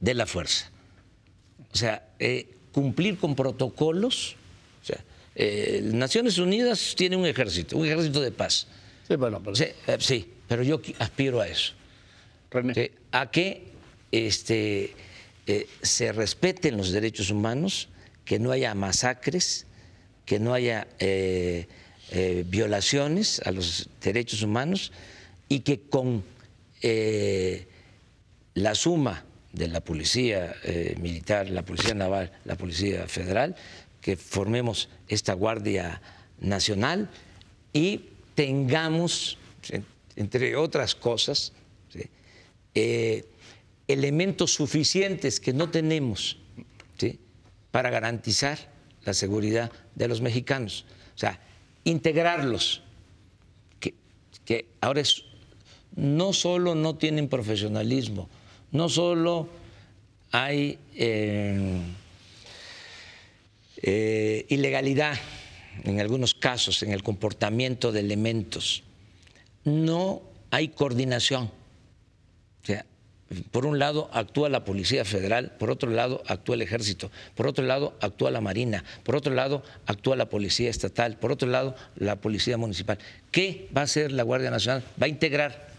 de 0.00 0.14
la 0.14 0.26
fuerza. 0.26 0.70
O 1.72 1.76
sea, 1.76 2.08
eh, 2.18 2.56
cumplir 2.72 3.18
con 3.18 3.34
protocolos. 3.34 4.36
O 4.82 4.84
sea, 4.84 4.98
eh, 5.34 5.80
Naciones 5.84 6.38
Unidas 6.38 6.94
tiene 6.96 7.16
un 7.16 7.26
ejército, 7.26 7.76
un 7.76 7.86
ejército 7.86 8.20
de 8.20 8.32
paz. 8.32 8.66
Sí, 9.06 9.16
bueno, 9.16 9.40
pero... 9.42 9.56
sí, 9.56 9.64
eh, 9.86 10.28
pero 10.48 10.62
yo 10.62 10.80
aspiro 10.98 11.40
a 11.40 11.48
eso. 11.48 11.74
a 13.12 13.30
que 13.30 13.68
este, 14.10 14.94
eh, 15.46 15.66
se 15.80 16.12
respeten 16.12 16.76
los 16.76 16.92
derechos 16.92 17.30
humanos, 17.30 17.88
que 18.24 18.38
no 18.38 18.50
haya 18.50 18.74
masacres, 18.74 19.66
que 20.26 20.38
no 20.38 20.54
haya 20.54 20.86
violaciones 22.46 23.40
a 23.44 23.50
los 23.50 23.88
derechos 24.02 24.42
humanos 24.42 24.92
y 25.48 25.60
que 25.60 25.80
con 25.80 26.22
la 28.54 28.74
suma 28.74 29.24
de 29.52 29.68
la 29.68 29.80
Policía 29.80 30.54
eh, 30.64 30.96
Militar, 31.00 31.50
la 31.50 31.64
Policía 31.64 31.94
Naval, 31.94 32.32
la 32.44 32.56
Policía 32.56 33.06
Federal, 33.06 33.54
que 34.00 34.16
formemos 34.16 34.88
esta 35.08 35.34
Guardia 35.34 36.00
Nacional 36.40 37.10
y 37.72 38.06
tengamos, 38.34 39.38
entre 40.16 40.56
otras 40.56 40.94
cosas, 40.94 41.52
eh, 42.74 43.26
elementos 43.86 44.54
suficientes 44.54 45.38
que 45.38 45.52
no 45.52 45.70
tenemos 45.70 46.38
para 47.70 47.90
garantizar 47.90 48.58
la 49.04 49.14
seguridad 49.14 49.72
de 49.94 50.06
los 50.06 50.20
mexicanos. 50.20 50.84
O 51.16 51.18
sea, 51.18 51.40
integrarlos, 51.84 52.82
que, 53.80 53.94
que 54.44 54.66
ahora 54.80 55.00
es, 55.00 55.24
no 55.96 56.32
solo 56.34 56.74
no 56.74 56.96
tienen 56.96 57.28
profesionalismo, 57.28 58.28
no 58.72 58.88
solo 58.88 59.48
hay 60.32 60.78
eh, 60.96 61.80
eh, 63.82 64.46
ilegalidad 64.48 65.16
en 65.84 66.00
algunos 66.00 66.34
casos 66.34 66.82
en 66.82 66.92
el 66.92 67.02
comportamiento 67.02 67.92
de 67.92 68.00
elementos, 68.00 68.82
no 69.64 70.22
hay 70.50 70.68
coordinación. 70.68 71.44
O 71.44 72.66
sea, 72.66 72.84
por 73.50 73.64
un 73.66 73.78
lado 73.78 74.10
actúa 74.12 74.48
la 74.48 74.64
Policía 74.64 75.04
Federal, 75.04 75.52
por 75.58 75.70
otro 75.70 75.90
lado 75.90 76.22
actúa 76.26 76.54
el 76.54 76.62
Ejército, 76.62 77.10
por 77.34 77.46
otro 77.46 77.64
lado 77.64 77.96
actúa 78.00 78.30
la 78.30 78.40
Marina, 78.40 78.84
por 79.02 79.16
otro 79.16 79.34
lado 79.34 79.62
actúa 79.86 80.16
la 80.16 80.28
Policía 80.28 80.70
Estatal, 80.70 81.16
por 81.18 81.32
otro 81.32 81.48
lado 81.48 81.74
la 81.96 82.16
Policía 82.16 82.56
Municipal. 82.58 82.98
¿Qué 83.30 83.68
va 83.76 83.82
a 83.82 83.84
hacer 83.84 84.12
la 84.12 84.22
Guardia 84.22 84.50
Nacional? 84.50 84.82
Va 85.00 85.06
a 85.06 85.08
integrar. 85.08 85.71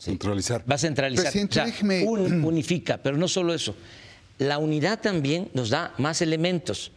Centralizar. 0.00 0.64
Va 0.68 0.76
a 0.76 0.78
centralizar. 0.78 1.32
unifica, 2.06 2.98
pero 2.98 3.16
no 3.16 3.28
solo 3.28 3.52
eso. 3.52 3.74
La 4.38 4.58
unidad 4.58 5.00
también 5.00 5.50
nos 5.52 5.68
da 5.68 5.94
más 5.98 6.22
elementos. 6.22 6.90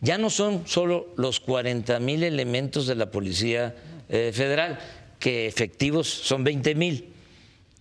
Ya 0.00 0.16
no 0.16 0.30
son 0.30 0.66
solo 0.66 1.08
los 1.16 1.40
40 1.40 2.00
mil 2.00 2.24
elementos 2.24 2.86
de 2.86 2.94
la 2.94 3.10
Policía 3.10 3.76
eh, 4.08 4.32
Federal, 4.32 4.78
que 5.18 5.46
efectivos 5.46 6.08
son 6.08 6.42
20 6.42 6.74
mil, 6.74 7.10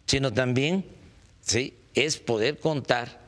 sino 0.05 0.33
también 0.33 0.83
¿sí? 1.41 1.73
es 1.95 2.17
poder 2.17 2.59
contar 2.59 3.21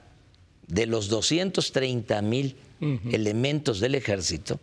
de 0.68 0.86
los 0.86 1.08
230 1.08 2.22
mil 2.22 2.56
elementos 3.12 3.80
del 3.80 3.94
ejército 3.94 4.60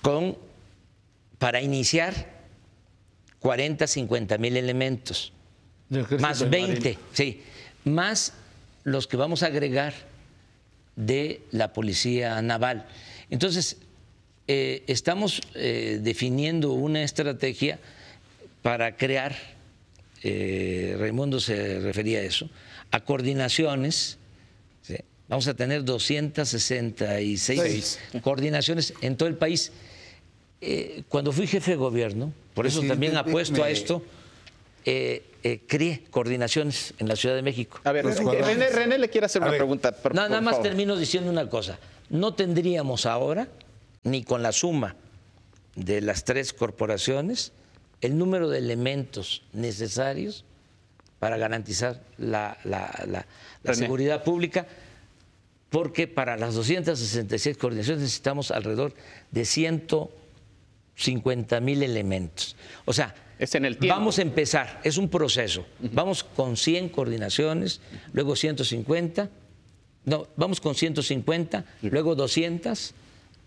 con, 0.00 0.36
para 1.38 1.60
iniciar 1.60 2.35
40, 3.46 3.86
50 3.86 4.38
mil 4.38 4.56
elementos, 4.56 5.32
más 6.18 6.50
20, 6.50 6.98
sí, 7.12 7.42
más 7.84 8.32
los 8.82 9.06
que 9.06 9.16
vamos 9.16 9.44
a 9.44 9.46
agregar 9.46 9.94
de 10.96 11.42
la 11.52 11.72
Policía 11.72 12.42
Naval. 12.42 12.88
Entonces, 13.30 13.76
eh, 14.48 14.82
estamos 14.88 15.42
eh, 15.54 16.00
definiendo 16.02 16.72
una 16.72 17.04
estrategia 17.04 17.78
para 18.62 18.96
crear 18.96 19.36
eh, 20.24 20.96
Raimundo 20.98 21.38
se 21.38 21.78
refería 21.78 22.18
a 22.18 22.22
eso, 22.22 22.50
a 22.90 23.04
coordinaciones. 23.04 24.18
Vamos 25.28 25.46
a 25.46 25.54
tener 25.54 25.84
266 25.84 28.00
coordinaciones 28.22 28.92
en 29.02 29.16
todo 29.16 29.28
el 29.28 29.36
país. 29.36 29.70
Eh, 30.60 31.02
cuando 31.08 31.32
fui 31.32 31.46
jefe 31.46 31.72
de 31.72 31.76
gobierno, 31.76 32.32
por 32.54 32.66
eso 32.66 32.82
también 32.82 33.16
apuesto 33.16 33.62
a 33.62 33.70
esto, 33.70 34.02
eh, 34.84 35.22
creé 35.66 36.04
coordinaciones 36.10 36.94
en 36.98 37.08
la 37.08 37.16
Ciudad 37.16 37.34
de 37.34 37.42
México. 37.42 37.80
A 37.84 37.92
ver, 37.92 38.04
René, 38.04 38.98
le 38.98 39.08
quiere 39.08 39.26
hacer 39.26 39.42
una 39.42 39.52
pregunta. 39.52 39.94
nada 40.12 40.40
más 40.40 40.62
termino 40.62 40.96
diciendo 40.96 41.30
una 41.30 41.48
cosa. 41.48 41.78
No 42.08 42.34
tendríamos 42.34 43.06
ahora, 43.06 43.48
ni 44.04 44.22
con 44.22 44.42
la 44.42 44.52
suma 44.52 44.96
de 45.74 46.00
las 46.00 46.24
tres 46.24 46.52
corporaciones, 46.52 47.52
el 48.00 48.16
número 48.18 48.48
de 48.48 48.58
elementos 48.58 49.42
necesarios 49.52 50.44
para 51.18 51.36
garantizar 51.36 52.02
la, 52.18 52.56
seguridad 53.72 54.22
pública, 54.22 54.66
porque 55.70 56.06
para 56.06 56.36
las 56.36 56.54
266 56.54 57.56
coordinaciones 57.56 58.02
necesitamos 58.02 58.50
alrededor 58.50 58.94
de 59.30 59.44
150 60.96 61.60
mil 61.60 61.82
elementos. 61.82 62.56
O 62.84 62.92
sea, 62.92 63.14
vamos 63.80 64.18
a 64.18 64.22
empezar, 64.22 64.80
es 64.82 64.96
un 64.96 65.08
proceso. 65.08 65.66
Vamos 65.92 66.24
con 66.24 66.56
100 66.56 66.88
coordinaciones, 66.88 67.80
luego 68.12 68.34
150, 68.34 69.30
no, 70.06 70.26
vamos 70.36 70.60
con 70.60 70.74
150, 70.74 71.64
luego 71.82 72.14
200 72.14 72.94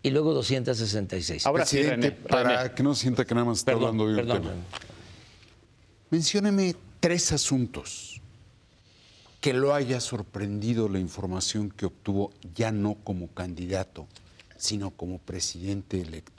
y 0.03 0.09
luego 0.11 0.33
266. 0.33 1.45
Ahora 1.45 1.65
sí, 1.65 1.81
para 2.27 2.73
que 2.73 2.83
no 2.83 2.93
sienta 2.93 3.25
que 3.25 3.33
nada 3.33 3.45
más 3.45 3.59
está 3.59 3.71
hablando 3.71 4.07
de 4.07 4.21
un 4.21 4.27
tema. 4.27 4.51
Mencióneme 6.11 6.75
tres 6.99 7.31
asuntos 7.31 8.21
que 9.41 9.53
lo 9.53 9.73
haya 9.73 10.01
sorprendido 10.01 10.89
la 10.89 10.99
información 10.99 11.69
que 11.69 11.85
obtuvo 11.85 12.31
ya 12.53 12.71
no 12.71 12.95
como 12.95 13.27
candidato, 13.29 14.07
sino 14.57 14.91
como 14.91 15.17
presidente 15.19 16.01
electo. 16.01 16.38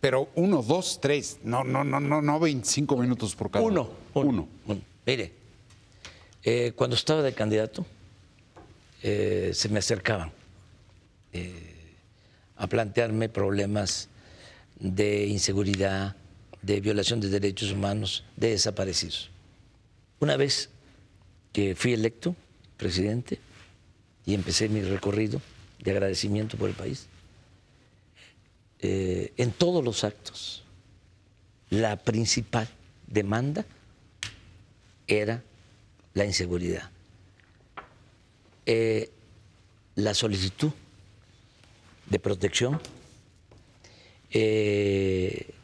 Pero 0.00 0.28
uno, 0.34 0.62
dos, 0.62 1.00
tres, 1.00 1.38
no, 1.42 1.64
no, 1.64 1.82
no, 1.82 2.00
no, 2.00 2.22
no 2.22 2.40
25 2.40 2.96
minutos 2.96 3.34
por 3.34 3.50
cada 3.50 3.64
uno. 3.64 3.88
Uno. 4.14 4.48
uno. 4.66 4.80
Mire, 5.04 5.32
eh, 6.42 6.72
cuando 6.76 6.96
estaba 6.96 7.22
de 7.22 7.32
candidato, 7.32 7.84
eh, 9.02 9.50
se 9.54 9.68
me 9.68 9.78
acercaban 9.78 10.32
eh, 11.32 11.94
a 12.56 12.66
plantearme 12.66 13.28
problemas 13.28 14.08
de 14.78 15.26
inseguridad, 15.26 16.16
de 16.62 16.80
violación 16.80 17.20
de 17.20 17.28
derechos 17.28 17.72
humanos, 17.72 18.24
de 18.36 18.50
desaparecidos. 18.50 19.30
Una 20.20 20.36
vez 20.36 20.70
que 21.52 21.74
fui 21.74 21.92
electo 21.92 22.34
presidente 22.76 23.38
y 24.24 24.34
empecé 24.34 24.68
mi 24.68 24.82
recorrido 24.82 25.40
de 25.78 25.90
agradecimiento 25.90 26.56
por 26.56 26.68
el 26.68 26.74
país, 26.74 27.06
eh, 28.80 29.32
en 29.36 29.52
todos 29.52 29.82
los 29.82 30.04
actos, 30.04 30.62
la 31.70 31.96
principal 31.96 32.68
demanda 33.06 33.64
era 35.06 35.42
la 36.14 36.26
inseguridad. 36.26 36.90
Eh, 38.66 39.10
la 39.94 40.12
solicitud 40.12 40.72
de 42.10 42.18
protección, 42.18 42.80
eh, 44.30 45.54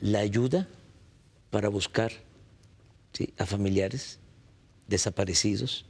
la 0.00 0.20
ayuda 0.20 0.68
para 1.50 1.68
buscar 1.68 2.12
a 3.38 3.46
familiares 3.46 4.18
desaparecidos, 4.88 5.86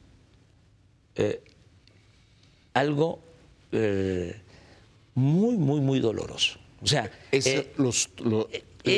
algo 2.72 3.20
muy, 5.16 5.56
muy, 5.56 5.80
muy 5.80 5.98
doloroso. 5.98 6.60
O 6.80 6.86
sea, 6.86 7.10
los, 7.78 8.10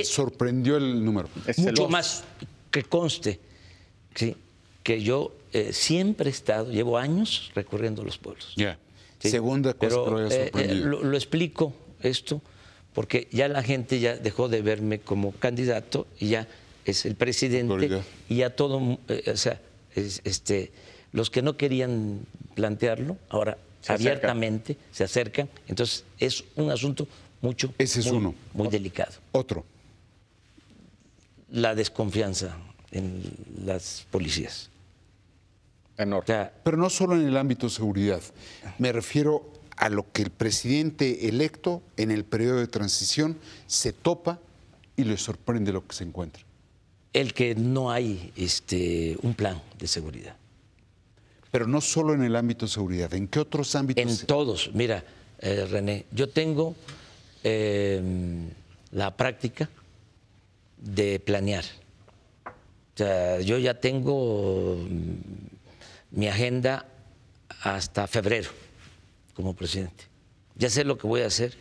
sorprendió 0.04 0.76
el 0.76 1.02
número. 1.02 1.28
mucho 1.56 1.88
más 1.88 2.24
que 2.70 2.82
conste 2.82 3.40
que 4.82 5.02
yo 5.02 5.32
eh, 5.52 5.72
siempre 5.72 6.28
he 6.28 6.32
estado, 6.32 6.70
llevo 6.70 6.98
años 6.98 7.50
recorriendo 7.54 8.02
los 8.02 8.18
pueblos. 8.18 8.52
Ya. 8.56 8.78
Segunda 9.20 9.74
cosa 9.74 9.96
que 10.04 10.10
lo, 10.10 10.30
eh, 10.30 10.50
eh, 10.54 10.74
lo, 10.74 11.14
explico 11.14 11.72
esto 12.02 12.40
porque 12.94 13.28
ya 13.32 13.48
la 13.48 13.62
gente 13.62 13.98
ya 13.98 14.16
dejó 14.16 14.48
de 14.48 14.62
verme 14.62 15.00
como 15.00 15.32
candidato 15.32 16.06
y 16.18 16.28
ya 16.28 16.48
es 16.84 17.04
el 17.04 17.16
presidente 17.16 18.02
y 18.28 18.36
ya 18.36 18.50
todo, 18.50 18.78
o 18.78 19.36
sea, 19.36 19.60
este, 19.94 20.72
los 21.12 21.30
que 21.30 21.42
no 21.42 21.56
querían 21.56 22.20
plantearlo 22.54 23.16
ahora 23.28 23.58
abiertamente 23.88 24.76
se 24.90 25.04
acercan. 25.04 25.48
Entonces 25.66 26.04
es 26.18 26.44
un 26.56 26.70
asunto 26.70 27.06
mucho 27.40 27.72
Ese 27.78 28.00
es 28.00 28.06
muy, 28.06 28.16
uno. 28.16 28.34
muy 28.52 28.68
delicado. 28.68 29.12
Otro. 29.32 29.64
La 31.50 31.74
desconfianza 31.74 32.56
en 32.90 33.22
las 33.64 34.06
policías. 34.10 34.70
Pero 35.96 36.76
no 36.76 36.90
solo 36.90 37.16
en 37.16 37.26
el 37.26 37.36
ámbito 37.36 37.66
de 37.66 37.72
seguridad. 37.72 38.20
Me 38.78 38.92
refiero 38.92 39.52
a 39.76 39.88
lo 39.88 40.10
que 40.12 40.22
el 40.22 40.30
presidente 40.30 41.28
electo 41.28 41.82
en 41.96 42.10
el 42.10 42.24
periodo 42.24 42.58
de 42.58 42.68
transición 42.68 43.36
se 43.66 43.92
topa 43.92 44.38
y 44.96 45.04
le 45.04 45.16
sorprende 45.16 45.72
lo 45.72 45.86
que 45.86 45.96
se 45.96 46.04
encuentra. 46.04 46.42
El 47.12 47.34
que 47.34 47.54
no 47.54 47.90
hay 47.90 48.32
este, 48.36 49.16
un 49.22 49.34
plan 49.34 49.60
de 49.78 49.88
seguridad. 49.88 50.36
Pero 51.50 51.66
no 51.66 51.80
solo 51.80 52.14
en 52.14 52.22
el 52.22 52.36
ámbito 52.36 52.66
de 52.66 52.72
seguridad, 52.72 53.12
¿en 53.14 53.28
qué 53.28 53.40
otros 53.40 53.74
ámbitos? 53.74 54.20
En 54.20 54.26
todos. 54.26 54.70
Mira, 54.74 55.02
eh, 55.40 55.66
René, 55.70 56.04
yo 56.12 56.28
tengo 56.28 56.74
em, 57.42 58.50
la 58.92 59.16
práctica 59.16 59.68
de 60.76 61.20
planear. 61.20 61.64
O 62.44 62.98
sea, 62.98 63.40
yo 63.40 63.58
ya 63.58 63.74
tengo 63.74 64.76
mi 66.10 66.28
agenda 66.28 66.86
hasta 67.62 68.06
febrero 68.06 68.50
como 69.34 69.54
presidente. 69.54 70.04
Ya 70.56 70.68
sé 70.68 70.84
lo 70.84 70.98
que 70.98 71.06
voy 71.06 71.22
a 71.22 71.26
hacer 71.26 71.56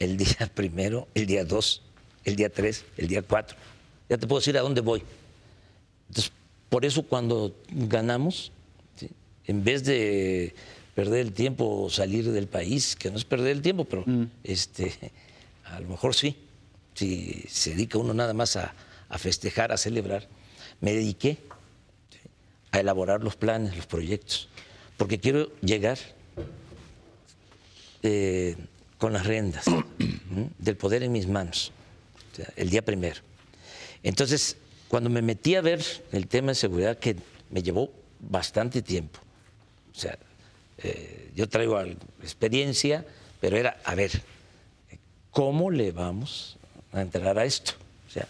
el 0.00 0.16
día 0.18 0.50
primero, 0.54 1.08
el 1.14 1.26
día 1.26 1.44
dos, 1.44 1.82
el 2.24 2.36
día 2.36 2.50
tres, 2.50 2.84
el 2.96 3.08
día 3.08 3.22
cuatro. 3.22 3.56
Ya 4.08 4.18
te 4.18 4.26
puedo 4.26 4.40
decir 4.40 4.58
a 4.58 4.62
dónde 4.62 4.80
voy. 4.80 5.02
Entonces, 6.08 6.32
por 6.68 6.84
eso 6.84 7.02
cuando 7.02 7.54
ganamos, 7.70 8.52
en 9.48 9.64
vez 9.64 9.82
de 9.84 10.54
perder 10.94 11.20
el 11.20 11.32
tiempo 11.32 11.82
o 11.82 11.90
salir 11.90 12.30
del 12.30 12.46
país, 12.46 12.94
que 12.94 13.10
no 13.10 13.16
es 13.16 13.24
perder 13.24 13.52
el 13.52 13.62
tiempo, 13.62 13.84
pero 13.84 14.04
mm. 14.06 14.24
este, 14.44 14.92
a 15.64 15.80
lo 15.80 15.88
mejor 15.88 16.14
sí, 16.14 16.36
si 16.94 17.44
se 17.48 17.70
dedica 17.70 17.98
uno 17.98 18.14
nada 18.14 18.32
más 18.34 18.56
a 18.56 18.72
festejar, 19.18 19.72
a 19.72 19.76
celebrar, 19.76 20.28
me 20.80 20.92
dediqué 20.92 21.38
a 22.70 22.80
elaborar 22.80 23.22
los 23.22 23.36
planes, 23.36 23.76
los 23.76 23.86
proyectos, 23.86 24.48
porque 24.96 25.18
quiero 25.18 25.50
llegar 25.60 25.98
eh, 28.02 28.56
con 28.98 29.12
las 29.12 29.26
riendas 29.26 29.64
del 30.58 30.76
poder 30.76 31.02
en 31.02 31.12
mis 31.12 31.26
manos, 31.26 31.72
el 32.56 32.70
día 32.70 32.84
primero. 32.84 33.20
Entonces, 34.02 34.56
cuando 34.88 35.10
me 35.10 35.22
metí 35.22 35.54
a 35.54 35.60
ver 35.60 35.84
el 36.12 36.26
tema 36.26 36.48
de 36.48 36.54
seguridad, 36.54 36.98
que 36.98 37.16
me 37.50 37.62
llevó 37.62 37.90
bastante 38.20 38.82
tiempo, 38.82 39.20
o 39.98 40.00
sea, 40.00 40.16
eh, 40.78 41.32
yo 41.34 41.48
traigo 41.48 41.76
experiencia, 42.22 43.04
pero 43.40 43.56
era, 43.56 43.78
a 43.84 43.96
ver, 43.96 44.22
¿cómo 45.32 45.72
le 45.72 45.90
vamos 45.90 46.56
a 46.92 47.00
entrar 47.00 47.36
a 47.36 47.44
esto? 47.44 47.72
O 48.06 48.10
sea, 48.10 48.28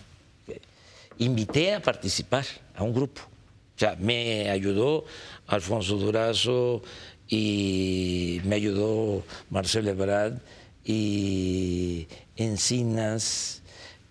invité 1.18 1.74
a 1.74 1.82
participar 1.82 2.46
a 2.74 2.84
un 2.84 2.94
grupo. 2.94 3.20
O 3.20 3.78
sea, 3.78 3.96
me 3.96 4.48
ayudó 4.48 5.04
Alfonso 5.46 5.96
Durazo 5.96 6.82
y 7.28 8.40
me 8.44 8.56
ayudó 8.56 9.22
Marcelo 9.50 9.90
Ebrard 9.90 10.38
y 10.86 12.08
Encinas 12.36 13.60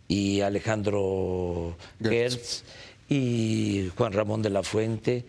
y 0.07 0.41
Alejandro 0.41 1.75
Gertz 1.99 2.63
y 3.09 3.89
Juan 3.97 4.13
Ramón 4.13 4.43
de 4.43 4.51
la 4.51 4.61
Fuente 4.61 5.25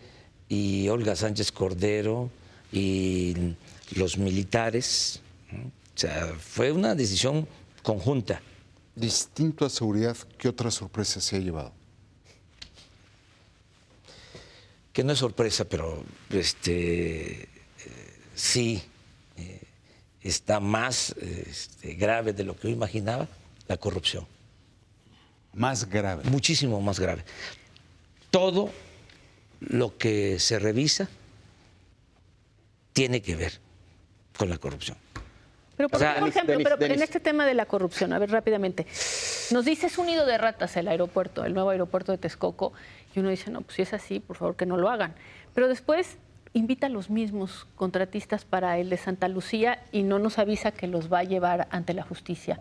y 0.49 0.89
Olga 0.89 1.15
Sánchez 1.15 1.51
Cordero 1.51 2.31
y 2.71 3.55
los 3.95 4.17
militares. 4.17 5.21
O 5.95 5.99
sea, 5.99 6.33
fue 6.39 6.71
una 6.71 6.95
decisión 6.95 7.47
conjunta. 7.83 8.41
Distinto 8.95 9.65
a 9.65 9.69
seguridad, 9.69 10.17
¿qué 10.37 10.49
otra 10.49 10.71
sorpresa 10.71 11.21
se 11.21 11.37
ha 11.37 11.39
llevado? 11.39 11.71
Que 14.91 15.03
no 15.03 15.13
es 15.13 15.19
sorpresa, 15.19 15.63
pero 15.65 16.03
este, 16.31 17.43
eh, 17.43 17.47
sí 18.35 18.81
eh, 19.37 19.61
está 20.21 20.59
más 20.59 21.15
este, 21.21 21.93
grave 21.93 22.33
de 22.33 22.43
lo 22.43 22.57
que 22.57 22.67
yo 22.67 22.73
imaginaba, 22.73 23.27
la 23.67 23.77
corrupción. 23.77 24.25
Más 25.53 25.87
grave. 25.87 26.23
Muchísimo 26.29 26.81
más 26.81 26.99
grave. 26.99 27.23
Todo 28.31 28.71
lo 29.59 29.97
que 29.97 30.39
se 30.39 30.59
revisa 30.59 31.09
tiene 32.93 33.21
que 33.21 33.35
ver 33.35 33.59
con 34.37 34.49
la 34.49 34.57
corrupción. 34.57 34.97
Pero, 35.77 35.87
por, 35.87 36.01
ejemplo, 36.03 36.57
pero 36.77 36.93
en 36.93 37.01
este 37.01 37.21
tema 37.21 37.45
de 37.45 37.53
la 37.53 37.65
corrupción, 37.65 38.11
a 38.11 38.19
ver 38.19 38.29
rápidamente, 38.29 38.85
nos 39.51 39.63
dices 39.63 39.97
un 39.97 40.07
nido 40.07 40.25
de 40.25 40.37
ratas 40.37 40.75
el 40.75 40.89
aeropuerto, 40.89 41.45
el 41.45 41.53
nuevo 41.53 41.69
aeropuerto 41.69 42.11
de 42.11 42.17
Texcoco, 42.17 42.73
y 43.15 43.19
uno 43.19 43.29
dice, 43.29 43.49
no, 43.49 43.61
pues 43.61 43.75
si 43.75 43.83
es 43.83 43.93
así, 43.93 44.19
por 44.19 44.35
favor 44.35 44.57
que 44.57 44.65
no 44.65 44.75
lo 44.75 44.89
hagan. 44.89 45.15
Pero 45.53 45.69
después 45.69 46.17
invita 46.53 46.87
a 46.87 46.89
los 46.89 47.09
mismos 47.09 47.65
contratistas 47.75 48.43
para 48.43 48.77
el 48.77 48.89
de 48.89 48.97
Santa 48.97 49.29
Lucía 49.29 49.81
y 49.91 50.03
no 50.03 50.19
nos 50.19 50.37
avisa 50.37 50.71
que 50.71 50.87
los 50.87 51.11
va 51.11 51.19
a 51.19 51.23
llevar 51.23 51.67
ante 51.71 51.93
la 51.93 52.03
justicia. 52.03 52.59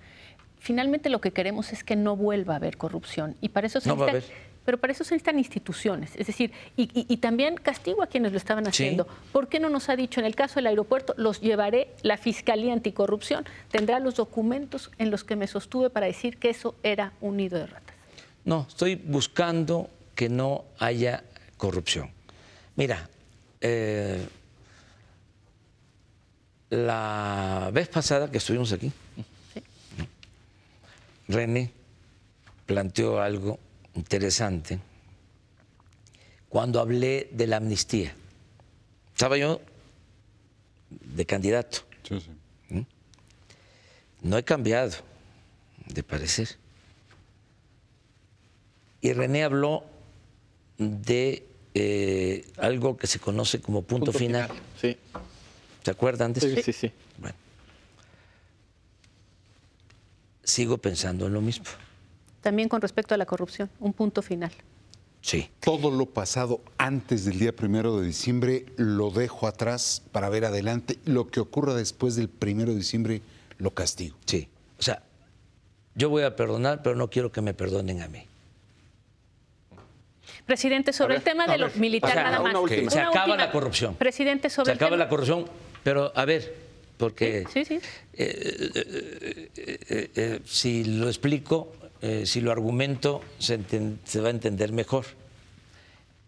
Finalmente 0.61 1.09
lo 1.09 1.21
que 1.21 1.33
queremos 1.33 1.73
es 1.73 1.85
que 1.85 1.97
no 1.97 2.17
vuelva 2.17 2.55
a 2.55 2.57
haber 2.57 2.77
corrupción 2.77 3.37
y 3.41 3.49
para 3.51 3.67
eso 3.67 3.81
se 3.81 3.95
necesita, 3.95 4.33
pero 4.69 4.77
para 4.77 4.93
eso 4.93 5.03
se 5.03 5.15
necesitan 5.15 5.39
instituciones, 5.39 6.11
es 6.15 6.27
decir, 6.27 6.53
y, 6.77 7.17
también 7.17 7.55
castigo 7.55 8.03
a 8.03 8.07
quienes 8.07 8.33
lo 8.33 8.37
estaban 8.37 8.67
haciendo. 8.67 9.07
¿Por 9.33 9.49
qué 9.49 9.61
no 9.61 9.71
nos 9.71 9.89
ha 9.89 9.97
dicho 9.97 10.21
en 10.21 10.27
el 10.27 10.35
caso 10.35 10.57
del 10.57 10.67
aeropuerto, 10.67 11.15
los 11.17 11.41
llevaré, 11.41 11.89
la 12.03 12.19
Fiscalía 12.19 12.75
Anticorrupción 12.75 13.47
tendrá 13.71 13.99
los 13.99 14.17
documentos 14.17 14.91
en 14.99 15.11
los 15.11 15.25
que 15.25 15.37
me 15.37 15.47
sostuve 15.47 15.89
para 15.89 16.05
decir 16.05 16.37
que 16.37 16.51
eso 16.51 16.75
era 16.83 17.15
un 17.23 17.39
nido 17.39 17.59
de 17.59 17.67
ratas? 17.69 17.97
No, 18.45 18.67
estoy 18.69 18.97
buscando 18.97 19.89
que 20.15 20.29
no 20.29 20.67
haya 20.79 21.25
corrupción. 21.57 22.11
Mira, 22.77 23.09
eh, 23.63 24.23
la 26.69 27.71
vez 27.73 27.89
pasada 27.89 28.31
que 28.31 28.37
estuvimos 28.37 28.71
aquí, 28.73 28.93
René 31.27 31.71
planteó 32.67 33.23
algo 33.23 33.59
interesante 33.99 34.79
cuando 36.49 36.81
hablé 36.81 37.29
de 37.33 37.47
la 37.47 37.57
amnistía. 37.57 38.15
Estaba 39.13 39.37
yo 39.37 39.61
de 40.89 41.27
candidato. 41.27 41.81
¿Mm? 42.71 42.81
No 44.23 44.39
he 44.39 44.45
cambiado 44.45 44.93
de 45.87 46.03
parecer. 46.03 46.57
Y 49.01 49.13
René 49.13 49.45
habló 49.45 49.85
de 50.79 51.47
eh, 51.75 52.47
algo 52.57 52.97
que 52.97 53.07
se 53.07 53.19
conoce 53.19 53.61
como 53.61 53.83
punto, 53.83 54.13
final. 54.13 54.49
Sí. 54.81 54.97
¿Se 55.85 55.91
acuerdan 55.91 56.33
de 56.33 56.39
eso? 56.39 56.49
Sí, 56.49 56.63
sí, 56.63 56.73
sí. 56.73 56.93
Bueno. 57.19 57.37
Sigo 60.43 60.79
pensando 60.79 61.27
en 61.27 61.35
lo 61.35 61.41
mismo 61.41 61.67
también 62.49 62.71
con 62.71 62.81
respecto 62.81 63.15
a 63.15 63.19
la 63.19 63.27
corrupción, 63.27 63.69
un 63.79 63.93
punto 63.93 64.23
final. 64.23 64.51
Sí. 65.21 65.51
Todo 65.61 65.91
lo 65.91 66.07
pasado 66.07 66.63
antes 66.79 67.27
del 67.27 67.39
día 67.39 67.55
primero 67.55 68.01
de 68.01 68.07
diciembre 68.07 68.65
lo 68.79 69.11
dejo 69.11 69.47
atrás 69.47 70.03
para 70.13 70.31
ver 70.31 70.47
adelante. 70.47 70.99
Lo 71.05 71.29
que 71.29 71.41
ocurra 71.41 71.75
después 71.75 72.17
del 72.17 72.31
primero 72.31 72.71
de 72.71 72.79
diciembre 72.79 73.21
lo 73.59 73.73
castigo. 73.73 74.17
Sí. 74.25 74.49
O 74.79 74.83
sea, 74.83 75.03
yo 75.95 76.09
voy 76.09 76.23
a 76.23 76.37
perdonar, 76.37 76.83
pero 76.83 76.97
no 76.97 77.11
quiero 77.11 77.31
que 77.31 77.43
me 77.43 77.53
perdonen 77.53 78.01
a 78.01 78.09
mí. 78.09 78.25
Presidente, 80.47 80.95
sobre 80.95 81.17
el 81.17 81.23
tema 81.23 81.47
de 81.47 81.59
los 81.59 81.77
militares, 81.77 82.17
nada 82.17 82.41
más. 82.41 82.55
se 82.91 83.01
acaba 83.01 83.37
la 83.37 83.53
corrupción. 83.53 83.95
Presidente, 83.97 84.49
sobre 84.49 84.71
Se 84.71 84.73
acaba 84.73 84.97
la 84.97 85.11
corrupción, 85.11 85.45
pero 85.85 86.13
a 86.15 86.25
ver, 86.25 86.55
porque 86.97 87.45
sí, 87.53 87.67
sí, 87.67 87.79
eh, 88.15 89.51
eh, 89.55 90.11
eh, 90.17 90.41
si 90.47 90.85
lo 90.85 91.09
explico, 91.09 91.75
eh, 92.01 92.27
si 92.27 92.41
lo 92.41 92.53
argumento, 92.53 93.23
se, 93.39 93.57
va 93.57 94.29
a 94.29 94.31
entender 94.31 94.73
mejor. 94.73 95.07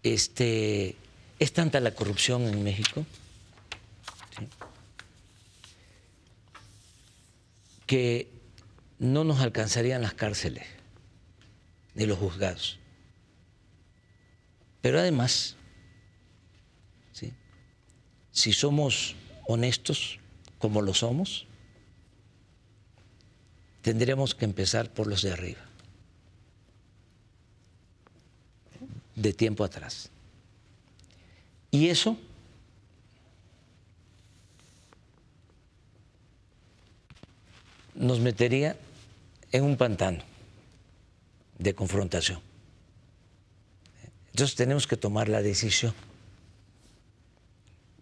Este, 0.02 0.96
¿Es 1.38 1.52
tanta 1.52 1.80
la 1.80 1.94
corrupción 1.94 2.42
en 2.42 2.62
México? 2.62 3.04
que 7.86 8.30
no 9.00 9.24
nos 9.24 9.40
alcanzarían 9.40 10.00
las 10.00 10.14
cárceles 10.14 10.64
ni 11.96 12.06
los 12.06 12.20
juzgados. 12.20 12.78
Pero 14.80 15.00
además, 15.00 15.56
si 18.30 18.52
somos 18.52 19.16
honestos 19.48 20.20
como 20.58 20.82
lo 20.82 20.94
somos, 20.94 21.48
tendríamos 23.82 24.34
que 24.34 24.44
empezar 24.44 24.90
por 24.90 25.06
los 25.06 25.22
de 25.22 25.32
arriba, 25.32 25.60
de 29.14 29.32
tiempo 29.32 29.64
atrás. 29.64 30.10
Y 31.70 31.88
eso 31.88 32.16
nos 37.94 38.18
metería 38.18 38.76
en 39.52 39.64
un 39.64 39.76
pantano 39.76 40.22
de 41.58 41.74
confrontación. 41.74 42.40
Entonces 44.32 44.56
tenemos 44.56 44.86
que 44.86 44.96
tomar 44.96 45.28
la 45.28 45.42
decisión. 45.42 45.94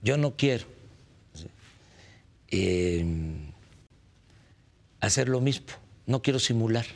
Yo 0.03 0.17
no 0.17 0.37
quiero 0.37 0.67
eh, 2.51 3.05
hacer 5.09 5.29
lo 5.29 5.41
mismo. 5.41 5.67
No 6.07 6.23
quiero 6.23 6.39
simular. 6.39 6.87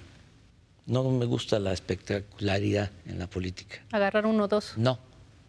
No 0.87 1.09
me 1.11 1.27
gusta 1.27 1.59
la 1.59 1.73
espectacularidad 1.73 2.91
en 3.07 3.19
la 3.19 3.29
política. 3.29 3.83
Agarrar 3.93 4.27
uno 4.27 4.45
o 4.45 4.49
dos. 4.49 4.75
No, 4.77 4.99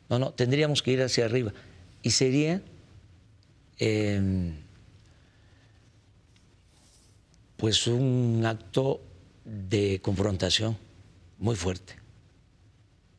no, 0.10 0.19
no. 0.19 0.31
Tendríamos 0.31 0.81
que 0.81 0.91
ir 0.91 1.02
hacia 1.02 1.26
arriba. 1.26 1.53
Y 2.02 2.11
sería 2.11 2.61
em, 3.77 4.56
pues 7.57 7.88
un 7.88 8.44
acto 8.45 9.02
de 9.45 9.99
confrontación 10.02 10.77
muy 11.40 11.56
fuerte. 11.56 11.95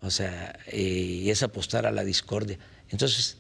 O 0.00 0.10
sea, 0.10 0.58
y 0.70 1.30
es 1.30 1.42
apostar 1.42 1.86
a 1.86 1.90
la 1.90 2.04
discordia. 2.04 2.58
Entonces, 2.90 3.38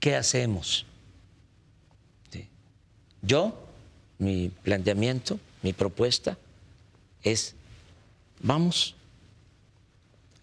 ¿qué 0.00 0.16
hacemos? 0.16 0.86
Yo 3.22 3.67
mi 4.18 4.50
planteamiento, 4.62 5.38
mi 5.62 5.72
propuesta 5.72 6.36
es, 7.22 7.54
vamos 8.40 8.94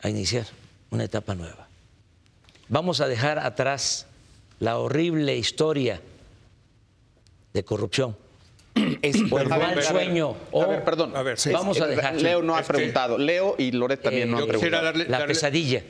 a 0.01 0.09
iniciar 0.09 0.45
una 0.91 1.03
etapa 1.03 1.35
nueva. 1.35 1.67
Vamos 2.67 3.01
a 3.01 3.07
dejar 3.07 3.39
atrás 3.39 4.07
la 4.59 4.77
horrible 4.77 5.37
historia 5.37 6.01
de 7.53 7.63
corrupción. 7.63 8.17
Es 9.01 9.21
por 9.29 9.47
mal 9.47 9.81
sueño. 9.81 10.35
A 10.53 10.65
ver, 10.65 10.83
perdón. 10.83 11.15
A 11.15 11.21
ver, 11.21 11.37
Vamos 11.51 11.79
a 11.79 11.87
dejar. 11.87 12.15
Leo 12.21 12.41
no 12.41 12.55
ha 12.55 12.61
preguntado. 12.63 13.17
Leo 13.17 13.55
y 13.57 13.71
Loret 13.71 14.01
también 14.01 14.31
no 14.31 14.39
han 14.39 14.47
preguntado. 14.47 14.91
la 14.93 15.25
pesadilla. 15.25 15.83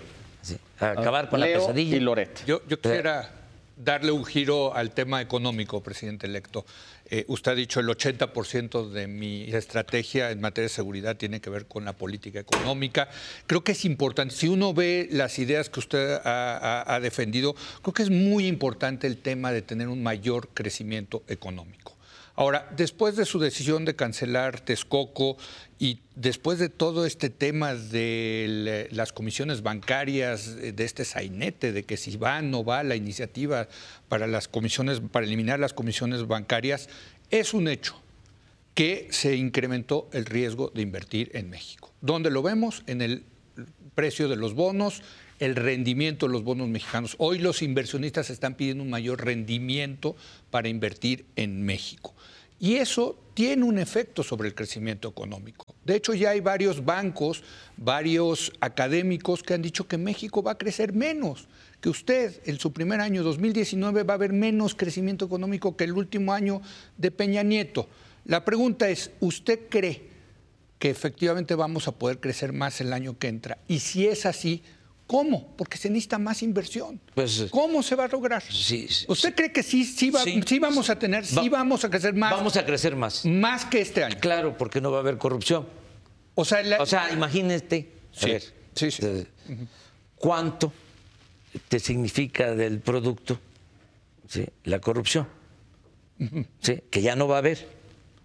acabar 0.79 1.29
con 1.29 1.39
la 1.39 1.47
pesadilla. 1.47 1.97
Y 1.97 1.99
Loret. 1.99 2.45
Yo, 2.45 2.61
quisiera 2.63 3.31
darle 3.75 4.11
un 4.11 4.23
giro 4.23 4.75
al 4.75 4.91
tema 4.91 5.21
económico, 5.21 5.81
presidente 5.81 6.27
electo. 6.27 6.65
Eh, 7.09 7.25
usted 7.27 7.51
ha 7.51 7.55
dicho 7.55 7.79
el 7.79 7.87
80% 7.87 8.89
de 8.89 9.07
mi 9.07 9.43
estrategia 9.43 10.31
en 10.31 10.41
materia 10.41 10.65
de 10.65 10.73
seguridad 10.73 11.17
tiene 11.17 11.39
que 11.39 11.49
ver 11.49 11.65
con 11.67 11.85
la 11.85 11.93
política 11.93 12.39
económica. 12.39 13.09
Creo 13.47 13.63
que 13.63 13.73
es 13.73 13.85
importante, 13.85 14.33
si 14.33 14.47
uno 14.47 14.73
ve 14.73 15.07
las 15.11 15.37
ideas 15.39 15.69
que 15.69 15.79
usted 15.79 16.19
ha 16.23 16.99
defendido, 17.01 17.55
creo 17.81 17.93
que 17.93 18.03
es 18.03 18.09
muy 18.09 18.47
importante 18.47 19.07
el 19.07 19.17
tema 19.17 19.51
de 19.51 19.61
tener 19.61 19.87
un 19.87 20.01
mayor 20.01 20.49
crecimiento 20.53 21.23
económico. 21.27 21.94
Ahora, 22.37 22.69
después 22.75 23.15
de 23.15 23.25
su 23.25 23.39
decisión 23.39 23.85
de 23.85 23.95
cancelar 23.95 24.59
Texcoco 24.59 25.37
y 25.79 25.99
después 26.15 26.59
de 26.59 26.67
todo 26.67 27.05
este 27.05 27.29
tema 27.29 27.75
de 27.75 28.89
las 28.91 29.13
comisiones 29.13 29.61
bancarias, 29.61 30.57
de 30.57 30.83
este 30.83 31.05
sainete, 31.05 31.71
de 31.71 31.83
que 31.83 31.95
si 31.95 32.17
va 32.17 32.39
o 32.39 32.41
no 32.41 32.65
va 32.65 32.83
la 32.83 32.97
iniciativa 32.97 33.69
para 34.09 34.27
las 34.27 34.49
comisiones, 34.49 34.99
para 34.99 35.25
eliminar 35.25 35.59
las 35.59 35.73
comisiones 35.73 36.27
bancarias, 36.27 36.89
es 37.29 37.53
un 37.53 37.69
hecho 37.69 38.01
que 38.73 39.07
se 39.11 39.37
incrementó 39.37 40.09
el 40.11 40.25
riesgo 40.25 40.69
de 40.75 40.81
invertir 40.81 41.31
en 41.33 41.49
México. 41.49 41.93
¿Dónde 42.01 42.29
lo 42.29 42.43
vemos? 42.43 42.83
En 42.87 43.01
el 43.01 43.23
precio 43.95 44.27
de 44.27 44.35
los 44.35 44.53
bonos, 44.53 45.01
el 45.39 45.55
rendimiento 45.55 46.27
de 46.27 46.33
los 46.33 46.43
bonos 46.43 46.67
mexicanos. 46.67 47.15
Hoy 47.17 47.39
los 47.39 47.61
inversionistas 47.61 48.29
están 48.29 48.55
pidiendo 48.55 48.83
un 48.83 48.89
mayor 48.89 49.23
rendimiento 49.23 50.15
para 50.49 50.69
invertir 50.69 51.25
en 51.35 51.63
México. 51.63 52.13
Y 52.59 52.75
eso 52.75 53.19
tiene 53.33 53.65
un 53.65 53.77
efecto 53.77 54.23
sobre 54.23 54.47
el 54.47 54.55
crecimiento 54.55 55.09
económico. 55.09 55.75
De 55.83 55.95
hecho, 55.95 56.13
ya 56.13 56.29
hay 56.29 56.39
varios 56.39 56.85
bancos, 56.85 57.43
varios 57.75 58.53
académicos 58.61 59.43
que 59.43 59.53
han 59.53 59.61
dicho 59.61 59.87
que 59.87 59.97
México 59.97 60.41
va 60.41 60.51
a 60.51 60.57
crecer 60.57 60.93
menos, 60.93 61.47
que 61.81 61.89
usted 61.89 62.41
en 62.45 62.57
su 62.57 62.71
primer 62.71 63.01
año, 63.01 63.23
2019, 63.23 64.03
va 64.03 64.13
a 64.13 64.15
haber 64.15 64.31
menos 64.31 64.73
crecimiento 64.73 65.25
económico 65.25 65.75
que 65.75 65.83
el 65.83 65.91
último 65.91 66.33
año 66.33 66.61
de 66.97 67.11
Peña 67.11 67.43
Nieto. 67.43 67.89
La 68.23 68.45
pregunta 68.45 68.89
es, 68.89 69.11
¿usted 69.19 69.67
cree 69.69 70.15
que 70.79 70.89
efectivamente 70.89 71.55
vamos 71.55 71.89
a 71.89 71.91
poder 71.91 72.19
crecer 72.19 72.53
más 72.53 72.79
el 72.79 72.93
año 72.93 73.19
que 73.19 73.27
entra? 73.27 73.57
Y 73.67 73.79
si 73.79 74.07
es 74.07 74.25
así, 74.25 74.63
¿Cómo? 75.07 75.55
Porque 75.55 75.77
se 75.77 75.89
necesita 75.89 76.17
más 76.17 76.41
inversión. 76.41 76.99
Pues, 77.13 77.47
¿Cómo 77.51 77.83
se 77.83 77.95
va 77.95 78.05
a 78.05 78.07
lograr? 78.07 78.43
¿Usted 79.07 79.35
cree 79.35 79.51
que 79.51 79.61
sí, 79.61 79.85
sí, 79.85 80.09
vamos 80.59 80.89
a 80.89 80.97
tener, 80.97 81.25
sí 81.25 81.47
vamos 81.47 81.85
a 81.85 81.89
crecer 81.89 82.13
más? 82.15 82.31
Vamos 82.31 82.57
a 82.57 82.65
crecer 82.65 82.95
más. 82.95 83.23
Más 83.25 83.65
que 83.65 83.81
este 83.81 84.03
año. 84.03 84.17
Claro, 84.19 84.57
porque 84.57 84.81
no 84.81 84.91
va 84.91 84.97
a 84.97 85.01
haber 85.01 85.17
corrupción. 85.17 85.67
O 86.33 86.43
sea, 86.43 86.61
o 86.79 86.85
sea 86.85 87.11
imagínate, 87.13 87.91
a 88.21 88.25
ver, 88.25 88.43
eh, 88.81 89.25
¿cuánto 90.15 90.73
te 91.67 91.79
significa 91.79 92.55
del 92.55 92.79
producto 92.79 93.39
la 94.63 94.79
corrupción? 94.79 95.27
que 96.89 97.01
ya 97.01 97.15
no 97.15 97.27
va 97.27 97.35
a 97.35 97.39
haber. 97.39 97.67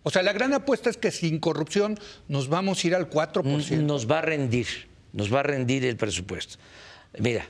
O 0.03 0.11
sea, 0.11 0.23
la 0.23 0.33
gran 0.33 0.55
apuesta 0.55 0.89
es 0.89 0.97
que 0.97 1.11
sin 1.11 1.41
corrupción 1.41 1.99
nos 2.29 2.49
vamos 2.49 2.83
a 2.83 2.87
ir 2.87 2.95
al 2.95 3.11
4%. 3.11 3.83
Nos 3.83 4.11
va 4.11 4.19
a 4.19 4.23
rendir 4.23 4.90
nos 5.13 5.33
va 5.33 5.41
a 5.41 5.43
rendir 5.43 5.85
el 5.85 5.97
presupuesto. 5.97 6.59
Mira, 7.19 7.47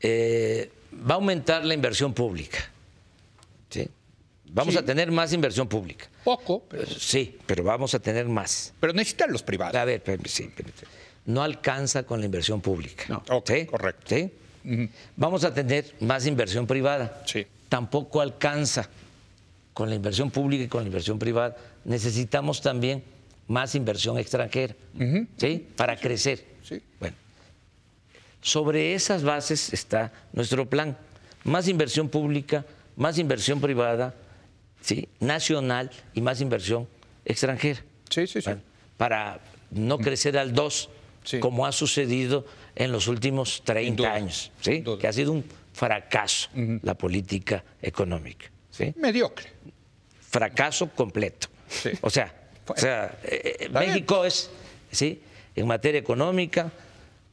eh, 0.00 0.70
va 0.92 1.14
a 1.14 1.16
aumentar 1.16 1.64
la 1.64 1.74
inversión 1.74 2.12
pública. 2.12 2.58
¿sí? 3.70 3.88
Vamos 4.46 4.76
a 4.76 4.84
tener 4.84 5.10
más 5.10 5.32
inversión 5.32 5.68
pública. 5.68 6.06
Poco. 6.24 6.64
Pero... 6.68 6.86
Sí, 6.86 7.36
pero 7.46 7.64
vamos 7.64 7.94
a 7.94 7.98
tener 7.98 8.26
más. 8.26 8.72
Pero 8.80 8.92
necesitan 8.92 9.32
los 9.32 9.42
privados. 9.42 9.76
A 9.76 9.84
ver, 9.84 10.02
sí, 10.26 10.50
no 11.26 11.42
alcanza 11.42 12.04
con 12.04 12.20
la 12.20 12.26
inversión 12.26 12.60
pública. 12.60 13.04
No, 13.08 13.22
correcto. 13.22 14.06
¿Sí? 14.06 14.32
Vamos 15.16 15.44
a 15.44 15.52
tener 15.52 15.94
más 16.00 16.26
inversión 16.26 16.66
privada. 16.66 17.22
Sí. 17.26 17.46
Tampoco 17.68 18.20
alcanza 18.20 18.88
con 19.74 19.88
la 19.88 19.94
inversión 19.94 20.30
pública 20.30 20.64
y 20.64 20.68
con 20.68 20.82
la 20.82 20.88
inversión 20.88 21.18
privada. 21.18 21.56
Necesitamos 21.84 22.60
también 22.60 23.04
más 23.46 23.74
inversión 23.74 24.18
extranjera, 24.18 24.74
¿sí? 25.36 25.66
Para 25.76 25.96
crecer. 25.96 26.44
Bueno, 27.00 27.16
sobre 28.40 28.94
esas 28.94 29.22
bases 29.22 29.72
está 29.72 30.12
nuestro 30.32 30.68
plan. 30.68 30.96
Más 31.44 31.68
inversión 31.68 32.08
pública, 32.08 32.64
más 32.96 33.18
inversión 33.18 33.60
privada, 33.60 34.14
¿sí? 34.80 35.08
nacional 35.20 35.90
y 36.14 36.20
más 36.20 36.40
inversión 36.40 36.88
extranjera. 37.24 37.82
Sí, 38.10 38.26
sí, 38.26 38.40
sí. 38.40 38.50
para 38.96 39.40
no 39.70 39.98
crecer 39.98 40.38
al 40.38 40.52
2, 40.52 40.88
como 41.40 41.66
ha 41.66 41.72
sucedido 41.72 42.46
en 42.74 42.90
los 42.90 43.06
últimos 43.06 43.62
30 43.64 44.12
años, 44.12 44.50
¿sí? 44.60 44.82
que 44.98 45.06
ha 45.06 45.12
sido 45.12 45.32
un 45.32 45.44
fracaso 45.72 46.48
la 46.82 46.94
política 46.94 47.64
económica. 47.82 48.50
¿sí? 48.70 48.94
Mediocre. 48.96 49.52
Fracaso 50.20 50.90
completo. 50.90 51.48
O 52.00 52.10
sea, 52.10 52.34
o 52.66 52.76
sea 52.76 53.18
eh, 53.24 53.56
eh, 53.60 53.68
México 53.68 54.24
es, 54.24 54.50
¿sí? 54.90 55.20
En 55.58 55.66
materia 55.66 55.98
económica, 55.98 56.72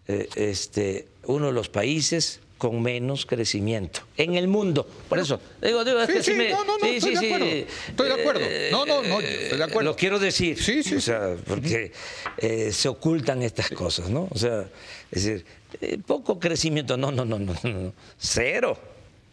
eh, 0.07 0.27
este, 0.35 1.07
uno 1.26 1.47
de 1.47 1.53
los 1.53 1.69
países 1.69 2.39
con 2.57 2.81
menos 2.81 3.26
crecimiento 3.26 4.02
en 4.18 4.35
el 4.35 4.47
mundo. 4.47 4.88
Por 5.10 5.19
eso, 5.19 5.39
digo, 5.61 5.84
digo 5.84 6.02
es 6.02 6.10
que 6.10 6.23
sí, 6.23 6.34
me, 6.34 6.49
no, 6.49 6.64
no, 6.64 6.77
no, 6.77 6.85
estoy, 6.85 7.15
de 7.15 7.27
acuerdo. 7.27 7.45
estoy 7.45 8.07
de 8.07 8.14
acuerdo. 8.14 8.45
No, 8.72 8.85
no, 8.85 9.03
no, 9.03 9.19
estoy 9.19 9.57
de 9.57 9.64
acuerdo. 9.64 9.91
Lo 9.91 9.95
quiero 9.95 10.19
decir. 10.19 10.61
Sí, 10.61 10.81
sí. 10.81 10.95
O 10.95 11.02
sea, 11.02 11.35
porque 11.45 11.91
eh, 12.38 12.72
se 12.72 12.88
ocultan 12.88 13.41
estas 13.41 13.69
cosas, 13.69 14.10
¿no? 14.10 14.27
O 14.31 14.38
sea, 14.38 14.69
es 15.11 15.26
decir, 15.26 15.45
eh, 15.81 15.99
poco 16.06 16.39
crecimiento, 16.39 16.97
no, 16.97 17.11
no, 17.11 17.26
no, 17.26 17.38
no, 17.38 17.53
no, 17.64 17.93
cero. 18.18 18.77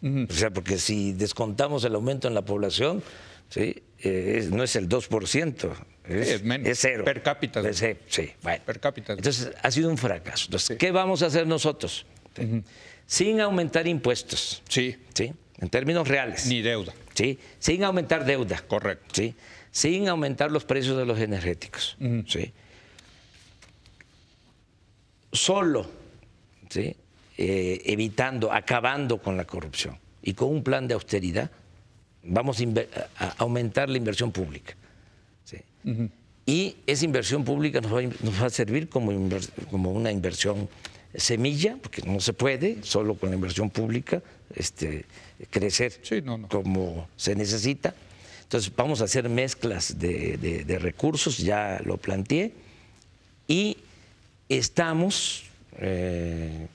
O 0.03 0.33
sea, 0.33 0.51
porque 0.51 0.77
si 0.77 1.13
descontamos 1.13 1.85
el 1.85 1.95
aumento 1.95 2.27
en 2.27 2.33
la 2.33 2.41
población, 2.43 3.01
¿sí? 3.49 3.81
no 4.51 4.63
es 4.63 4.75
el 4.75 4.89
2%, 4.89 5.69
es, 6.07 6.43
menos. 6.43 6.67
Es 6.67 6.79
cero. 6.79 7.05
Per 7.05 7.21
cápita. 7.21 7.61
sí, 7.73 7.95
bueno. 8.41 8.63
Per 8.65 8.79
cápita. 8.79 9.13
Entonces, 9.13 9.51
ha 9.61 9.71
sido 9.71 9.89
un 9.89 9.97
fracaso. 9.97 10.45
Entonces, 10.45 10.77
¿qué 10.77 10.91
vamos 10.91 11.23
a 11.23 11.27
hacer 11.27 11.47
nosotros? 11.47 12.05
Sin 13.05 13.41
aumentar 13.41 13.87
impuestos. 13.87 14.61
Sí. 14.67 14.97
¿Sí? 15.13 15.33
En 15.59 15.69
términos 15.69 16.07
reales. 16.07 16.45
Ni 16.47 16.61
deuda. 16.61 16.93
Sí. 17.13 17.39
Sin 17.59 17.83
aumentar 17.83 18.25
deuda. 18.25 18.61
Correcto. 18.67 19.07
Sí. 19.13 19.35
Sin 19.71 20.07
aumentar 20.07 20.51
los 20.51 20.65
precios 20.65 20.97
de 20.97 21.05
los 21.05 21.19
energéticos. 21.19 21.97
Sí. 22.27 22.53
Solo, 25.31 25.89
¿sí? 26.69 26.95
Eh, 27.35 27.81
evitando, 27.85 28.53
acabando 28.53 29.19
con 29.19 29.35
la 29.35 29.45
corrupción 29.45 29.97
y 30.21 30.35
con 30.35 30.49
un 30.49 30.63
plan 30.63 30.87
de 30.87 30.93
austeridad, 30.93 31.49
vamos 32.21 32.61
a 32.61 33.33
aumentar 33.39 33.89
la 33.89 33.97
inversión 33.97 34.31
pública. 34.31 34.75
Y 36.45 36.75
esa 36.87 37.05
inversión 37.05 37.43
pública 37.43 37.79
nos 37.79 37.91
va, 37.93 38.45
a 38.45 38.49
servir 38.49 38.89
como, 38.89 39.11
como 39.71 39.91
una 39.91 40.11
inversión 40.11 40.67
semilla, 41.15 41.77
porque 41.81 42.01
no 42.01 42.19
se 42.19 42.33
puede 42.33 42.83
solo 42.83 43.15
con 43.15 43.29
la 43.29 43.35
inversión 43.35 43.69
pública 43.69 44.21
este, 44.55 45.05
crecer 45.49 45.93
como 46.49 47.07
se 47.15 47.35
necesita. 47.35 47.93
Entonces 48.43 48.71
vamos 48.75 49.01
a 49.01 49.05
hacer 49.05 49.29
mezclas 49.29 49.97
de, 49.97 50.77
recursos, 50.79 51.37
ya 51.37 51.81
lo 51.85 51.97
planteé, 51.97 52.51
y 53.47 53.77
estamos, 54.49 55.45
eh, 55.79 56.67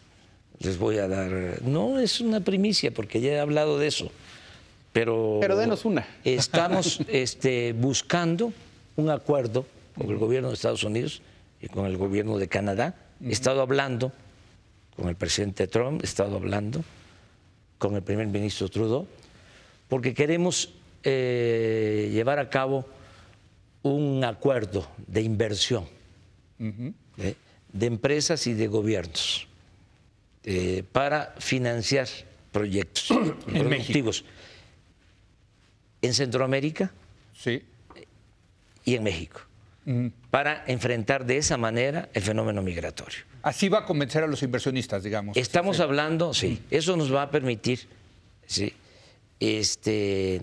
les 0.59 0.79
voy 0.79 0.99
a 0.99 1.09
dar, 1.09 1.63
no 1.63 1.99
es 1.99 2.21
una 2.21 2.41
primicia 2.41 2.93
porque 2.93 3.21
ya 3.21 3.33
he 3.33 3.39
hablado 3.39 3.79
de 3.79 3.87
eso, 3.87 4.11
pero... 4.93 5.39
Pero 5.41 5.57
denos 5.57 5.85
una. 5.85 6.07
Estamos 6.25 7.01
este, 7.09 7.75
buscando 7.75 8.53
un 8.99 9.11
acuerdo 9.11 9.65
con 9.97 10.11
el 10.11 10.19
gobierno 10.19 10.49
de 10.49 10.55
Estados 10.55 10.83
Unidos 10.83 11.23
y 11.61 11.69
con 11.69 11.87
el 11.87 11.97
gobierno 11.97 12.37
de 12.37 12.49
Canadá. 12.49 12.97
He 13.25 13.31
estado 13.31 13.63
hablando 13.63 14.13
con 14.97 15.09
el 15.09 15.15
presidente 15.15 15.69
Trump, 15.69 16.03
he 16.03 16.05
estado 16.05 16.37
hablando 16.37 16.85
con 17.79 17.95
el 17.95 18.03
primer 18.03 18.27
ministro 18.27 18.69
Trudeau, 18.69 19.07
porque 19.89 20.15
queremos 20.15 20.75
eh, 21.05 22.11
llevar 22.13 22.41
a 22.41 22.51
cabo 22.51 22.87
un 23.83 24.25
acuerdo 24.25 24.89
de 25.07 25.23
inversión 25.23 25.87
¿eh? 26.59 27.35
de 27.73 27.87
empresas 27.87 28.49
y 28.49 28.55
de 28.55 28.67
gobiernos 28.67 29.47
eh, 30.43 30.83
para 30.91 31.35
financiar 31.39 32.09
proyectos 32.51 33.17
productivos 33.47 34.25
en 36.03 36.15
Centroamérica. 36.15 36.91
Sí 37.33 37.63
y 38.89 38.95
en 38.95 39.03
México, 39.03 39.43
para 40.31 40.65
enfrentar 40.67 41.27
de 41.27 41.37
esa 41.37 41.59
manera 41.59 42.09
el 42.15 42.23
fenómeno 42.23 42.63
migratorio. 42.63 43.19
Así 43.43 43.69
va 43.69 43.81
a 43.81 43.85
convencer 43.85 44.25
a 44.25 44.27
los 44.27 44.43
inversionistas, 44.43 45.03
digamos. 45.03 45.37
Estamos 45.37 45.81
hablando, 45.81 46.33
sí, 46.33 46.63
eso 46.71 46.97
nos 46.97 47.15
va 47.15 47.25
a 47.25 47.31
permitir 47.31 47.81
sí, 48.47 48.73
este, 49.41 50.41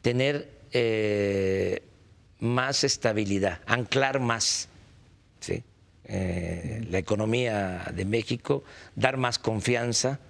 tener 0.00 0.48
eh, 0.72 1.82
más 2.40 2.84
estabilidad, 2.84 3.60
anclar 3.66 4.18
más 4.18 4.70
¿sí? 5.40 5.62
Eh, 6.04 6.86
la 6.90 6.96
economía 6.96 7.92
de 7.94 8.06
México, 8.06 8.64
dar 8.96 9.18
más 9.18 9.38
confianza 9.38 10.20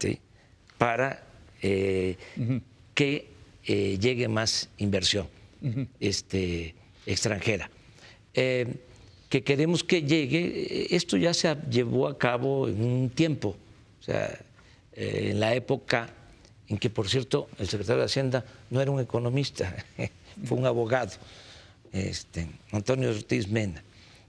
¿sí? 0.00 0.18
para 0.78 1.24
eh, 1.60 2.16
que 2.94 3.28
llegue 3.66 4.28
más 4.28 4.70
inversión 4.78 5.28
este, 5.98 6.74
extranjera. 7.06 7.70
que 8.32 9.44
queremos 9.44 9.84
que 9.84 10.02
llegue, 10.02 10.94
esto 10.94 11.16
ya 11.16 11.34
se 11.34 11.54
llevó 11.70 12.08
a 12.08 12.18
cabo 12.18 12.68
en 12.68 12.82
un 12.82 13.10
tiempo, 13.10 13.56
o 14.00 14.02
sea, 14.02 14.38
en 14.92 15.38
la 15.38 15.54
época 15.54 16.10
en 16.70 16.78
que, 16.78 16.88
por 16.88 17.08
cierto, 17.08 17.48
el 17.58 17.68
secretario 17.68 17.98
de 17.98 18.06
Hacienda 18.06 18.44
no 18.70 18.80
era 18.80 18.92
un 18.92 19.00
economista, 19.00 19.84
fue 20.44 20.56
un 20.56 20.66
abogado, 20.66 21.10
este, 21.92 22.48
Antonio 22.70 23.10
Ortiz 23.10 23.48
Mena. 23.48 23.82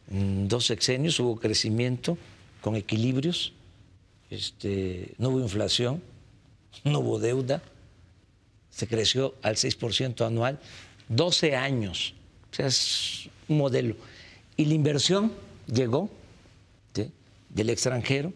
En 0.10 0.48
dos 0.48 0.66
sexenios 0.66 1.20
hubo 1.20 1.40
crecimiento 1.40 2.18
con 2.60 2.76
equilibrios, 2.76 3.54
este, 4.32 5.14
no 5.20 5.30
hubo 5.30 5.40
inflación, 5.40 6.02
no 6.84 7.00
hubo 7.00 7.20
deuda, 7.20 7.62
se 8.72 8.88
creció 8.88 9.36
al 9.44 9.56
6% 9.56 10.26
anual, 10.26 10.60
12 11.12 11.56
años, 11.56 12.14
o 12.52 12.56
sea, 12.56 12.68
es 12.68 13.30
un 13.48 13.58
modelo. 13.58 13.96
Y 14.56 14.66
la 14.66 14.74
inversión 14.74 15.32
llegó 15.68 16.10
del 17.50 17.70
extranjero. 17.70 18.34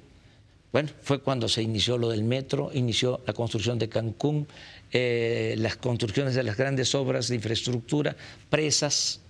Bueno, 0.72 0.90
fue 1.02 1.22
cuando 1.22 1.48
se 1.48 1.62
inició 1.62 1.98
lo 1.98 2.10
del 2.10 2.24
metro, 2.24 2.70
inició 2.74 3.22
la 3.26 3.34
construcción 3.34 3.80
de 3.80 3.88
Cancún, 3.88 4.46
eh, 4.92 5.56
las 5.58 5.78
construcciones 5.78 6.36
de 6.36 6.44
las 6.44 6.58
grandes 6.58 6.94
obras 6.96 7.30
de 7.30 7.36
infraestructura, 7.36 8.16
presas. 8.50 9.22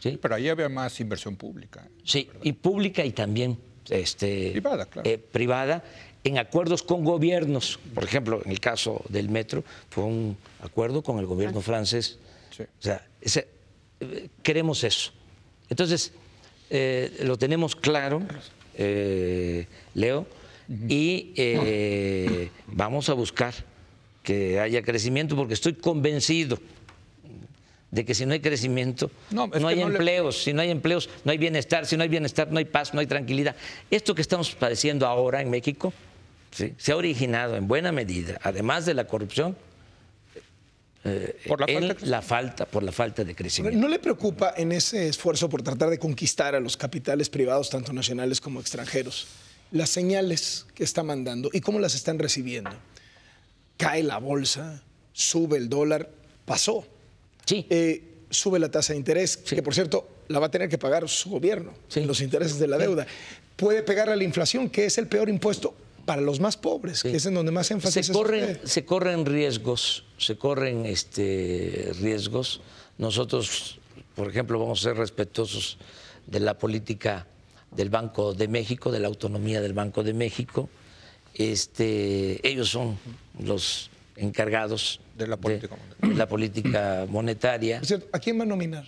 ¿sí? 0.00 0.18
Pero 0.20 0.34
ahí 0.34 0.48
había 0.48 0.68
más 0.68 1.00
inversión 1.00 1.36
pública. 1.36 1.88
Sí, 2.04 2.28
y 2.42 2.52
pública 2.52 3.02
y 3.02 3.12
también 3.12 3.56
este, 3.88 4.50
privada, 4.50 4.84
claro. 4.84 5.08
Eh, 5.08 5.16
privada 5.16 5.82
en 6.22 6.36
acuerdos 6.36 6.82
con 6.82 7.02
gobiernos. 7.02 7.78
Por 7.94 8.04
ejemplo, 8.04 8.42
en 8.44 8.50
el 8.50 8.60
caso 8.60 9.02
del 9.08 9.30
metro, 9.30 9.64
fue 9.88 10.04
un 10.04 10.36
acuerdo 10.60 11.02
con 11.02 11.18
el 11.18 11.24
gobierno 11.24 11.62
francés. 11.62 12.18
O 12.62 12.82
sea, 12.82 13.04
eh, 14.00 14.28
queremos 14.42 14.84
eso. 14.84 15.12
Entonces, 15.68 16.12
eh, 16.70 17.16
lo 17.22 17.36
tenemos 17.36 17.74
claro, 17.74 18.22
eh, 18.76 19.66
Leo, 19.94 20.26
y 20.88 21.32
vamos 22.66 23.08
a 23.08 23.14
buscar 23.14 23.54
que 24.22 24.58
haya 24.58 24.82
crecimiento 24.82 25.36
porque 25.36 25.54
estoy 25.54 25.74
convencido 25.74 26.58
de 27.90 28.04
que 28.04 28.14
si 28.14 28.26
no 28.26 28.32
hay 28.32 28.40
crecimiento, 28.40 29.10
no, 29.30 29.48
hay 29.68 29.80
empleos, 29.80 30.42
si 30.42 30.52
no 30.52 30.62
hay 30.62 30.70
empleos, 30.70 31.08
no 31.24 31.30
hay 31.30 31.38
bienestar, 31.38 31.86
si 31.86 31.96
no 31.96 32.02
hay 32.02 32.08
bienestar, 32.08 32.50
no 32.50 32.58
hay 32.58 32.64
paz, 32.64 32.92
no 32.94 33.00
hay 33.00 33.06
tranquilidad. 33.06 33.54
Esto 33.90 34.14
que 34.14 34.22
estamos 34.22 34.54
padeciendo 34.54 35.06
ahora 35.06 35.42
en 35.42 35.50
México 35.50 35.92
se 36.50 36.92
ha 36.92 36.96
originado 36.96 37.56
en 37.56 37.68
buena 37.68 37.92
medida, 37.92 38.38
además 38.42 38.86
de 38.86 38.94
la 38.94 39.06
corrupción, 39.06 39.56
eh, 41.04 41.36
por 41.46 41.60
la, 41.60 41.66
falta 41.66 42.06
la 42.06 42.22
falta, 42.22 42.64
por 42.66 42.82
la 42.82 42.90
falta 42.90 43.24
de 43.24 43.34
crecimiento. 43.34 43.78
¿No 43.78 43.88
le 43.88 43.98
preocupa 43.98 44.54
en 44.56 44.72
ese 44.72 45.08
esfuerzo 45.08 45.50
por 45.50 45.62
tratar 45.62 45.90
de 45.90 45.98
conquistar 45.98 46.54
a 46.54 46.60
los 46.60 46.76
capitales 46.76 47.28
privados, 47.28 47.68
tanto 47.68 47.92
nacionales 47.92 48.40
como 48.40 48.58
extranjeros, 48.58 49.26
las 49.70 49.90
señales 49.90 50.66
que 50.74 50.82
está 50.82 51.02
mandando 51.02 51.50
y 51.52 51.60
cómo 51.60 51.78
las 51.78 51.94
están 51.94 52.18
recibiendo? 52.18 52.70
Cae 53.76 54.02
la 54.02 54.18
bolsa, 54.18 54.82
sube 55.12 55.58
el 55.58 55.68
dólar, 55.68 56.08
pasó. 56.46 56.86
Sí. 57.44 57.66
Eh, 57.68 58.02
sube 58.30 58.58
la 58.58 58.70
tasa 58.70 58.94
de 58.94 58.98
interés, 58.98 59.36
que 59.36 59.62
por 59.62 59.74
cierto 59.74 60.08
la 60.28 60.38
va 60.38 60.46
a 60.46 60.50
tener 60.50 60.70
que 60.70 60.78
pagar 60.78 61.06
su 61.08 61.28
gobierno, 61.28 61.74
los 61.94 62.20
intereses 62.22 62.58
de 62.58 62.66
la 62.66 62.78
deuda. 62.78 63.06
Puede 63.56 63.82
pegar 63.82 64.08
a 64.08 64.16
la 64.16 64.24
inflación, 64.24 64.70
que 64.70 64.86
es 64.86 64.96
el 64.96 65.06
peor 65.06 65.28
impuesto 65.28 65.74
para 66.04 66.20
los 66.20 66.40
más 66.40 66.56
pobres, 66.56 67.02
que 67.02 67.16
es 67.16 67.26
en 67.26 67.34
donde 67.34 67.52
más 67.52 67.70
énfasis 67.70 68.06
se 68.06 68.12
corren, 68.12 68.60
se 68.64 68.84
corren 68.84 69.26
riesgos, 69.26 70.04
se 70.18 70.36
corren 70.36 70.86
este, 70.86 71.92
riesgos. 72.00 72.60
Nosotros, 72.98 73.78
por 74.14 74.28
ejemplo, 74.28 74.58
vamos 74.58 74.80
a 74.80 74.90
ser 74.90 74.96
respetuosos 74.96 75.78
de 76.26 76.40
la 76.40 76.58
política 76.58 77.26
del 77.70 77.90
Banco 77.90 78.34
de 78.34 78.48
México, 78.48 78.92
de 78.92 79.00
la 79.00 79.08
autonomía 79.08 79.60
del 79.60 79.72
Banco 79.72 80.02
de 80.02 80.14
México. 80.14 80.68
Este, 81.34 82.46
ellos 82.46 82.70
son 82.70 82.98
los 83.40 83.90
encargados 84.16 85.00
de 85.16 85.26
la 85.26 85.36
política 85.36 85.76
monetaria. 85.76 86.16
la 86.16 86.28
política 86.28 87.06
monetaria. 87.08 87.80
¿A 88.12 88.18
quién 88.20 88.38
va 88.38 88.44
a 88.44 88.46
nominar? 88.46 88.86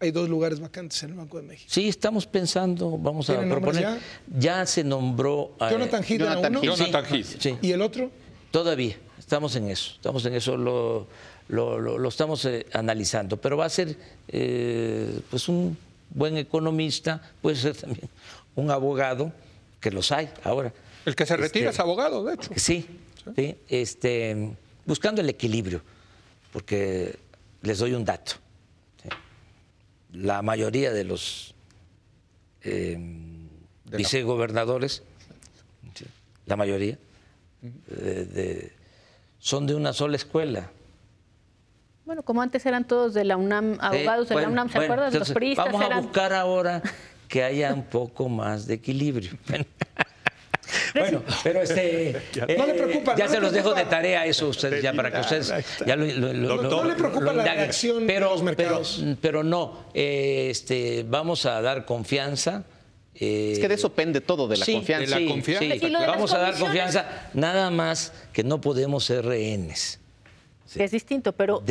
Hay 0.00 0.10
dos 0.10 0.28
lugares 0.28 0.60
vacantes 0.60 1.02
en 1.02 1.10
el 1.10 1.16
Banco 1.16 1.38
de 1.38 1.44
México. 1.44 1.70
Sí, 1.72 1.88
estamos 1.88 2.26
pensando, 2.26 2.98
vamos 2.98 3.30
a 3.30 3.40
proponer. 3.40 3.98
Ya? 4.38 4.66
se 4.66 4.84
nombró 4.84 5.54
a 5.58 5.70
Jonathan 5.70 6.02
Heath. 6.02 6.20
Jonathan, 6.20 6.62
Jonathan 6.62 7.24
Sí. 7.38 7.56
¿Y 7.62 7.72
el 7.72 7.82
otro? 7.82 8.10
Todavía, 8.50 8.96
estamos 9.18 9.56
en 9.56 9.68
eso, 9.68 9.92
estamos 9.94 10.24
en 10.26 10.34
eso, 10.34 10.56
lo, 10.56 11.08
lo, 11.48 12.08
estamos 12.08 12.44
eh, 12.44 12.66
analizando, 12.72 13.36
pero 13.36 13.56
va 13.56 13.64
a 13.64 13.70
ser 13.70 13.96
eh, 14.28 15.20
pues 15.28 15.48
un 15.48 15.76
buen 16.10 16.36
economista, 16.36 17.20
puede 17.42 17.56
ser 17.56 17.76
también 17.76 18.08
un 18.54 18.70
abogado, 18.70 19.32
que 19.80 19.90
los 19.90 20.12
hay 20.12 20.30
ahora. 20.44 20.72
El 21.04 21.16
que 21.16 21.26
se 21.26 21.36
retira 21.36 21.70
este, 21.70 21.74
es 21.74 21.80
abogado, 21.80 22.24
de 22.24 22.34
hecho. 22.34 22.50
Sí, 22.56 22.86
sí, 23.34 23.56
este, 23.68 24.56
buscando 24.86 25.20
el 25.20 25.28
equilibrio, 25.28 25.82
porque 26.52 27.18
les 27.62 27.78
doy 27.78 27.94
un 27.94 28.04
dato 28.04 28.43
la 30.14 30.42
mayoría 30.42 30.92
de 30.92 31.04
los 31.04 31.54
eh, 32.62 32.98
vicegobernadores, 33.84 35.02
la 36.46 36.56
mayoría, 36.56 36.98
son 39.38 39.66
de 39.66 39.74
una 39.74 39.92
sola 39.92 40.16
escuela. 40.16 40.70
Bueno, 42.04 42.22
como 42.22 42.42
antes 42.42 42.64
eran 42.66 42.86
todos 42.86 43.14
de 43.14 43.24
la 43.24 43.36
UNAM, 43.36 43.78
abogados 43.80 44.28
de 44.28 44.34
la 44.36 44.48
UNAM, 44.48 44.70
¿se 44.70 44.78
acuerdan? 44.78 45.12
los 45.12 45.32
priistas 45.32 45.72
Vamos 45.72 45.90
a 45.90 46.00
buscar 46.00 46.32
ahora 46.34 46.82
que 47.28 47.42
haya 47.42 47.72
un 47.72 47.84
poco 47.84 48.28
más 48.28 48.66
de 48.66 48.74
equilibrio. 48.74 49.32
Bueno, 50.94 51.22
pero 51.42 51.62
este. 51.62 52.14
no 52.56 52.66
le 52.66 52.74
preocupa. 52.74 53.16
Ya 53.16 53.28
se 53.28 53.40
los 53.40 53.52
dejo 53.52 53.74
de 53.74 53.84
tarea 53.84 54.24
eso 54.26 54.48
ustedes, 54.48 54.82
ya 54.82 54.92
para 54.92 55.10
que 55.10 55.20
ustedes. 55.20 55.52
Ya 55.84 55.96
lo, 55.96 56.06
no 56.06 56.84
le 56.84 56.94
preocupa 56.94 57.32
la 57.32 57.42
reacción 57.42 58.04
pero, 58.06 58.26
de 58.26 58.32
los 58.32 58.42
mercados. 58.42 59.04
Pero, 59.20 59.42
no, 59.42 59.86
eh, 59.92 60.48
este, 60.50 61.04
vamos 61.06 61.46
a 61.46 61.60
dar 61.60 61.84
confianza. 61.84 62.64
Eh, 63.16 63.52
es 63.52 63.58
que 63.60 63.68
de 63.68 63.74
eso 63.74 63.92
pende 63.92 64.20
todo, 64.20 64.48
de 64.48 64.56
la 64.56 64.66
confianza. 64.66 65.16
Sí, 65.16 65.42
sí, 65.80 65.92
vamos 65.92 66.32
a 66.32 66.38
dar 66.38 66.58
confianza, 66.58 67.30
nada 67.32 67.70
más 67.70 68.12
que 68.32 68.42
no 68.42 68.60
podemos 68.60 69.04
ser 69.04 69.24
rehenes. 69.24 70.00
Es 70.74 70.90
distinto, 70.90 71.32
pero, 71.32 71.62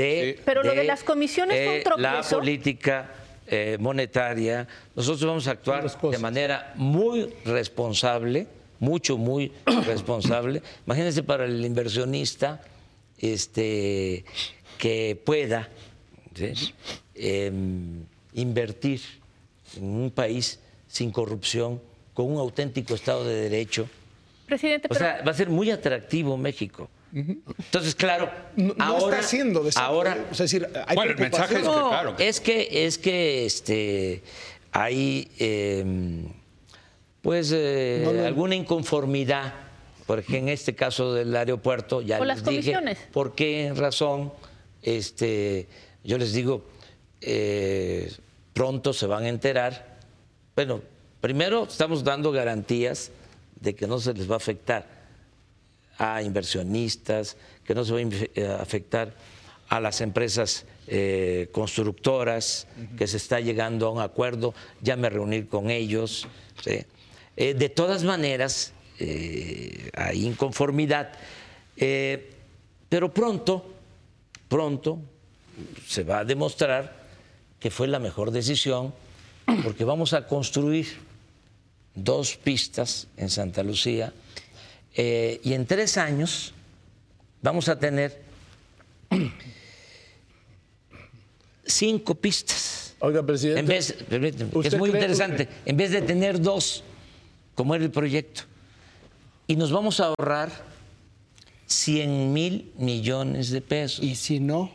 pero 0.45 0.63
lo 0.63 0.73
de 0.73 0.83
las 0.83 1.03
comisiones 1.03 1.65
fue 1.65 1.77
un 1.77 1.83
tropezo. 1.83 2.01
La 2.01 2.21
política 2.21 3.09
eh, 3.47 3.77
monetaria, 3.79 4.67
nosotros 4.95 5.25
vamos 5.25 5.47
a 5.47 5.51
actuar 5.51 5.89
de 5.89 6.17
manera 6.17 6.73
muy 6.75 7.33
responsable 7.43 8.47
mucho, 8.83 9.17
muy 9.17 9.51
responsable. 9.85 10.61
Imagínense 10.85 11.23
para 11.23 11.45
el 11.45 11.65
inversionista 11.65 12.61
este, 13.17 14.25
que 14.77 15.19
pueda 15.23 15.69
em, 17.15 18.03
invertir 18.33 19.01
en 19.77 19.85
un 19.85 20.11
país 20.11 20.59
sin 20.87 21.11
corrupción, 21.11 21.81
con 22.13 22.31
un 22.31 22.37
auténtico 22.37 22.93
Estado 22.93 23.23
de 23.23 23.49
Derecho. 23.49 23.89
Presidente, 24.45 24.87
o 24.91 24.93
sea, 24.93 25.23
va 25.25 25.31
a 25.31 25.33
ser 25.33 25.49
muy 25.49 25.71
atractivo 25.71 26.37
México. 26.37 26.89
Entonces, 27.15 27.93
claro, 27.93 28.29
no, 28.55 28.73
ahora, 28.79 29.17
está 29.17 29.27
haciendo 29.27 29.63
ahora, 29.75 30.27
es 30.31 30.37
decir, 30.39 30.67
hay 30.87 30.95
bueno, 30.95 31.11
el 31.11 31.17
mensaje 31.19 31.55
es 31.55 31.61
que, 31.61 31.65
claro, 31.67 32.15
es 32.17 32.39
que 32.41 32.85
es 32.87 32.97
que 32.97 33.45
este 33.45 34.23
hay 34.71 35.29
em, 35.37 36.25
pues 37.23 37.53
eh, 37.53 38.21
alguna 38.27 38.53
inconformidad, 38.53 39.53
porque 40.05 40.39
en 40.39 40.49
este 40.49 40.75
caso 40.75 41.13
del 41.13 41.33
aeropuerto 41.33 42.01
ya 42.01 42.19
les 42.19 42.27
las 42.27 42.43
dije 42.43 42.77
por 43.13 43.33
qué 43.33 43.71
razón, 43.73 44.33
este, 44.81 45.69
yo 46.03 46.17
les 46.17 46.33
digo, 46.33 46.65
eh, 47.21 48.11
pronto 48.51 48.91
se 48.91 49.07
van 49.07 49.23
a 49.23 49.29
enterar. 49.29 49.99
Bueno, 50.53 50.81
primero 51.21 51.63
estamos 51.63 52.03
dando 52.03 52.33
garantías 52.33 53.09
de 53.55 53.73
que 53.73 53.87
no 53.87 53.99
se 53.99 54.13
les 54.13 54.29
va 54.29 54.33
a 54.33 54.37
afectar 54.37 54.85
a 55.97 56.21
inversionistas, 56.21 57.37
que 57.63 57.73
no 57.73 57.85
se 57.85 57.93
va 57.93 57.99
a 57.99 58.03
eh, 58.03 58.57
afectar 58.59 59.15
a 59.69 59.79
las 59.79 60.01
empresas 60.01 60.65
constructoras, 61.53 62.67
que 62.97 63.07
se 63.07 63.15
está 63.15 63.39
llegando 63.39 63.87
a 63.87 63.91
un 63.91 64.01
acuerdo, 64.01 64.53
ya 64.81 64.97
me 64.97 65.09
reuní 65.09 65.43
con 65.43 65.69
ellos. 65.69 66.27
¿sí? 66.61 66.85
Eh, 67.35 67.53
de 67.53 67.69
todas 67.69 68.03
maneras, 68.03 68.73
eh, 68.99 69.89
hay 69.95 70.25
inconformidad, 70.25 71.13
eh, 71.77 72.31
pero 72.89 73.11
pronto, 73.11 73.73
pronto 74.47 74.99
se 75.87 76.03
va 76.03 76.19
a 76.19 76.25
demostrar 76.25 77.03
que 77.59 77.71
fue 77.71 77.87
la 77.87 77.99
mejor 77.99 78.31
decisión, 78.31 78.93
porque 79.63 79.83
vamos 79.83 80.13
a 80.13 80.27
construir 80.27 80.87
dos 81.95 82.37
pistas 82.37 83.07
en 83.17 83.29
Santa 83.29 83.63
Lucía 83.63 84.13
y 84.95 85.53
en 85.53 85.65
tres 85.65 85.97
años 85.97 86.53
vamos 87.41 87.67
a 87.67 87.79
tener 87.79 88.21
cinco 91.65 92.15
pistas. 92.15 92.95
Oiga, 92.99 93.23
presidente. 93.23 93.59
En 93.59 93.67
vez, 93.67 93.95
es 94.63 94.77
muy 94.77 94.89
interesante. 94.89 95.47
En 95.65 95.77
vez 95.77 95.91
de 95.91 96.01
tener 96.01 96.39
dos, 96.39 96.83
como 97.55 97.75
era 97.75 97.83
el 97.83 97.91
proyecto, 97.91 98.43
y 99.47 99.55
nos 99.55 99.71
vamos 99.71 99.99
a 99.99 100.05
ahorrar 100.05 100.51
100 101.67 102.33
mil 102.33 102.71
millones 102.77 103.49
de 103.49 103.61
pesos. 103.61 104.03
¿Y 104.03 104.15
si 104.15 104.39
no? 104.39 104.71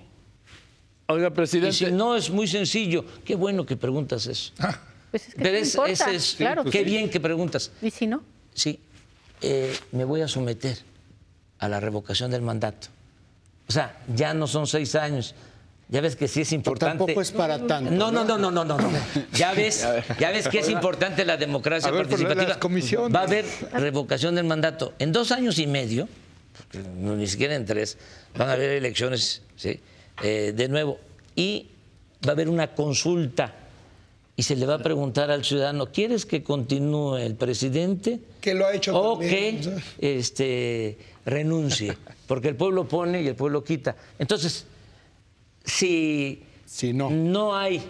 Oiga, 1.07 1.31
presidente. 1.31 1.71
Y 1.71 1.73
si 1.73 1.91
no, 1.91 2.17
es 2.17 2.29
muy 2.31 2.47
sencillo. 2.47 3.05
Qué 3.25 3.35
bueno 3.35 3.65
que 3.65 3.77
preguntas 3.77 4.27
eso. 4.27 4.53
Pues 5.11 5.29
es 5.29 5.35
que 5.35 5.43
Pero 5.43 5.57
es, 5.57 6.35
claro. 6.37 6.65
qué 6.65 6.85
bien 6.85 7.09
que 7.09 7.19
preguntas. 7.19 7.71
¿Y 7.81 7.91
si 7.91 8.07
no? 8.07 8.23
Sí, 8.53 8.79
eh, 9.41 9.75
me 9.93 10.05
voy 10.05 10.21
a 10.21 10.29
someter 10.29 10.79
a 11.59 11.69
la 11.69 11.81
revocación 11.81 12.31
del 12.31 12.43
mandato. 12.43 12.89
O 13.69 13.73
sea, 13.73 14.03
ya 14.15 14.35
no 14.35 14.47
son 14.47 14.67
seis 14.67 14.95
años. 14.95 15.35
Ya 15.91 16.03
ves 16.03 16.17
que 16.17 16.29
sí 16.29 16.43
es 16.43 16.53
importante. 16.53 16.99
tampoco 16.99 17.23
es 17.23 17.33
para 17.33 17.67
tanto. 17.67 17.91
No, 17.91 18.13
no, 18.13 18.25
no, 18.25 18.37
no, 18.37 18.51
no, 18.51 18.65
no. 18.65 18.77
no. 18.77 18.91
Ya 19.33 19.55
ves, 19.55 19.87
ya 20.19 20.31
ves 20.31 20.49
que 20.49 20.59
es 20.59 20.69
importante 20.69 21.25
la 21.25 21.37
democracia 21.37 21.91
participativa. 21.91 22.59
Va 23.09 23.21
a 23.21 23.23
haber 23.23 23.47
revocación 23.73 24.35
del 24.35 24.45
mandato. 24.45 24.93
En 24.99 25.13
dos 25.13 25.33
años 25.33 25.59
y 25.59 25.67
medio, 25.67 26.07
ni 26.75 27.27
siquiera 27.27 27.55
en 27.55 27.65
tres, 27.65 27.97
van 28.37 28.51
a 28.51 28.53
haber 28.53 28.71
elecciones, 28.71 29.43
¿sí? 29.57 29.81
Eh, 30.23 30.53
de 30.55 30.69
nuevo. 30.69 30.99
Y 31.35 31.69
va 32.27 32.31
a 32.31 32.33
haber 32.33 32.49
una 32.49 32.75
consulta 32.75 33.55
y 34.37 34.43
se 34.43 34.57
le 34.57 34.67
va 34.67 34.75
a 34.75 34.79
preguntar 34.79 35.31
al 35.31 35.45
ciudadano, 35.45 35.91
¿quieres 35.91 36.27
que 36.27 36.45
continúe 36.45 37.17
el 37.17 37.35
presidente? 37.35 38.21
Que 38.41 38.55
lo 38.55 38.67
ha 38.67 38.73
hecho 38.73 38.97
O 38.97 39.19
que 39.19 39.61
este, 39.99 40.97
renuncie, 41.27 41.97
porque 42.27 42.49
el 42.49 42.57
pueblo 42.57 42.87
pone 42.87 43.23
y 43.23 43.27
el 43.27 43.35
pueblo 43.35 43.65
quita. 43.65 43.97
Entonces, 44.17 44.65
si, 45.69 46.43
si 46.65 46.93
no. 46.93 47.11
no 47.11 47.57
hay 47.57 47.83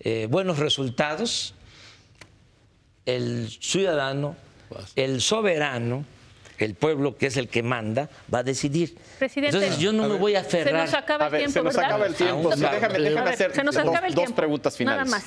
eh, 0.00 0.26
buenos 0.30 0.58
resultados, 0.58 1.54
el 3.06 3.48
ciudadano, 3.48 4.36
el 4.96 5.20
soberano, 5.20 6.04
el 6.58 6.74
pueblo 6.74 7.16
que 7.16 7.26
es 7.26 7.36
el 7.36 7.48
que 7.48 7.62
manda, 7.62 8.08
va 8.32 8.38
a 8.40 8.42
decidir. 8.42 8.96
Presidente, 9.18 9.56
Entonces 9.56 9.78
yo 9.78 9.92
no 9.92 10.08
me 10.08 10.16
voy 10.16 10.34
a 10.34 10.40
aferrar. 10.40 10.88
Se 10.88 10.92
nos 10.92 11.02
acaba 11.02 11.26
el 11.26 11.32
tiempo, 11.38 11.52
se 11.52 11.62
nos 11.62 11.78
acaba 11.78 12.06
el 12.06 12.14
tiempo. 12.14 12.50
déjame, 12.50 13.30
hacer 13.30 13.54
se 13.54 13.64
nos 13.64 13.76
acaba 13.76 14.06
el 14.06 14.14
dos, 14.14 14.32
preguntas 14.32 14.76
finales. 14.76 15.10
Nada 15.10 15.22